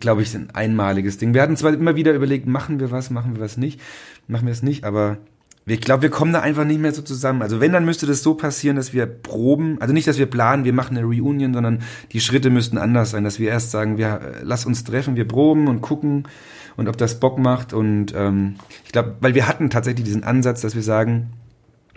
glaube 0.00 0.22
ich, 0.22 0.34
ein 0.34 0.50
einmaliges 0.52 1.18
Ding. 1.18 1.34
Wir 1.34 1.42
hatten 1.42 1.56
zwar 1.56 1.72
immer 1.72 1.96
wieder 1.96 2.12
überlegt, 2.12 2.46
machen 2.46 2.80
wir 2.80 2.90
was, 2.90 3.10
machen 3.10 3.36
wir 3.36 3.42
was 3.42 3.56
nicht, 3.56 3.80
machen 4.26 4.46
wir 4.46 4.52
es 4.52 4.62
nicht, 4.62 4.84
aber 4.84 5.18
ich 5.66 5.80
glaube, 5.80 6.02
wir 6.02 6.10
kommen 6.10 6.32
da 6.32 6.40
einfach 6.40 6.64
nicht 6.64 6.80
mehr 6.80 6.92
so 6.92 7.00
zusammen. 7.00 7.40
Also 7.40 7.58
wenn, 7.58 7.72
dann 7.72 7.86
müsste 7.86 8.06
das 8.06 8.22
so 8.22 8.34
passieren, 8.34 8.76
dass 8.76 8.92
wir 8.92 9.06
proben, 9.06 9.80
also 9.80 9.94
nicht, 9.94 10.06
dass 10.06 10.18
wir 10.18 10.26
planen, 10.26 10.64
wir 10.64 10.74
machen 10.74 10.96
eine 10.96 11.06
Reunion, 11.06 11.54
sondern 11.54 11.80
die 12.12 12.20
Schritte 12.20 12.50
müssten 12.50 12.76
anders 12.76 13.12
sein, 13.12 13.24
dass 13.24 13.38
wir 13.38 13.48
erst 13.48 13.70
sagen, 13.70 13.96
wir 13.96 14.20
äh, 14.20 14.40
lass 14.42 14.66
uns 14.66 14.84
treffen, 14.84 15.16
wir 15.16 15.26
proben 15.26 15.68
und 15.68 15.80
gucken 15.80 16.28
und 16.76 16.88
ob 16.88 16.96
das 16.96 17.20
Bock 17.20 17.38
macht. 17.38 17.72
Und 17.72 18.14
ähm, 18.14 18.56
ich 18.84 18.92
glaube, 18.92 19.16
weil 19.20 19.34
wir 19.34 19.48
hatten 19.48 19.70
tatsächlich 19.70 20.04
diesen 20.04 20.24
Ansatz, 20.24 20.60
dass 20.60 20.74
wir 20.74 20.82
sagen, 20.82 21.32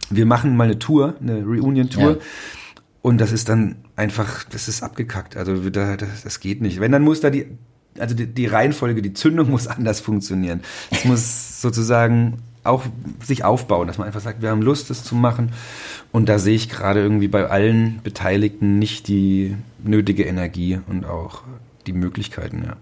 wir 0.09 0.25
machen 0.25 0.55
mal 0.55 0.65
eine 0.65 0.79
Tour, 0.79 1.15
eine 1.21 1.43
Reunion-Tour. 1.43 2.11
Ja. 2.11 2.17
Und 3.01 3.19
das 3.19 3.31
ist 3.31 3.49
dann 3.49 3.77
einfach, 3.95 4.43
das 4.45 4.67
ist 4.67 4.83
abgekackt. 4.83 5.37
Also 5.37 5.69
das, 5.69 6.23
das 6.23 6.39
geht 6.39 6.61
nicht. 6.61 6.79
Wenn, 6.79 6.91
dann 6.91 7.03
muss 7.03 7.21
da 7.21 7.29
die, 7.29 7.47
also 7.99 8.15
die, 8.15 8.27
die 8.27 8.45
Reihenfolge, 8.45 9.01
die 9.01 9.13
Zündung 9.13 9.49
muss 9.51 9.67
anders 9.67 9.99
funktionieren. 9.99 10.61
Es 10.91 11.05
muss 11.05 11.61
sozusagen 11.61 12.39
auch 12.63 12.83
sich 13.23 13.43
aufbauen, 13.45 13.87
dass 13.87 13.97
man 13.97 14.07
einfach 14.07 14.19
sagt, 14.19 14.41
wir 14.41 14.49
haben 14.49 14.61
Lust, 14.61 14.89
das 14.89 15.03
zu 15.03 15.15
machen. 15.15 15.53
Und 16.11 16.27
da 16.27 16.37
sehe 16.37 16.55
ich 16.55 16.69
gerade 16.69 16.99
irgendwie 17.01 17.29
bei 17.29 17.47
allen 17.47 18.01
Beteiligten 18.03 18.77
nicht 18.77 19.07
die 19.07 19.55
nötige 19.83 20.25
Energie 20.25 20.79
und 20.87 21.05
auch 21.05 21.43
die 21.85 21.93
Möglichkeiten, 21.93 22.63
ja. 22.65 22.75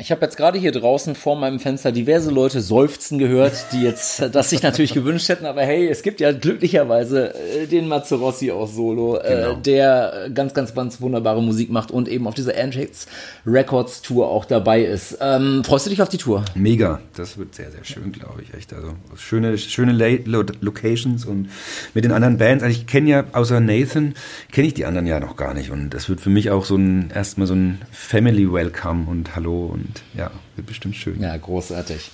Ich 0.00 0.10
habe 0.10 0.22
jetzt 0.22 0.38
gerade 0.38 0.58
hier 0.58 0.72
draußen 0.72 1.14
vor 1.14 1.36
meinem 1.36 1.60
Fenster 1.60 1.92
diverse 1.92 2.30
Leute 2.30 2.62
seufzen 2.62 3.18
gehört, 3.18 3.66
die 3.72 3.82
jetzt 3.82 4.22
das 4.32 4.48
sich 4.48 4.62
natürlich 4.62 4.94
gewünscht 4.94 5.28
hätten, 5.28 5.44
aber 5.44 5.60
hey, 5.60 5.86
es 5.86 6.02
gibt 6.02 6.20
ja 6.20 6.32
glücklicherweise 6.32 7.34
äh, 7.34 7.66
den 7.66 7.86
Mazzarossi 7.86 8.50
auch 8.50 8.66
solo, 8.66 9.18
äh, 9.18 9.28
genau. 9.28 9.52
äh, 9.52 9.60
der 9.60 10.30
ganz, 10.32 10.54
ganz, 10.54 10.74
ganz 10.74 11.02
wunderbare 11.02 11.42
Musik 11.42 11.68
macht 11.68 11.90
und 11.90 12.08
eben 12.08 12.26
auf 12.26 12.32
dieser 12.32 12.56
Antics 12.56 13.06
Records 13.46 14.00
Tour 14.00 14.28
auch 14.28 14.46
dabei 14.46 14.82
ist. 14.82 15.18
Ähm, 15.20 15.62
freust 15.64 15.84
du 15.84 15.90
dich 15.90 16.00
auf 16.00 16.08
die 16.08 16.16
Tour? 16.16 16.46
Mega, 16.54 17.02
das 17.14 17.36
wird 17.36 17.54
sehr, 17.54 17.70
sehr 17.70 17.84
schön, 17.84 18.10
glaube 18.10 18.40
ich, 18.40 18.54
echt. 18.54 18.72
Also 18.72 18.94
schöne, 19.16 19.58
schöne 19.58 19.92
Locations 19.92 21.26
und 21.26 21.50
mit 21.92 22.06
den 22.06 22.12
anderen 22.12 22.38
Bands. 22.38 22.64
Also 22.64 22.74
ich 22.74 22.86
kenne 22.86 23.10
ja 23.10 23.24
außer 23.32 23.60
Nathan 23.60 24.14
kenne 24.50 24.66
ich 24.66 24.72
die 24.72 24.86
anderen 24.86 25.06
ja 25.06 25.20
noch 25.20 25.36
gar 25.36 25.52
nicht 25.52 25.70
und 25.70 25.90
das 25.90 26.08
wird 26.08 26.22
für 26.22 26.30
mich 26.30 26.50
auch 26.50 26.64
so 26.64 26.76
ein 26.76 27.10
erstmal 27.14 27.46
so 27.46 27.54
ein 27.54 27.82
Family 27.92 28.50
Welcome 28.50 29.10
und 29.10 29.36
Hallo 29.36 29.73
und 29.74 30.02
ja, 30.16 30.30
wird 30.54 30.68
bestimmt 30.68 30.94
schön. 30.94 31.20
Ja, 31.20 31.36
großartig. 31.36 32.10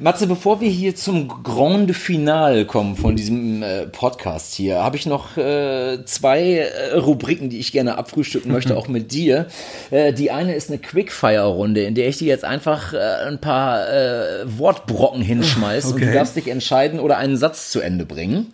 Matze, 0.00 0.26
bevor 0.26 0.60
wir 0.60 0.68
hier 0.68 0.96
zum 0.96 1.28
Grande 1.28 1.94
Finale 1.94 2.66
kommen 2.66 2.96
von 2.96 3.14
diesem 3.14 3.62
äh, 3.62 3.86
Podcast 3.86 4.54
hier, 4.54 4.82
habe 4.82 4.96
ich 4.96 5.06
noch 5.06 5.36
äh, 5.36 6.04
zwei 6.04 6.58
äh, 6.58 6.96
Rubriken, 6.96 7.50
die 7.50 7.60
ich 7.60 7.70
gerne 7.70 7.96
abfrühstücken 7.96 8.50
möchte, 8.50 8.76
auch 8.76 8.88
mit 8.88 9.12
dir. 9.12 9.46
Äh, 9.92 10.12
die 10.12 10.32
eine 10.32 10.54
ist 10.54 10.70
eine 10.70 10.78
Quickfire-Runde, 10.78 11.84
in 11.84 11.94
der 11.94 12.08
ich 12.08 12.18
dir 12.18 12.26
jetzt 12.26 12.44
einfach 12.44 12.92
äh, 12.92 12.98
ein 12.98 13.40
paar 13.40 13.88
äh, 13.88 14.58
Wortbrocken 14.58 15.22
hinschmeiße 15.22 15.88
okay. 15.88 16.02
und 16.02 16.08
du 16.10 16.12
darfst 16.12 16.34
dich 16.34 16.48
entscheiden 16.48 16.98
oder 16.98 17.16
einen 17.16 17.36
Satz 17.36 17.70
zu 17.70 17.80
Ende 17.80 18.04
bringen. 18.04 18.52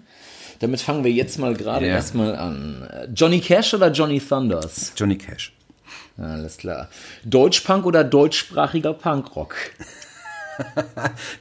Damit 0.58 0.82
fangen 0.82 1.04
wir 1.04 1.10
jetzt 1.10 1.38
mal 1.38 1.54
gerade 1.54 1.86
yeah. 1.86 1.94
erstmal 1.94 2.36
an. 2.36 2.86
Johnny 3.14 3.40
Cash 3.40 3.72
oder 3.72 3.90
Johnny 3.90 4.20
Thunders? 4.20 4.92
Johnny 4.94 5.16
Cash. 5.16 5.54
Alles 6.18 6.56
klar. 6.56 6.88
Deutschpunk 7.24 7.86
oder 7.86 8.04
deutschsprachiger 8.04 8.92
Punkrock? 8.92 9.54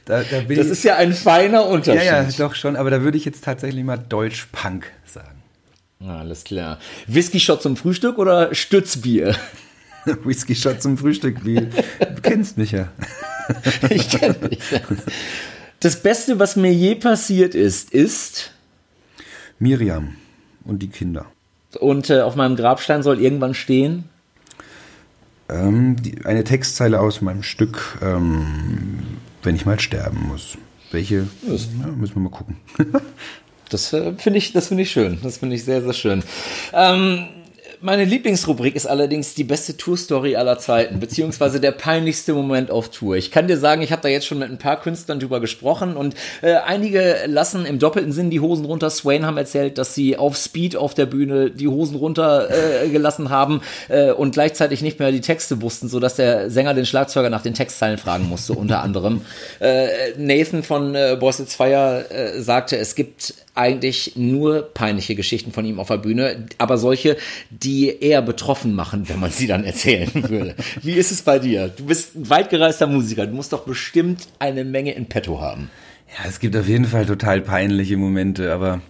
da, 0.04 0.22
da 0.22 0.40
das 0.42 0.66
ist 0.66 0.82
ja 0.82 0.96
ein 0.96 1.12
feiner 1.12 1.66
Unterschied. 1.66 2.04
Ja, 2.04 2.22
ja, 2.22 2.28
doch 2.38 2.54
schon, 2.54 2.76
aber 2.76 2.90
da 2.90 3.02
würde 3.02 3.18
ich 3.18 3.24
jetzt 3.24 3.44
tatsächlich 3.44 3.84
mal 3.84 3.98
Deutschpunk 3.98 4.90
sagen. 5.04 5.42
Alles 6.06 6.44
klar. 6.44 6.78
Whisky-Shot 7.06 7.62
zum 7.62 7.76
Frühstück 7.76 8.18
oder 8.18 8.54
Stützbier? 8.54 9.36
Whisky-Shot 10.24 10.80
zum 10.80 10.96
Frühstück, 10.96 11.44
wie 11.44 11.56
du 11.56 12.22
kennst 12.22 12.56
mich 12.56 12.72
ja. 12.72 12.88
ich 13.90 14.08
kenne 14.08 14.34
dich. 14.34 14.60
Das 15.80 16.02
Beste, 16.02 16.38
was 16.38 16.56
mir 16.56 16.72
je 16.72 16.94
passiert 16.94 17.54
ist, 17.54 17.92
ist 17.92 18.52
Miriam 19.58 20.16
und 20.64 20.80
die 20.80 20.88
Kinder. 20.88 21.26
Und 21.78 22.10
äh, 22.10 22.22
auf 22.22 22.34
meinem 22.34 22.56
Grabstein 22.56 23.02
soll 23.02 23.20
irgendwann 23.20 23.54
stehen? 23.54 24.04
Ähm, 25.50 25.96
die, 26.00 26.24
eine 26.24 26.44
Textzeile 26.44 27.00
aus 27.00 27.20
meinem 27.20 27.42
Stück, 27.42 27.98
ähm, 28.02 28.98
wenn 29.42 29.56
ich 29.56 29.66
mal 29.66 29.80
sterben 29.80 30.28
muss. 30.28 30.56
Welche? 30.90 31.26
Ja, 31.46 31.52
müssen 31.96 32.14
wir 32.14 32.22
mal 32.22 32.30
gucken. 32.30 32.56
das 33.68 33.92
äh, 33.92 34.12
finde 34.16 34.38
ich, 34.38 34.52
das 34.52 34.68
finde 34.68 34.82
ich 34.82 34.90
schön. 34.90 35.18
Das 35.22 35.38
finde 35.38 35.56
ich 35.56 35.64
sehr, 35.64 35.82
sehr 35.82 35.92
schön. 35.92 36.22
Ähm, 36.72 37.26
meine 37.82 38.04
Lieblingsrubrik 38.04 38.76
ist 38.76 38.86
allerdings 38.86 39.34
die 39.34 39.44
beste 39.44 39.76
Tour-Story 39.76 40.36
aller 40.36 40.58
Zeiten, 40.58 41.00
beziehungsweise 41.00 41.60
der 41.60 41.72
peinlichste 41.72 42.34
Moment 42.34 42.70
auf 42.70 42.90
Tour. 42.90 43.16
Ich 43.16 43.30
kann 43.30 43.48
dir 43.48 43.56
sagen, 43.56 43.80
ich 43.80 43.90
habe 43.90 44.02
da 44.02 44.08
jetzt 44.08 44.26
schon 44.26 44.38
mit 44.38 44.50
ein 44.50 44.58
paar 44.58 44.80
Künstlern 44.80 45.18
drüber 45.18 45.40
gesprochen 45.40 45.96
und 45.96 46.14
äh, 46.42 46.54
einige 46.54 47.16
lassen 47.26 47.64
im 47.64 47.78
doppelten 47.78 48.12
Sinn 48.12 48.30
die 48.30 48.40
Hosen 48.40 48.66
runter. 48.66 48.90
Swain 48.90 49.24
haben 49.24 49.38
erzählt, 49.38 49.78
dass 49.78 49.94
sie 49.94 50.16
auf 50.16 50.36
Speed 50.36 50.76
auf 50.76 50.94
der 50.94 51.06
Bühne 51.06 51.50
die 51.50 51.68
Hosen 51.68 51.96
runter 51.96 52.48
äh, 52.50 53.00
haben 53.28 53.62
äh, 53.88 54.12
und 54.12 54.32
gleichzeitig 54.32 54.82
nicht 54.82 54.98
mehr 54.98 55.10
die 55.10 55.20
Texte 55.20 55.62
wussten, 55.62 55.88
sodass 55.88 56.16
der 56.16 56.50
Sänger 56.50 56.74
den 56.74 56.86
Schlagzeuger 56.86 57.30
nach 57.30 57.42
den 57.42 57.54
Textzeilen 57.54 57.98
fragen 57.98 58.28
musste, 58.28 58.52
unter 58.52 58.82
anderem. 58.82 59.22
Äh, 59.58 59.88
Nathan 60.18 60.62
von 60.62 60.94
äh, 60.94 61.16
Boys 61.18 61.40
It's 61.40 61.54
Fire 61.54 62.04
äh, 62.10 62.40
sagte, 62.40 62.76
es 62.76 62.94
gibt 62.94 63.34
eigentlich 63.60 64.16
nur 64.16 64.62
peinliche 64.72 65.14
Geschichten 65.14 65.52
von 65.52 65.64
ihm 65.66 65.78
auf 65.78 65.88
der 65.88 65.98
Bühne, 65.98 66.46
aber 66.56 66.78
solche, 66.78 67.18
die 67.50 67.88
eher 67.88 68.22
betroffen 68.22 68.74
machen, 68.74 69.08
wenn 69.08 69.20
man 69.20 69.30
sie 69.30 69.46
dann 69.46 69.64
erzählen 69.64 70.10
würde. 70.28 70.54
Wie 70.82 70.94
ist 70.94 71.12
es 71.12 71.22
bei 71.22 71.38
dir? 71.38 71.68
Du 71.68 71.84
bist 71.84 72.16
ein 72.16 72.30
weitgereister 72.30 72.86
Musiker, 72.86 73.26
du 73.26 73.34
musst 73.34 73.52
doch 73.52 73.64
bestimmt 73.64 74.28
eine 74.38 74.64
Menge 74.64 74.92
in 74.92 75.06
petto 75.06 75.40
haben. 75.40 75.70
Ja, 76.18 76.28
es 76.28 76.40
gibt 76.40 76.56
auf 76.56 76.66
jeden 76.66 76.86
Fall 76.86 77.04
total 77.04 77.42
peinliche 77.42 77.96
Momente, 77.96 78.52
aber 78.52 78.80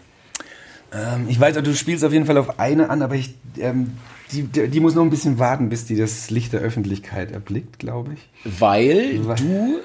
ähm, 0.92 1.26
ich 1.28 1.38
weiß, 1.38 1.56
du 1.56 1.74
spielst 1.74 2.04
auf 2.04 2.12
jeden 2.12 2.26
Fall 2.26 2.38
auf 2.38 2.58
eine 2.60 2.90
an, 2.90 3.02
aber 3.02 3.16
ich, 3.16 3.34
ähm, 3.58 3.92
die, 4.32 4.44
die 4.44 4.80
muss 4.80 4.94
noch 4.94 5.02
ein 5.02 5.10
bisschen 5.10 5.38
warten, 5.40 5.68
bis 5.68 5.84
die 5.84 5.96
das 5.96 6.30
Licht 6.30 6.52
der 6.52 6.60
Öffentlichkeit 6.60 7.32
erblickt, 7.32 7.80
glaube 7.80 8.14
ich. 8.14 8.28
Weil, 8.60 9.26
Weil 9.26 9.36
du 9.36 9.80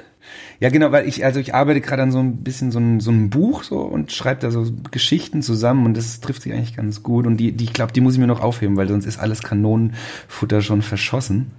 ja, 0.60 0.70
genau, 0.70 0.92
weil 0.92 1.08
ich, 1.08 1.26
also 1.26 1.40
ich 1.40 1.54
arbeite 1.54 1.82
gerade 1.82 2.04
an 2.04 2.12
so 2.12 2.20
ein 2.20 2.38
bisschen 2.38 2.72
so 2.72 2.80
ein, 2.80 3.00
so 3.00 3.12
ein 3.12 3.30
Buch 3.30 3.64
so 3.64 3.80
und 3.80 4.12
schreibe 4.12 4.42
da 4.42 4.52
so 4.52 4.66
Geschichten 4.92 5.42
zusammen 5.42 5.86
und 5.86 5.98
das 5.98 6.22
trifft 6.22 6.44
sich 6.44 6.54
eigentlich 6.54 6.76
ganz 6.76 7.04
gut. 7.04 7.28
Und 7.28 7.38
die, 7.38 7.52
die 7.52 7.66
ich 7.66 7.74
glaube, 7.74 7.92
die 7.92 8.02
muss 8.02 8.14
ich 8.14 8.20
mir 8.20 8.28
noch 8.28 8.42
aufheben, 8.42 8.78
weil 8.78 8.88
sonst 8.88 9.06
ist 9.06 9.20
alles 9.20 9.42
Kanonenfutter 9.42 10.62
schon 10.62 10.82
verschossen. 10.82 11.52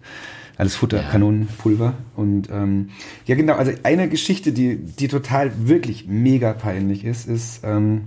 Alles 0.59 0.75
Futter, 0.75 1.03
ja. 1.03 1.11
Kanonenpulver. 1.11 1.93
Und 2.17 2.49
ähm, 2.51 2.89
ja, 3.27 3.35
genau, 3.35 3.57
also 3.57 3.73
eine 3.83 4.09
Geschichte, 4.09 4.53
die, 4.53 4.77
die 4.77 5.09
total 5.09 5.53
wirklich 5.69 6.07
mega 6.07 6.55
peinlich 6.55 7.05
ist, 7.05 7.29
ist, 7.29 7.61
ähm, 7.63 8.05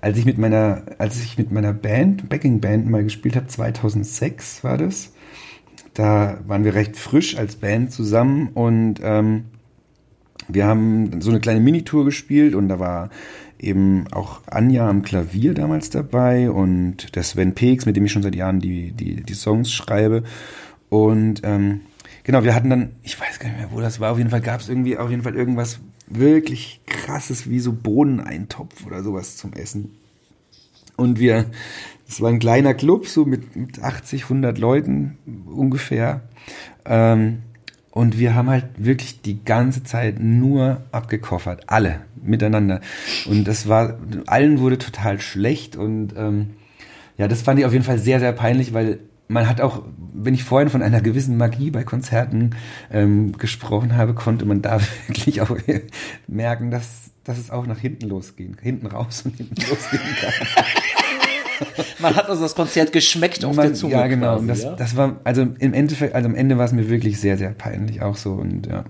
als 0.00 0.18
ich 0.18 0.24
mit 0.24 0.38
meiner, 0.38 0.82
als 0.98 1.22
ich 1.22 1.38
mit 1.38 1.52
meiner 1.52 1.72
Band, 1.72 2.28
Backing 2.28 2.60
Band 2.60 2.90
mal 2.90 3.04
gespielt 3.04 3.36
habe, 3.36 3.46
2006 3.46 4.64
war 4.64 4.76
das. 4.78 5.12
Da 6.00 6.38
waren 6.46 6.64
wir 6.64 6.72
recht 6.72 6.96
frisch 6.96 7.36
als 7.36 7.56
Band 7.56 7.92
zusammen 7.92 8.48
und 8.54 9.00
ähm, 9.02 9.44
wir 10.48 10.64
haben 10.64 11.20
so 11.20 11.28
eine 11.28 11.40
kleine 11.40 11.60
Minitour 11.60 12.06
gespielt 12.06 12.54
und 12.54 12.68
da 12.68 12.78
war 12.78 13.10
eben 13.58 14.06
auch 14.10 14.40
Anja 14.46 14.88
am 14.88 15.02
Klavier 15.02 15.52
damals 15.52 15.90
dabei 15.90 16.50
und 16.50 17.14
der 17.16 17.22
Sven 17.22 17.54
Peeks, 17.54 17.84
mit 17.84 17.96
dem 17.96 18.06
ich 18.06 18.12
schon 18.12 18.22
seit 18.22 18.34
Jahren 18.34 18.60
die, 18.60 18.92
die, 18.92 19.16
die 19.16 19.34
Songs 19.34 19.70
schreibe. 19.70 20.22
Und 20.88 21.42
ähm, 21.44 21.82
genau, 22.24 22.44
wir 22.44 22.54
hatten 22.54 22.70
dann, 22.70 22.92
ich 23.02 23.20
weiß 23.20 23.38
gar 23.38 23.50
nicht 23.50 23.58
mehr, 23.58 23.70
wo 23.70 23.82
das 23.82 24.00
war, 24.00 24.12
auf 24.12 24.18
jeden 24.18 24.30
Fall 24.30 24.40
gab 24.40 24.62
es 24.62 24.70
irgendwie 24.70 24.96
auf 24.96 25.10
jeden 25.10 25.22
Fall 25.22 25.34
irgendwas 25.34 25.80
wirklich 26.06 26.80
krasses 26.86 27.50
wie 27.50 27.60
so 27.60 27.74
Bohneneintopf 27.74 28.86
oder 28.86 29.02
sowas 29.02 29.36
zum 29.36 29.52
Essen. 29.52 29.99
Und 31.00 31.18
wir, 31.18 31.46
das 32.06 32.20
war 32.20 32.28
ein 32.28 32.38
kleiner 32.38 32.74
Club, 32.74 33.06
so 33.06 33.24
mit, 33.24 33.56
mit 33.56 33.82
80, 33.82 34.24
100 34.24 34.58
Leuten 34.58 35.18
ungefähr. 35.46 36.20
Ähm, 36.84 37.38
und 37.90 38.18
wir 38.18 38.34
haben 38.34 38.50
halt 38.50 38.66
wirklich 38.76 39.22
die 39.22 39.42
ganze 39.44 39.82
Zeit 39.82 40.20
nur 40.20 40.82
abgekoffert, 40.92 41.64
alle 41.68 42.02
miteinander. 42.22 42.80
Und 43.26 43.48
das 43.48 43.68
war, 43.68 43.98
allen 44.26 44.60
wurde 44.60 44.78
total 44.78 45.20
schlecht 45.20 45.76
und 45.76 46.14
ähm, 46.16 46.50
ja, 47.16 47.26
das 47.28 47.42
fand 47.42 47.58
ich 47.58 47.66
auf 47.66 47.72
jeden 47.72 47.84
Fall 47.84 47.98
sehr, 47.98 48.20
sehr 48.20 48.32
peinlich, 48.32 48.72
weil 48.72 49.00
man 49.26 49.48
hat 49.48 49.60
auch, 49.60 49.82
wenn 50.12 50.34
ich 50.34 50.44
vorhin 50.44 50.70
von 50.70 50.82
einer 50.82 51.00
gewissen 51.00 51.36
Magie 51.36 51.70
bei 51.70 51.84
Konzerten 51.84 52.50
ähm, 52.90 53.36
gesprochen 53.38 53.96
habe, 53.96 54.14
konnte 54.14 54.44
man 54.44 54.62
da 54.62 54.80
wirklich 55.06 55.40
auch 55.40 55.56
merken, 56.26 56.70
dass, 56.70 57.10
dass 57.24 57.38
es 57.38 57.50
auch 57.50 57.66
nach 57.66 57.78
hinten 57.78 58.08
losgehen, 58.08 58.56
hinten 58.60 58.86
raus 58.86 59.22
und 59.24 59.36
hinten 59.36 59.60
losgehen 59.68 60.02
kann. 60.20 60.32
Man 61.98 62.16
hat 62.16 62.28
also 62.28 62.42
das 62.42 62.54
Konzert 62.54 62.92
geschmeckt 62.92 63.44
auf 63.44 63.56
Man, 63.56 63.66
der 63.66 63.74
Zunge. 63.74 63.92
Ja, 63.92 64.06
genau. 64.06 64.36
Quasi, 64.36 64.46
das, 64.46 64.62
ja? 64.62 64.72
das 64.72 64.96
war, 64.96 65.20
also 65.24 65.42
im 65.42 65.74
Endeffekt, 65.74 66.14
also 66.14 66.28
am 66.28 66.34
Ende 66.34 66.56
war 66.58 66.64
es 66.64 66.72
mir 66.72 66.88
wirklich 66.88 67.20
sehr, 67.20 67.36
sehr 67.36 67.50
peinlich 67.50 68.00
auch 68.02 68.16
so 68.16 68.32
und 68.32 68.66
ja, 68.66 68.84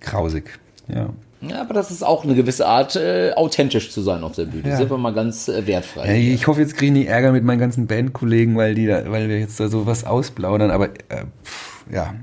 grausig. 0.00 0.58
Ja. 0.88 1.10
Ja, 1.40 1.60
aber 1.60 1.74
das 1.74 1.90
ist 1.90 2.04
auch 2.04 2.22
eine 2.22 2.36
gewisse 2.36 2.66
Art, 2.66 2.94
äh, 2.94 3.32
authentisch 3.34 3.90
zu 3.90 4.00
sein 4.00 4.22
auf 4.22 4.36
der 4.36 4.44
Bühne. 4.44 4.68
Ja. 4.68 4.76
Sind 4.76 4.90
wir 4.90 4.98
mal 4.98 5.12
ganz 5.12 5.48
äh, 5.48 5.66
wertfrei. 5.66 6.06
Ja, 6.06 6.34
ich 6.34 6.46
hoffe, 6.46 6.60
jetzt 6.60 6.76
kriege 6.76 6.92
ich 6.92 6.98
nicht 6.98 7.08
Ärger 7.08 7.32
mit 7.32 7.42
meinen 7.42 7.58
ganzen 7.58 7.88
Bandkollegen, 7.88 8.56
weil 8.56 8.76
die 8.76 8.86
da, 8.86 9.10
weil 9.10 9.28
wir 9.28 9.40
jetzt 9.40 9.58
da 9.58 9.66
so 9.66 9.84
was 9.84 10.04
ausplaudern, 10.04 10.70
aber 10.70 10.90
äh, 11.08 11.24
pff, 11.42 11.84
ja, 11.90 12.14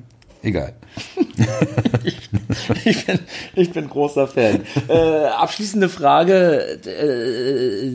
egal. 0.41 0.73
ich, 2.03 2.29
ich, 2.85 3.05
bin, 3.05 3.19
ich 3.55 3.71
bin 3.71 3.89
großer 3.89 4.27
Fan. 4.27 4.61
Äh, 4.87 5.25
abschließende 5.27 5.89
Frage. 5.89 6.79
Äh, 6.85 7.93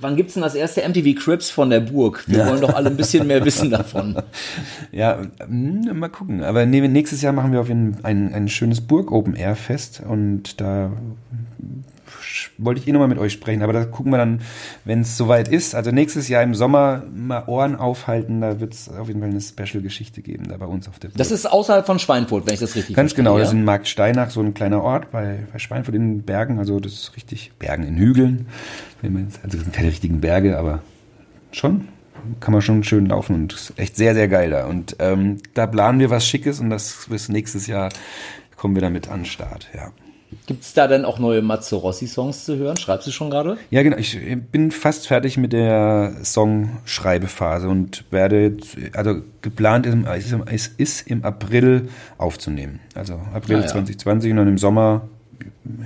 Wann 0.00 0.16
gibt's 0.16 0.34
denn 0.34 0.42
das 0.42 0.54
erste 0.54 0.86
MTV 0.86 1.18
Crips 1.18 1.50
von 1.50 1.70
der 1.70 1.80
Burg? 1.80 2.24
Wir 2.26 2.40
ja. 2.40 2.48
wollen 2.48 2.60
doch 2.60 2.74
alle 2.74 2.90
ein 2.90 2.96
bisschen 2.96 3.26
mehr 3.26 3.44
wissen 3.44 3.70
davon. 3.70 4.16
Ja, 4.92 5.22
hm, 5.38 5.98
mal 5.98 6.08
gucken. 6.08 6.44
Aber 6.44 6.66
nächstes 6.66 7.22
Jahr 7.22 7.32
machen 7.32 7.52
wir 7.52 7.60
auf 7.60 7.68
jeden 7.68 7.94
Fall 7.94 8.10
ein, 8.10 8.34
ein 8.34 8.48
schönes 8.48 8.80
Burg 8.80 9.10
Open 9.10 9.34
Air 9.34 9.56
Fest 9.56 10.02
und 10.06 10.60
da 10.60 10.92
wollte 12.58 12.80
ich 12.80 12.88
eh 12.88 12.92
nochmal 12.92 13.08
mit 13.08 13.18
euch 13.18 13.32
sprechen, 13.32 13.62
aber 13.62 13.72
da 13.72 13.84
gucken 13.84 14.12
wir 14.12 14.18
dann, 14.18 14.40
wenn 14.84 15.00
es 15.00 15.16
soweit 15.16 15.48
ist. 15.48 15.74
Also 15.74 15.90
nächstes 15.90 16.28
Jahr 16.28 16.42
im 16.42 16.54
Sommer 16.54 17.02
mal 17.14 17.44
Ohren 17.46 17.76
aufhalten, 17.76 18.40
da 18.40 18.60
wird 18.60 18.74
es 18.74 18.88
auf 18.88 19.08
jeden 19.08 19.20
Fall 19.20 19.30
eine 19.30 19.40
Special-Geschichte 19.40 20.22
geben, 20.22 20.48
da 20.48 20.56
bei 20.56 20.66
uns 20.66 20.88
auf 20.88 20.98
der 20.98 21.08
Burg. 21.08 21.18
Das 21.18 21.30
ist 21.30 21.46
außerhalb 21.46 21.86
von 21.86 21.98
Schweinfurt, 21.98 22.46
wenn 22.46 22.54
ich 22.54 22.60
das 22.60 22.74
richtig 22.74 22.96
Ganz 22.96 23.12
verstehe. 23.12 23.24
genau, 23.24 23.38
das 23.38 23.48
ist 23.48 23.54
in 23.54 23.64
Markt 23.64 23.88
Steinach, 23.88 24.30
so 24.30 24.40
ein 24.40 24.54
kleiner 24.54 24.82
Ort 24.82 25.10
bei, 25.10 25.38
bei 25.52 25.58
Schweinfurt 25.58 25.94
in 25.94 26.02
den 26.02 26.22
Bergen, 26.22 26.58
also 26.58 26.80
das 26.80 26.92
ist 26.92 27.16
richtig 27.16 27.52
Bergen 27.58 27.86
in 27.86 27.96
Hügeln. 27.96 28.46
Also 29.02 29.56
das 29.56 29.60
sind 29.60 29.72
keine 29.72 29.88
richtigen 29.88 30.20
Berge, 30.20 30.56
aber 30.56 30.80
schon 31.52 31.88
kann 32.40 32.52
man 32.52 32.62
schon 32.62 32.84
schön 32.84 33.06
laufen 33.06 33.34
und 33.34 33.52
ist 33.52 33.72
echt 33.76 33.96
sehr, 33.96 34.14
sehr 34.14 34.28
geil 34.28 34.50
da. 34.50 34.66
Und 34.66 34.96
ähm, 34.98 35.38
da 35.52 35.66
planen 35.66 36.00
wir 36.00 36.10
was 36.10 36.26
Schickes 36.26 36.60
und 36.60 36.70
das 36.70 37.06
bis 37.08 37.28
nächstes 37.28 37.66
Jahr 37.66 37.90
kommen 38.56 38.74
wir 38.74 38.82
damit 38.82 39.08
an 39.08 39.20
den 39.20 39.26
Start, 39.26 39.68
ja. 39.74 39.90
Gibt 40.46 40.64
es 40.64 40.74
da 40.74 40.86
denn 40.86 41.06
auch 41.06 41.18
neue 41.18 41.40
Mazzarossi-Songs 41.40 42.44
zu 42.44 42.56
hören? 42.56 42.76
Schreibst 42.76 43.06
du 43.06 43.10
schon 43.10 43.30
gerade? 43.30 43.56
Ja, 43.70 43.82
genau. 43.82 43.96
Ich 43.96 44.18
bin 44.52 44.70
fast 44.70 45.06
fertig 45.06 45.38
mit 45.38 45.54
der 45.54 46.16
Songschreibephase 46.22 47.68
und 47.68 48.04
werde 48.10 48.42
jetzt, 48.42 48.76
also 48.92 49.22
geplant 49.40 49.86
ist, 49.86 49.96
es 50.46 50.68
ist 50.68 51.08
im 51.08 51.24
April 51.24 51.88
aufzunehmen. 52.18 52.80
Also 52.94 53.14
April 53.32 53.56
ah, 53.56 53.60
ja. 53.60 53.66
2020 53.68 54.32
und 54.32 54.36
dann 54.36 54.48
im 54.48 54.58
Sommer 54.58 55.08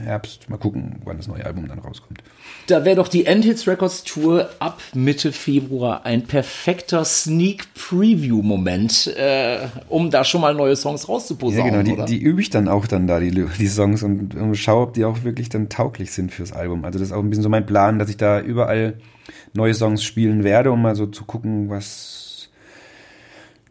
Herbst. 0.04 0.48
Mal 0.50 0.56
gucken, 0.56 0.96
wann 1.04 1.16
das 1.16 1.28
neue 1.28 1.44
Album 1.44 1.68
dann 1.68 1.78
rauskommt. 1.78 2.22
Da 2.66 2.84
wäre 2.84 2.96
doch 2.96 3.08
die 3.08 3.26
Endhits 3.26 3.66
Records 3.66 4.04
Tour 4.04 4.48
ab 4.58 4.80
Mitte 4.94 5.32
Februar 5.32 6.04
ein 6.04 6.24
perfekter 6.24 7.04
Sneak 7.04 7.72
Preview 7.74 8.42
Moment, 8.42 9.06
äh, 9.16 9.68
um 9.88 10.10
da 10.10 10.24
schon 10.24 10.40
mal 10.40 10.54
neue 10.54 10.76
Songs 10.76 11.08
rauszuposaunen. 11.08 11.74
Ja, 11.74 11.82
genau, 11.82 12.04
die, 12.04 12.18
die, 12.18 12.22
übe 12.22 12.40
ich 12.40 12.50
dann 12.50 12.68
auch 12.68 12.86
dann 12.86 13.06
da, 13.06 13.20
die, 13.20 13.30
die 13.30 13.68
Songs 13.68 14.02
und, 14.02 14.34
und 14.34 14.54
schaue, 14.56 14.82
ob 14.82 14.94
die 14.94 15.04
auch 15.04 15.24
wirklich 15.24 15.48
dann 15.48 15.68
tauglich 15.68 16.12
sind 16.12 16.32
fürs 16.32 16.52
Album. 16.52 16.84
Also 16.84 16.98
das 16.98 17.08
ist 17.08 17.12
auch 17.12 17.22
ein 17.22 17.30
bisschen 17.30 17.44
so 17.44 17.48
mein 17.48 17.66
Plan, 17.66 17.98
dass 17.98 18.10
ich 18.10 18.16
da 18.16 18.40
überall 18.40 18.98
neue 19.54 19.74
Songs 19.74 20.02
spielen 20.02 20.44
werde, 20.44 20.72
um 20.72 20.82
mal 20.82 20.94
so 20.94 21.06
zu 21.06 21.24
gucken, 21.24 21.70
was 21.70 22.50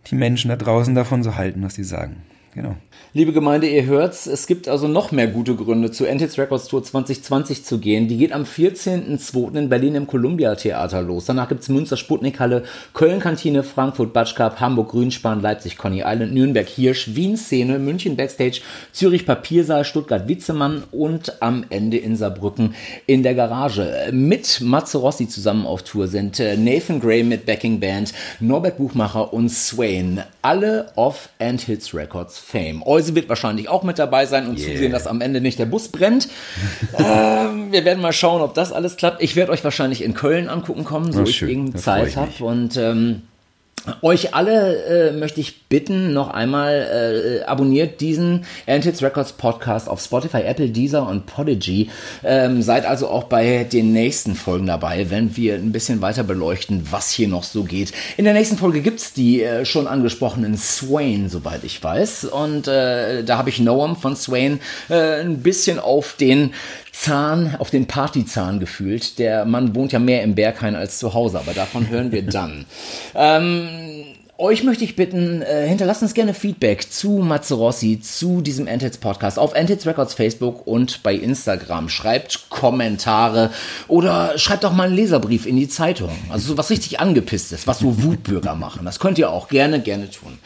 die 0.07 0.15
Menschen 0.15 0.49
da 0.49 0.55
draußen 0.55 0.95
davon 0.95 1.23
so 1.23 1.35
halten, 1.35 1.63
was 1.63 1.75
sie 1.75 1.83
sagen. 1.83 2.23
Genau. 2.53 2.75
Liebe 3.13 3.31
Gemeinde, 3.31 3.69
ihr 3.69 3.85
hört's, 3.85 4.27
es 4.27 4.47
gibt 4.47 4.67
also 4.67 4.89
noch 4.89 5.13
mehr 5.13 5.27
gute 5.27 5.55
Gründe, 5.55 5.91
zu 5.91 6.03
Entits 6.03 6.37
Records 6.37 6.67
Tour 6.67 6.83
2020 6.83 7.63
zu 7.63 7.79
gehen. 7.79 8.09
Die 8.09 8.17
geht 8.17 8.33
am 8.33 8.43
14.02. 8.43 9.57
in 9.57 9.69
Berlin 9.69 9.95
im 9.95 10.07
Columbia 10.07 10.55
Theater 10.55 11.01
los. 11.01 11.25
Danach 11.25 11.47
gibt's 11.47 11.69
Münster 11.69 11.95
Sputnikhalle, 11.95 12.63
Köln 12.93 13.21
Kantine, 13.21 13.63
Frankfurt 13.63 14.11
Batschkap, 14.11 14.59
Hamburg 14.59 14.89
Grünspan, 14.89 15.41
Leipzig 15.41 15.77
Conny 15.77 16.03
Island, 16.05 16.33
Nürnberg 16.33 16.67
Hirsch, 16.67 17.15
Wien 17.15 17.37
Szene, 17.37 17.79
München 17.79 18.17
Backstage, 18.17 18.59
Zürich 18.91 19.25
Papiersaal, 19.25 19.85
Stuttgart 19.85 20.27
Witzemann 20.27 20.83
und 20.91 21.41
am 21.41 21.63
Ende 21.69 21.97
in 21.97 22.17
Saarbrücken 22.17 22.75
in 23.05 23.23
der 23.23 23.35
Garage. 23.35 24.09
Mit 24.11 24.59
Matze 24.59 24.97
Rossi 24.97 25.29
zusammen 25.29 25.65
auf 25.65 25.83
Tour 25.83 26.09
sind 26.09 26.41
äh, 26.41 26.57
Nathan 26.57 26.99
Gray 26.99 27.23
mit 27.23 27.45
Backing 27.45 27.79
Band, 27.79 28.13
Norbert 28.41 28.77
Buchmacher 28.77 29.31
und 29.33 29.47
Swain. 29.47 30.23
Alle 30.41 30.91
Off 30.97 31.29
and 31.39 31.61
Hits 31.61 31.93
Records 31.93 32.37
Fame. 32.37 32.83
Euse 32.97 33.15
wird 33.15 33.29
wahrscheinlich 33.29 33.69
auch 33.69 33.83
mit 33.83 33.99
dabei 33.99 34.25
sein 34.25 34.47
und 34.47 34.57
yeah. 34.57 34.71
zusehen, 34.71 34.91
dass 34.91 35.07
am 35.07 35.21
Ende 35.21 35.41
nicht 35.41 35.59
der 35.59 35.65
Bus 35.65 35.89
brennt. 35.89 36.27
ähm, 36.97 37.71
wir 37.71 37.85
werden 37.85 38.01
mal 38.01 38.13
schauen, 38.13 38.41
ob 38.41 38.53
das 38.53 38.71
alles 38.71 38.97
klappt. 38.97 39.21
Ich 39.21 39.35
werde 39.35 39.51
euch 39.51 39.63
wahrscheinlich 39.63 40.03
in 40.03 40.13
Köln 40.13 40.49
angucken 40.49 40.83
kommen, 40.83 41.11
so 41.11 41.21
oh, 41.21 41.23
ich 41.23 41.41
irgendeine 41.41 41.75
Zeit 41.75 42.15
habe. 42.15 42.43
Und 42.43 42.77
ähm, 42.77 43.21
euch 44.01 44.33
alle 44.33 45.09
äh, 45.09 45.11
möchte 45.11 45.39
ich 45.39 45.67
bitten, 45.67 46.13
noch 46.13 46.29
einmal 46.29 47.41
äh, 47.41 47.45
abonniert 47.45 48.01
diesen 48.01 48.45
Antics 48.65 49.01
Records 49.01 49.33
Podcast 49.33 49.89
auf 49.89 50.01
Spotify, 50.01 50.41
Apple, 50.41 50.69
Deezer 50.69 51.07
und 51.07 51.25
Podigy. 51.25 51.89
Ähm, 52.23 52.61
seid 52.61 52.85
also 52.85 53.07
auch 53.07 53.25
bei 53.25 53.63
den 53.63 53.93
nächsten 53.93 54.35
Folgen 54.35 54.67
dabei, 54.67 55.09
wenn 55.09 55.35
wir 55.35 55.55
ein 55.55 55.71
bisschen 55.71 56.01
weiter 56.01 56.23
beleuchten, 56.23 56.87
was 56.91 57.11
hier 57.11 57.27
noch 57.27 57.43
so 57.43 57.63
geht. 57.63 57.93
In 58.17 58.25
der 58.25 58.33
nächsten 58.33 58.57
Folge 58.57 58.81
gibt's 58.81 59.13
die 59.13 59.43
äh, 59.43 59.65
schon 59.65 59.87
angesprochenen 59.87 60.57
Swain, 60.57 61.29
soweit 61.29 61.63
ich 61.63 61.81
weiß. 61.81 62.25
Und 62.25 62.67
äh, 62.67 63.23
da 63.23 63.37
habe 63.37 63.49
ich 63.49 63.59
Noam 63.59 63.95
von 63.95 64.15
Swain 64.15 64.59
äh, 64.89 65.21
ein 65.21 65.41
bisschen 65.41 65.79
auf 65.79 66.15
den 66.19 66.53
Zahn, 66.99 67.55
auf 67.59 67.69
den 67.69 67.85
Partyzahn 67.85 68.59
gefühlt. 68.59 69.19
Der 69.19 69.45
Mann 69.45 69.75
wohnt 69.75 69.91
ja 69.91 69.99
mehr 69.99 70.23
im 70.23 70.35
Berghain 70.35 70.75
als 70.75 70.97
zu 70.97 71.13
Hause, 71.13 71.39
aber 71.39 71.53
davon 71.53 71.89
hören 71.89 72.11
wir 72.11 72.23
dann. 72.23 72.65
ähm, 73.15 73.69
euch 74.39 74.63
möchte 74.63 74.83
ich 74.83 74.95
bitten, 74.95 75.41
äh, 75.41 75.67
hinterlasst 75.67 76.01
uns 76.03 76.13
gerne 76.13 76.33
Feedback 76.33 76.91
zu 76.91 77.11
Matze 77.17 77.55
Rossi, 77.55 77.99
zu 77.99 78.41
diesem 78.41 78.67
Antids 78.67 78.97
Podcast 78.97 79.39
auf 79.39 79.55
Antids 79.55 79.85
Records 79.87 80.13
Facebook 80.13 80.67
und 80.67 81.01
bei 81.01 81.15
Instagram. 81.15 81.89
Schreibt 81.89 82.49
Kommentare 82.49 83.49
oder 83.87 84.37
schreibt 84.37 84.65
auch 84.65 84.73
mal 84.73 84.87
einen 84.87 84.95
Leserbrief 84.95 85.45
in 85.45 85.55
die 85.55 85.67
Zeitung. 85.67 86.11
Also 86.29 86.49
so 86.49 86.57
was 86.57 86.69
richtig 86.69 86.99
angepisst 86.99 87.51
ist, 87.51 87.65
was 87.65 87.79
so 87.79 88.03
Wutbürger 88.03 88.55
machen. 88.55 88.85
Das 88.85 88.99
könnt 88.99 89.17
ihr 89.17 89.31
auch 89.31 89.47
gerne, 89.47 89.81
gerne 89.81 90.09
tun. 90.09 90.37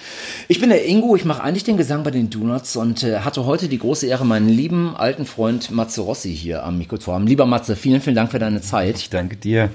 Ich 0.48 0.60
bin 0.62 0.70
der 0.70 0.86
Ingo, 0.86 1.16
ich 1.16 1.26
mache 1.26 1.44
eigentlich 1.44 1.66
den 1.66 1.78
Gesang 1.78 2.04
bei 2.04 2.12
den 2.12 2.30
Donuts 2.30 2.76
und 2.76 3.04
äh, 3.04 3.20
hatte 3.20 3.46
heute 3.46 3.68
die 3.68 3.80
große 3.80 4.08
Ehre, 4.08 4.26
meinen 4.26 4.50
lieben 4.50 4.96
alten 4.96 5.26
Freund 5.26 5.72
Matze 5.72 6.02
Rossi 6.02 6.34
hier 6.36 6.64
am 6.64 6.78
Mikro 6.78 6.98
zu 6.98 7.12
haben. 7.12 7.28
Lieber 7.28 7.46
Matze, 7.46 7.76
vielen, 7.76 8.02
vielen 8.02 8.16
Dank 8.16 8.32
für 8.32 8.40
deine 8.40 8.62
Zeit. 8.62 8.98
Ich 8.98 9.10
danke 9.10 9.36
dir. 9.36 9.70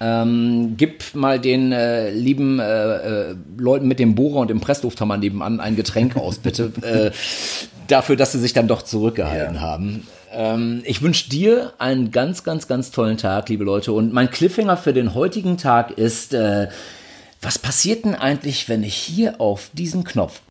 Ähm, 0.00 0.74
gib 0.76 1.14
mal 1.14 1.38
den 1.38 1.72
äh, 1.72 2.10
lieben 2.10 2.58
äh, 2.58 2.96
äh, 3.30 3.34
Leuten 3.58 3.86
mit 3.86 3.98
dem 3.98 4.14
Bohrer 4.14 4.40
und 4.40 4.48
dem 4.48 4.60
Presslufthammer 4.60 5.18
nebenan 5.18 5.60
ein 5.60 5.76
Getränk 5.76 6.16
aus, 6.16 6.38
bitte. 6.38 6.72
äh, 6.82 7.10
dafür, 7.86 8.16
dass 8.16 8.32
sie 8.32 8.40
sich 8.40 8.52
dann 8.52 8.68
doch 8.68 8.82
zurückgehalten 8.82 9.56
ja. 9.56 9.60
haben. 9.60 10.06
Ähm, 10.32 10.82
ich 10.84 11.02
wünsche 11.02 11.28
dir 11.28 11.72
einen 11.78 12.10
ganz, 12.10 12.44
ganz, 12.44 12.68
ganz 12.68 12.90
tollen 12.90 13.16
Tag, 13.16 13.48
liebe 13.48 13.64
Leute. 13.64 13.92
Und 13.92 14.12
mein 14.12 14.30
Cliffhanger 14.30 14.76
für 14.76 14.92
den 14.92 15.14
heutigen 15.14 15.58
Tag 15.58 15.90
ist, 15.92 16.34
äh, 16.34 16.68
was 17.42 17.58
passiert 17.58 18.04
denn 18.04 18.14
eigentlich, 18.14 18.68
wenn 18.68 18.82
ich 18.82 18.94
hier 18.94 19.40
auf 19.40 19.70
diesen 19.72 20.04
Knopf 20.04 20.42